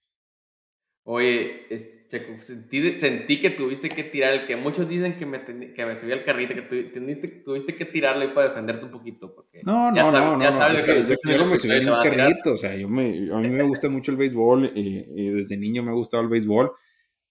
Oye, 1.06 1.66
Checo, 2.08 2.38
sentí, 2.38 2.98
sentí, 2.98 3.40
que 3.40 3.50
tuviste 3.50 3.90
que 3.90 4.04
tirar 4.04 4.32
el 4.32 4.44
que 4.46 4.56
muchos 4.56 4.88
dicen 4.88 5.18
que 5.18 5.26
me, 5.26 5.44
que 5.44 5.84
me 5.84 5.96
subí 5.96 6.12
al 6.12 6.24
carrito, 6.24 6.54
que 6.54 6.62
tuviste 7.44 7.74
que 7.76 7.84
tirarle 7.84 8.28
para 8.28 8.48
defenderte 8.48 8.86
un 8.86 8.90
poquito. 8.90 9.34
Porque 9.34 9.60
no, 9.64 9.90
no, 9.90 10.12
no, 10.12 10.36
no, 10.38 10.52
sabes 10.52 10.82
que 10.84 11.02
yo, 11.02 11.38
no 11.38 11.46
me 11.46 11.58
subí 11.58 11.72
al 11.72 12.02
carrito, 12.02 12.54
o 12.54 12.56
sea, 12.56 12.74
yo 12.74 12.88
me, 12.88 13.30
a 13.32 13.38
mí 13.38 13.48
me 13.50 13.64
gusta 13.64 13.90
mucho 13.90 14.12
el 14.12 14.16
béisbol 14.16 14.72
y, 14.74 15.30
desde 15.30 15.58
niño 15.58 15.82
me 15.82 15.90
ha 15.90 15.94
gustado 15.94 16.22
el 16.22 16.30
béisbol, 16.30 16.72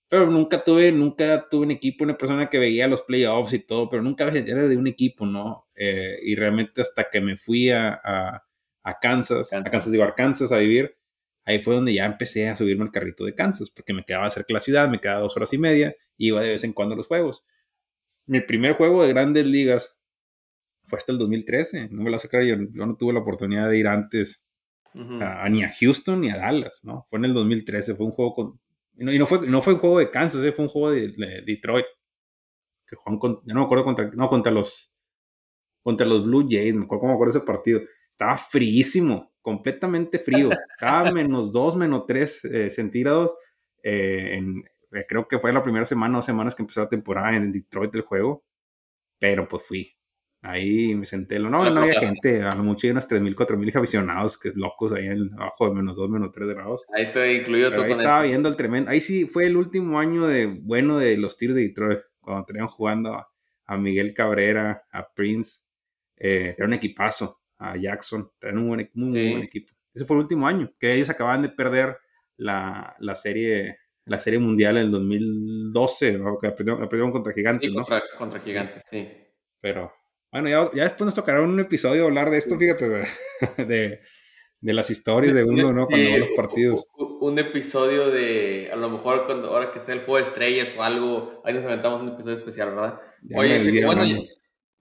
pero 0.08 0.30
nunca 0.30 0.64
tuve, 0.64 0.92
nunca 0.92 1.48
tuve 1.50 1.66
un 1.66 1.72
equipo, 1.72 2.04
una 2.04 2.18
persona 2.18 2.48
que 2.48 2.60
veía 2.60 2.88
los 2.88 3.02
playoffs 3.02 3.54
y 3.54 3.60
todo, 3.60 3.90
pero 3.90 4.04
nunca 4.04 4.28
era 4.28 4.68
de 4.68 4.78
un 4.78 4.86
equipo, 4.86 5.26
¿no? 5.26 5.68
Eh, 5.74 6.20
y 6.24 6.36
realmente 6.36 6.82
hasta 6.82 7.10
que 7.10 7.22
me 7.22 7.38
fui 7.38 7.72
a 7.72 8.00
a 8.04 8.44
Kansas, 9.00 9.54
a 9.54 9.64
Kansas 9.64 9.92
digo, 9.92 10.04
Arkansas 10.04 10.52
a 10.52 10.58
vivir, 10.58 10.96
ahí 11.46 11.60
fue 11.60 11.76
donde 11.76 11.94
ya 11.94 12.06
empecé 12.06 12.50
a 12.50 12.56
subirme 12.56 12.84
al 12.84 12.92
carrito 12.92 13.26
de 13.26 13.34
Kansas, 13.34 13.70
porque 13.70 13.94
me 13.94 14.04
quedaba 14.04 14.30
cerca 14.30 14.48
de 14.50 14.54
la 14.56 14.60
ciudad, 14.60 14.90
me 14.90 15.00
quedaba 15.00 15.22
dos 15.22 15.36
horas 15.38 15.54
y 15.54 15.58
media, 15.58 15.96
iba 16.18 16.42
de 16.42 16.50
vez 16.50 16.64
en 16.64 16.74
cuando 16.74 16.94
a 16.94 16.98
los 16.98 17.08
juegos. 17.08 17.46
Mi 18.26 18.42
primer 18.42 18.74
juego 18.74 19.04
de 19.04 19.10
grandes 19.10 19.46
ligas 19.46 19.98
fue 20.86 20.98
hasta 20.98 21.12
el 21.12 21.18
2013, 21.18 21.90
no 21.90 22.04
me 22.04 22.12
lo 22.12 22.20
sé 22.20 22.30
creer, 22.30 22.70
yo, 22.74 22.86
no 22.86 22.96
tuve 22.96 23.14
la 23.14 23.20
oportunidad 23.20 23.70
de 23.70 23.78
ir 23.78 23.88
antes 23.88 24.48
ni 24.94 25.64
a 25.64 25.74
Houston 25.80 26.22
ni 26.22 26.30
a 26.30 26.38
Dallas, 26.38 26.82
¿no? 26.84 27.08
Fue 27.10 27.18
en 27.18 27.26
el 27.26 27.34
2013, 27.34 27.96
fue 27.96 28.06
un 28.06 28.12
juego 28.12 28.34
con... 28.36 28.60
Y 28.96 29.18
no, 29.18 29.26
fue, 29.26 29.48
no 29.48 29.62
fue 29.64 29.74
un 29.74 29.80
juego 29.80 29.98
de 29.98 30.12
Kansas, 30.12 30.44
eh, 30.44 30.52
fue 30.52 30.66
un 30.66 30.70
juego 30.70 30.92
de, 30.92 31.14
Detroit, 31.48 31.86
que 32.86 32.96
jugaron 32.96 33.20
con, 33.20 33.40
no 33.46 33.56
me 33.56 33.66
acuerdo 33.66 33.86
contra, 33.86 34.12
no, 34.14 34.30
contra 34.30 34.52
los, 34.52 34.96
contra 35.82 36.06
los 36.06 36.24
Blue 36.24 36.46
Jays, 36.48 36.76
me 36.76 36.84
acuerdo 36.84 37.02
cómo 37.02 37.14
me 37.14 37.16
acuerdo 37.16 37.38
ese 37.38 37.46
partido, 37.46 37.82
estaba 38.14 38.38
fríísimo, 38.38 39.34
completamente 39.42 40.20
frío. 40.20 40.50
Estaba 40.52 41.12
menos 41.12 41.52
2, 41.52 41.76
menos 41.78 42.06
3 42.06 42.46
eh, 42.46 42.70
centígrados. 42.70 43.36
Eh, 43.82 44.40
eh, 44.94 45.06
creo 45.08 45.28
que 45.28 45.40
fue 45.40 45.52
la 45.52 45.64
primera 45.64 45.86
semana 45.86 46.20
o 46.20 46.22
semanas 46.22 46.56
que 46.56 46.62
empezó 46.62 46.82
la 46.82 46.90
temporada 46.90 47.36
en 47.36 47.52
Detroit 47.52 47.92
del 47.92 48.04
juego. 48.04 48.46
Pero 49.20 49.48
pues 49.48 49.64
fui. 49.64 49.98
Ahí 50.42 50.94
me 50.94 51.06
senté. 51.06 51.40
No, 51.40 51.50
no 51.50 51.82
había 51.82 52.00
gente. 52.00 52.44
A 52.44 52.54
lo 52.54 52.64
mucho 52.64 52.86
hay 52.86 52.92
unas 52.92 53.10
3.000, 53.10 53.34
4.000 53.34 53.78
aficionados 53.78 54.38
que 54.38 54.52
locos 54.54 54.94
ahí 54.94 55.08
en, 55.08 55.32
abajo 55.34 55.70
de 55.70 55.76
menos 55.76 55.98
2, 55.98 56.10
menos 56.10 56.32
3 56.32 56.50
grados. 56.50 56.86
Ahí 56.94 57.06
estoy 57.06 57.30
incluido 57.38 57.72
Ahí 57.82 57.92
estaba 57.92 58.22
viendo 58.22 58.48
el 58.48 58.56
tremendo. 58.56 58.92
Ahí 58.92 59.02
sí 59.02 59.26
fue 59.26 59.48
el 59.48 59.58
último 59.58 60.00
año 60.00 60.28
de 60.28 60.46
bueno 60.46 61.00
de 61.00 61.18
los 61.18 61.38
tiros 61.38 61.56
de 61.56 61.64
Detroit. 61.64 62.00
Cuando 62.20 62.46
tenían 62.46 62.68
jugando 62.68 63.16
a, 63.16 63.78
Miguel 63.78 64.14
Cabrera, 64.14 64.84
a 64.92 65.08
Prince. 65.16 65.64
era 66.16 66.68
un 66.68 66.74
equipazo 66.74 67.43
a 67.72 67.78
Jackson. 67.78 68.30
Traen 68.40 68.58
un 68.58 68.68
buen, 68.68 68.90
muy, 68.94 69.32
buen 69.32 69.44
equipo. 69.44 69.74
Ese 69.94 70.06
fue 70.06 70.18
el 70.18 70.24
último 70.24 70.48
año, 70.48 70.72
que 70.80 70.94
ellos 70.94 71.10
acababan 71.10 71.42
de 71.44 71.50
perder 71.50 71.98
la, 72.38 72.96
la 73.00 73.16
serie 73.16 73.78
la 74.06 74.20
serie 74.20 74.40
mundial 74.40 74.78
en 74.78 74.86
el 74.86 74.92
2012, 74.92 76.20
que 76.42 76.52
perdieron, 76.52 77.12
contra 77.12 77.34
Gigantes, 77.34 77.70
sí, 77.70 77.74
contra, 77.74 78.04
contra, 78.18 78.40
Gigantes, 78.40 78.84
sí. 78.90 79.08
Pero, 79.62 79.94
bueno, 80.32 80.50
ya, 80.50 80.70
ya, 80.74 80.84
después 80.84 81.06
nos 81.06 81.16
tocará 81.16 81.42
un 81.42 81.60
episodio 81.60 82.06
hablar 82.06 82.30
de 82.30 82.38
esto, 82.38 82.58
fíjate, 82.58 82.86
de, 83.58 84.02
de, 84.60 84.74
las 84.74 84.90
historias 84.90 85.34
de 85.34 85.44
uno, 85.44 85.72
¿no? 85.72 85.88
Cuando 85.88 86.12
va 86.12 86.18
los 86.18 86.30
partidos. 86.36 86.86
Un, 86.98 87.40
episodio 87.40 88.10
de, 88.10 88.70
a 88.72 88.76
lo 88.76 88.90
mejor, 88.90 89.26
cuando 89.26 89.50
ahora 89.50 89.72
que 89.72 89.80
sea 89.80 89.94
el 89.94 90.02
juego 90.02 90.18
de 90.18 90.24
estrellas 90.24 90.76
o 90.78 90.84
algo, 90.84 91.42
ahí 91.46 91.54
nos 91.54 91.64
aventamos 91.64 92.02
un 92.02 92.10
episodio 92.10 92.36
especial, 92.36 92.72
¿verdad? 92.72 93.00
Oye, 93.36 93.86
bueno, 93.86 94.04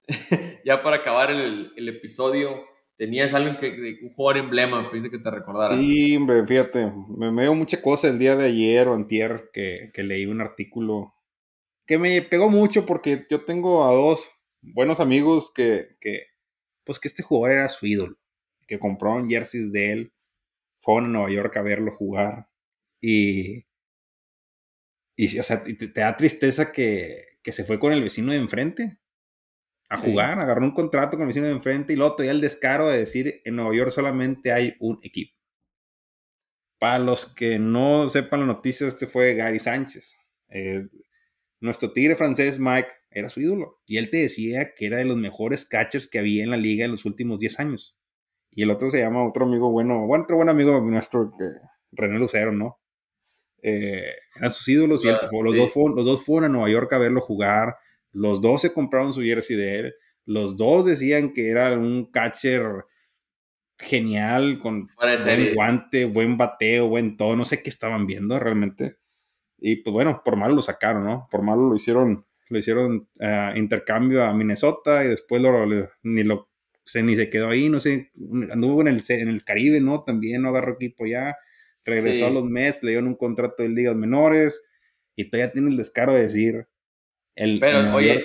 ya 0.64 0.82
para 0.82 0.96
acabar 0.96 1.30
el, 1.30 1.72
el, 1.76 1.88
episodio, 1.88 2.64
tenías 2.96 3.34
algo 3.34 3.56
que, 3.56 3.98
un 4.02 4.10
jugador 4.10 4.44
emblema, 4.44 4.90
pensé 4.90 5.10
que 5.10 5.18
te 5.18 5.30
recordara. 5.30 5.76
Sí, 5.76 6.16
hombre, 6.16 6.46
fíjate, 6.46 6.92
me, 7.16 7.30
me 7.30 7.42
dio 7.42 7.54
mucha 7.54 7.80
cosa 7.80 8.08
el 8.08 8.18
día 8.18 8.36
de 8.36 8.46
ayer 8.46 8.88
o 8.88 8.94
antier 8.94 9.50
que, 9.52 9.90
que 9.92 10.02
leí 10.02 10.26
un 10.26 10.40
artículo 10.40 11.14
que 11.86 11.98
me 11.98 12.22
pegó 12.22 12.48
mucho 12.48 12.86
porque 12.86 13.26
yo 13.28 13.44
tengo 13.44 13.84
a 13.84 13.92
dos 13.92 14.30
buenos 14.60 15.00
amigos 15.00 15.52
que, 15.52 15.96
que 16.00 16.26
pues 16.84 16.98
que 16.98 17.08
este 17.08 17.22
jugador 17.22 17.58
era 17.58 17.68
su 17.68 17.86
ídolo, 17.86 18.16
que 18.66 18.78
compraron 18.78 19.28
jerseys 19.28 19.72
de 19.72 19.92
él, 19.92 20.12
fueron 20.80 21.06
a 21.06 21.08
Nueva 21.08 21.30
York 21.30 21.56
a 21.56 21.62
verlo 21.62 21.92
jugar 21.92 22.48
y, 23.00 23.66
y 25.16 25.38
o 25.38 25.42
sea, 25.42 25.62
te, 25.62 25.74
te 25.74 26.00
da 26.00 26.16
tristeza 26.16 26.72
que, 26.72 27.38
que 27.42 27.52
se 27.52 27.64
fue 27.64 27.78
con 27.78 27.92
el 27.92 28.02
vecino 28.02 28.32
de 28.32 28.38
enfrente 28.38 29.01
a 29.92 29.96
jugar, 29.98 30.38
agarró 30.38 30.64
un 30.64 30.72
contrato 30.72 31.16
con 31.16 31.22
el 31.22 31.26
vecino 31.26 31.46
de 31.46 31.52
enfrente 31.52 31.92
y 31.92 31.96
luego 31.96 32.12
todavía 32.12 32.32
el 32.32 32.40
descaro 32.40 32.88
de 32.88 32.98
decir 32.98 33.42
en 33.44 33.56
Nueva 33.56 33.74
York 33.74 33.90
solamente 33.90 34.50
hay 34.50 34.74
un 34.80 34.98
equipo. 35.02 35.36
Para 36.78 36.98
los 36.98 37.26
que 37.26 37.58
no 37.58 38.08
sepan 38.08 38.40
la 38.40 38.46
noticia, 38.46 38.88
este 38.88 39.06
fue 39.06 39.34
Gary 39.34 39.58
Sánchez. 39.58 40.16
Eh, 40.48 40.88
nuestro 41.60 41.92
tigre 41.92 42.16
francés 42.16 42.58
Mike 42.58 42.88
era 43.10 43.28
su 43.28 43.40
ídolo 43.40 43.82
y 43.86 43.98
él 43.98 44.08
te 44.08 44.16
decía 44.16 44.72
que 44.74 44.86
era 44.86 44.96
de 44.96 45.04
los 45.04 45.16
mejores 45.16 45.66
catchers 45.66 46.08
que 46.08 46.18
había 46.18 46.42
en 46.42 46.50
la 46.50 46.56
liga 46.56 46.86
en 46.86 46.92
los 46.92 47.04
últimos 47.04 47.38
10 47.38 47.60
años. 47.60 47.96
Y 48.50 48.62
el 48.62 48.70
otro 48.70 48.90
se 48.90 48.98
llama 48.98 49.26
otro 49.26 49.44
amigo 49.44 49.70
bueno, 49.70 50.06
bueno 50.06 50.24
otro 50.24 50.36
buen 50.36 50.48
amigo 50.48 50.80
nuestro, 50.80 51.30
que, 51.30 51.44
René 51.92 52.18
Lucero, 52.18 52.52
¿no? 52.52 52.80
Eh, 53.62 54.14
eran 54.36 54.52
sus 54.52 54.66
ídolos 54.68 55.04
y 55.04 55.08
los, 55.08 55.20
dos 55.30 55.72
los 55.94 56.04
dos 56.04 56.24
fueron 56.24 56.50
a 56.50 56.52
Nueva 56.52 56.70
York 56.70 56.92
a 56.94 56.98
verlo 56.98 57.20
jugar 57.20 57.76
los 58.12 58.40
dos 58.40 58.60
se 58.60 58.72
compraron 58.72 59.12
su 59.12 59.22
jersey 59.22 59.56
de 59.56 59.78
él. 59.78 59.94
Los 60.24 60.56
dos 60.56 60.86
decían 60.86 61.32
que 61.32 61.48
era 61.48 61.72
un 61.72 62.10
catcher 62.10 62.84
genial, 63.78 64.58
con 64.58 64.88
buen 64.96 65.54
guante, 65.54 66.04
buen 66.04 66.36
bateo, 66.36 66.88
buen 66.88 67.16
todo. 67.16 67.36
No 67.36 67.44
sé 67.44 67.62
qué 67.62 67.70
estaban 67.70 68.06
viendo 68.06 68.38
realmente. 68.38 68.98
Y 69.58 69.76
pues 69.76 69.92
bueno, 69.92 70.22
por 70.24 70.36
malo 70.36 70.54
lo 70.54 70.62
sacaron, 70.62 71.04
¿no? 71.04 71.28
Por 71.30 71.42
malo 71.42 71.68
lo 71.68 71.74
hicieron, 71.74 72.26
lo 72.48 72.58
hicieron 72.58 73.08
uh, 73.20 73.56
intercambio 73.56 74.24
a 74.24 74.32
Minnesota 74.34 75.04
y 75.04 75.08
después 75.08 75.40
lo, 75.40 75.66
ni 76.02 76.22
lo 76.22 76.48
se, 76.84 77.02
ni 77.02 77.16
se 77.16 77.30
quedó 77.30 77.48
ahí, 77.48 77.68
no 77.68 77.80
sé, 77.80 78.10
anduvo 78.50 78.80
en 78.80 78.88
el, 78.88 79.02
en 79.08 79.28
el 79.28 79.44
Caribe, 79.44 79.80
¿no? 79.80 80.02
También 80.02 80.42
no 80.42 80.48
agarró 80.48 80.74
equipo 80.74 81.06
ya, 81.06 81.36
regresó 81.84 82.26
a 82.26 82.30
los 82.30 82.44
Mets, 82.44 82.82
le 82.82 82.90
dieron 82.90 83.08
un 83.08 83.14
contrato 83.14 83.62
de 83.62 83.68
ligas 83.68 83.94
menores 83.94 84.62
y 85.14 85.30
todavía 85.30 85.52
tiene 85.52 85.70
el 85.70 85.76
descaro 85.76 86.14
de 86.14 86.22
decir 86.22 86.68
pero, 87.34 87.94
oye, 87.94 88.24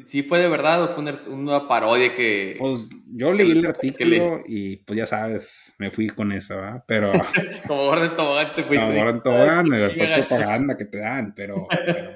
¿sí 0.00 0.22
fue 0.22 0.38
de 0.38 0.48
verdad 0.48 0.84
o 0.84 0.88
fue 0.88 1.04
una, 1.28 1.66
parodia 1.66 2.14
que... 2.14 2.56
Pues 2.58 2.88
yo 3.06 3.32
leí 3.32 3.50
el 3.50 3.66
artículo 3.66 4.40
y 4.46 4.76
pues 4.76 4.96
ya 4.96 5.06
sabes, 5.06 5.74
me 5.78 5.90
fui 5.90 6.08
con 6.08 6.32
eso, 6.32 6.56
¿verdad? 6.56 6.84
Pero... 6.86 7.12
como 7.66 7.82
orden 7.82 8.14
tobogán 8.14 8.54
te 8.54 8.62
fuiste. 8.64 8.86
Como 8.86 9.00
orden 9.00 9.22
tobogán, 9.22 9.66
fue 9.66 10.24
propaganda 10.28 10.76
que 10.76 10.84
te 10.84 10.98
dan, 10.98 11.34
pero, 11.34 11.66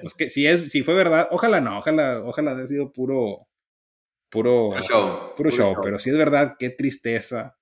pues 0.00 0.14
que 0.14 0.30
si, 0.30 0.46
es, 0.46 0.70
si 0.70 0.82
fue 0.82 0.94
verdad, 0.94 1.28
ojalá 1.30 1.60
no, 1.60 1.78
ojalá, 1.78 2.22
ojalá 2.24 2.52
haya 2.52 2.66
sido 2.66 2.92
puro... 2.92 3.48
Puro, 4.30 4.72
show, 4.80 5.34
puro, 5.36 5.50
show, 5.50 5.74
pero 5.82 5.98
si 5.98 6.08
es 6.08 6.16
verdad, 6.16 6.56
qué 6.58 6.70
tristeza. 6.70 7.58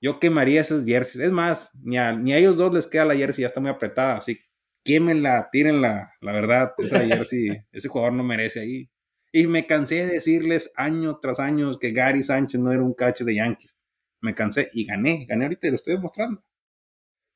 Yo 0.00 0.18
quemaría 0.18 0.62
esos 0.62 0.86
jerseys. 0.86 1.26
Es 1.26 1.30
más, 1.30 1.72
ni 1.82 1.98
a, 1.98 2.14
ni 2.14 2.32
a 2.32 2.38
ellos 2.38 2.56
dos 2.56 2.72
les 2.72 2.86
queda 2.86 3.04
la 3.04 3.14
jersey, 3.14 3.42
ya 3.42 3.48
está 3.48 3.60
muy 3.60 3.68
apretada, 3.68 4.16
así 4.16 4.40
quémenla, 4.84 5.48
tírenla, 5.50 6.14
la 6.20 6.32
verdad, 6.32 6.72
esa 6.78 7.00
jersey, 7.06 7.64
ese 7.72 7.88
jugador 7.88 8.14
no 8.14 8.22
merece 8.22 8.60
ahí. 8.60 8.90
Y 9.32 9.46
me 9.46 9.66
cansé 9.66 10.06
de 10.06 10.14
decirles 10.14 10.72
año 10.74 11.18
tras 11.20 11.38
año 11.38 11.78
que 11.78 11.92
Gary 11.92 12.22
Sánchez 12.22 12.60
no 12.60 12.72
era 12.72 12.82
un 12.82 12.94
cacho 12.94 13.24
de 13.24 13.36
Yankees. 13.36 13.78
Me 14.20 14.34
cansé 14.34 14.70
y 14.72 14.84
gané, 14.84 15.24
gané 15.28 15.44
ahorita 15.44 15.68
y 15.68 15.70
lo 15.70 15.76
estoy 15.76 15.94
demostrando. 15.94 16.42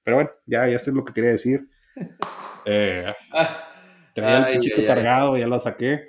Pero 0.02 0.16
bueno, 0.16 0.30
ya, 0.44 0.68
ya 0.68 0.78
sé 0.78 0.92
lo 0.92 1.04
que 1.04 1.12
quería 1.12 1.30
decir. 1.30 1.68
Eh, 2.66 3.12
traía 4.14 4.48
el 4.48 4.58
pichito 4.58 4.86
cargado, 4.86 5.36
ya 5.36 5.46
lo 5.46 5.60
saqué. 5.60 6.08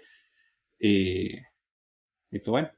Y, 0.79 1.35
y 1.35 2.39
pues 2.39 2.47
bueno. 2.47 2.71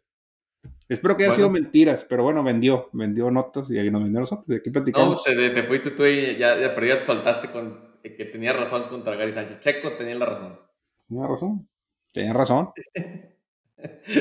Espero 0.90 1.16
que 1.16 1.26
haya 1.26 1.34
sido 1.34 1.52
mentiras, 1.52 2.04
pero 2.04 2.24
bueno, 2.24 2.44
vendió, 2.44 2.90
vendió 2.92 3.30
notas 3.30 3.70
y 3.70 3.78
ahí 3.78 3.92
nos 3.92 4.02
vendió 4.02 4.22
nosotros. 4.22 4.48
De 4.48 4.56
aquí 4.56 4.72
platicamos. 4.72 5.24
No, 5.28 5.36
te, 5.36 5.50
te, 5.52 5.62
fuiste 5.62 5.92
tú 5.92 6.08
y 6.08 6.38
ya, 6.38 6.60
ya, 6.60 6.74
pero 6.74 6.88
ya 6.88 7.00
te 7.00 7.06
saltaste 7.06 7.52
con 7.52 7.87
que 8.16 8.26
tenía 8.26 8.54
razón 8.54 8.84
contra 8.90 9.16
Gary 9.16 9.34
Sánchez. 9.34 9.60
Checo 9.60 9.94
tenía 9.94 10.16
la 10.16 10.26
razón. 10.26 10.60
Tenía 11.08 11.28
razón. 11.28 11.70
Tenía 12.14 12.34
razón. 12.34 12.70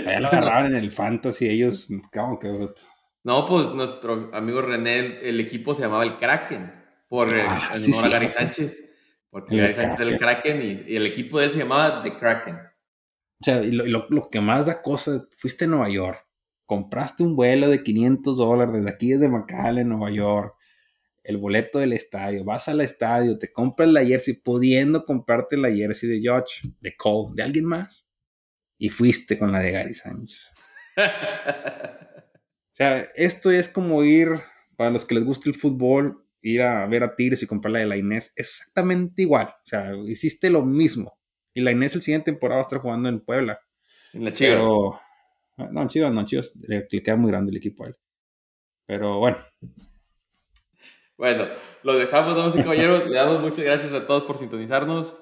Ya 0.05 0.20
lo 0.20 0.28
agarraban 0.28 0.66
en 0.66 0.76
el 0.76 0.93
fantasy 0.93 1.49
ellos. 1.49 1.89
que... 1.89 2.68
No, 3.24 3.47
pues 3.47 3.70
nuestro 3.70 4.28
amigo 4.34 4.61
René, 4.61 5.18
el 5.22 5.41
equipo 5.41 5.74
se 5.74 5.80
llamaba 5.80 6.05
el 6.05 6.18
Kraken, 6.18 6.72
por 7.09 7.34
eh, 7.34 7.47
ah, 7.49 7.70
honor 7.74 8.05
a 8.05 8.09
Gary 8.09 8.30
Sánchez. 8.30 9.24
Porque 9.30 9.57
Gary 9.57 9.72
Sánchez 9.72 10.01
era 10.01 10.11
el 10.11 10.18
Kraken 10.18 10.62
y, 10.62 10.95
el 10.95 11.07
equipo 11.07 11.39
de 11.39 11.47
él 11.47 11.51
se 11.51 11.61
llamaba 11.61 12.03
The 12.03 12.18
Kraken. 12.18 12.55
O 12.55 13.45
sea, 13.45 13.62
y 13.62 13.70
lo, 13.70 14.07
lo, 14.09 14.28
que 14.28 14.41
más 14.41 14.66
da 14.66 14.82
cosa, 14.82 15.26
fuiste 15.37 15.64
a 15.64 15.68
Nueva 15.68 15.89
York, 15.89 16.26
compraste 16.66 17.22
un 17.22 17.37
vuelo 17.37 17.68
de 17.68 17.82
500 17.82 18.37
dólares 18.37 18.74
desde 18.74 18.91
aquí, 18.91 19.11
desde 19.11 19.28
McAllen, 19.28 19.89
Nueva 19.89 20.11
York, 20.11 20.56
el 21.27 21.39
boleto 21.39 21.81
del 21.81 21.93
estadio, 21.93 22.45
vas 22.45 22.68
al 22.68 22.81
estadio, 22.81 23.39
te 23.39 23.53
compras 23.53 23.89
la 23.89 24.05
jersey, 24.05 24.35
pudiendo 24.35 25.05
comprarte 25.05 25.57
la 25.57 25.72
jersey 25.72 26.09
de 26.09 26.20
George, 26.20 26.68
de 26.81 26.97
Cole, 26.97 27.33
de 27.35 27.43
alguien 27.43 27.64
más, 27.64 28.09
y 28.79 28.91
fuiste 28.91 29.37
con 29.37 29.51
la 29.51 29.59
de 29.59 29.72
Gary 29.72 29.95
Sánchez. 29.95 30.53
o 30.97 32.74
sea, 32.74 33.09
esto 33.16 33.51
es 33.51 33.68
como 33.68 34.05
ir, 34.05 34.41
para 34.77 34.91
los 34.91 35.05
que 35.05 35.16
les 35.16 35.24
gusta 35.24 35.49
el 35.49 35.57
fútbol, 35.57 36.24
ir 36.43 36.62
a 36.62 36.87
ver 36.87 37.03
a 37.03 37.16
Tigres 37.16 37.43
y 37.43 37.47
comprar 37.47 37.72
la 37.72 37.81
de 37.81 37.87
la 37.87 37.97
Inés, 37.97 38.33
exactamente 38.37 39.22
igual. 39.22 39.49
O 39.49 39.66
sea, 39.66 39.93
hiciste 40.07 40.49
lo 40.49 40.64
mismo. 40.64 41.18
Y 41.53 41.61
la 41.61 41.72
Inés 41.72 41.95
el 41.97 42.03
siguiente 42.03 42.31
temporada 42.31 42.59
va 42.59 42.62
a 42.62 42.66
estar 42.66 42.79
jugando 42.79 43.09
en 43.09 43.20
Puebla. 43.20 43.59
En 44.12 44.24
la 44.24 44.33
Chivas. 44.33 44.59
Pero, 44.59 45.01
no, 45.72 45.83
en 45.83 45.89
Chivas, 45.89 46.12
no, 46.12 46.20
en 46.20 46.27
Chivas 46.27 46.55
le, 46.68 46.87
queda 46.87 47.16
muy 47.16 47.33
grande 47.33 47.51
el 47.51 47.57
equipo 47.57 47.85
a 47.85 47.89
él. 47.89 47.97
Pero 48.87 49.18
bueno, 49.18 49.39
bueno, 51.17 51.47
lo 51.83 51.99
dejamos, 51.99 52.37
damas 52.37 52.57
y 52.57 52.62
caballeros. 52.62 53.09
Le 53.09 53.17
damos 53.17 53.41
muchas 53.41 53.64
gracias 53.64 53.93
a 53.93 54.07
todos 54.07 54.25
por 54.25 54.39
sintonizarnos. 54.39 55.17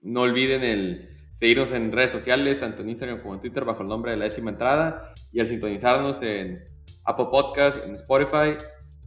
No 0.00 0.22
olviden 0.22 0.62
el 0.62 1.08
seguirnos 1.32 1.72
en 1.72 1.92
redes 1.92 2.12
sociales, 2.12 2.58
tanto 2.58 2.82
en 2.82 2.90
Instagram 2.90 3.20
como 3.20 3.34
en 3.34 3.40
Twitter, 3.40 3.64
bajo 3.64 3.82
el 3.82 3.88
nombre 3.88 4.12
de 4.12 4.16
la 4.16 4.24
décima 4.24 4.50
entrada. 4.50 5.14
Y 5.32 5.40
al 5.40 5.48
sintonizarnos 5.48 6.22
en 6.22 6.62
Apple 7.04 7.26
Podcast, 7.30 7.84
en 7.84 7.94
Spotify 7.94 8.56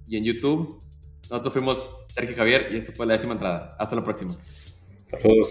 y 0.08 0.18
en 0.18 0.24
YouTube. 0.24 0.82
Nosotros 1.30 1.54
fuimos 1.54 2.06
Sergio 2.10 2.36
Javier 2.36 2.70
y 2.72 2.78
esta 2.78 2.92
fue 2.94 3.06
la 3.06 3.14
décima 3.14 3.34
entrada. 3.34 3.76
Hasta 3.80 3.96
la 3.96 4.04
próxima. 4.04 4.36
Saludos. 5.10 5.50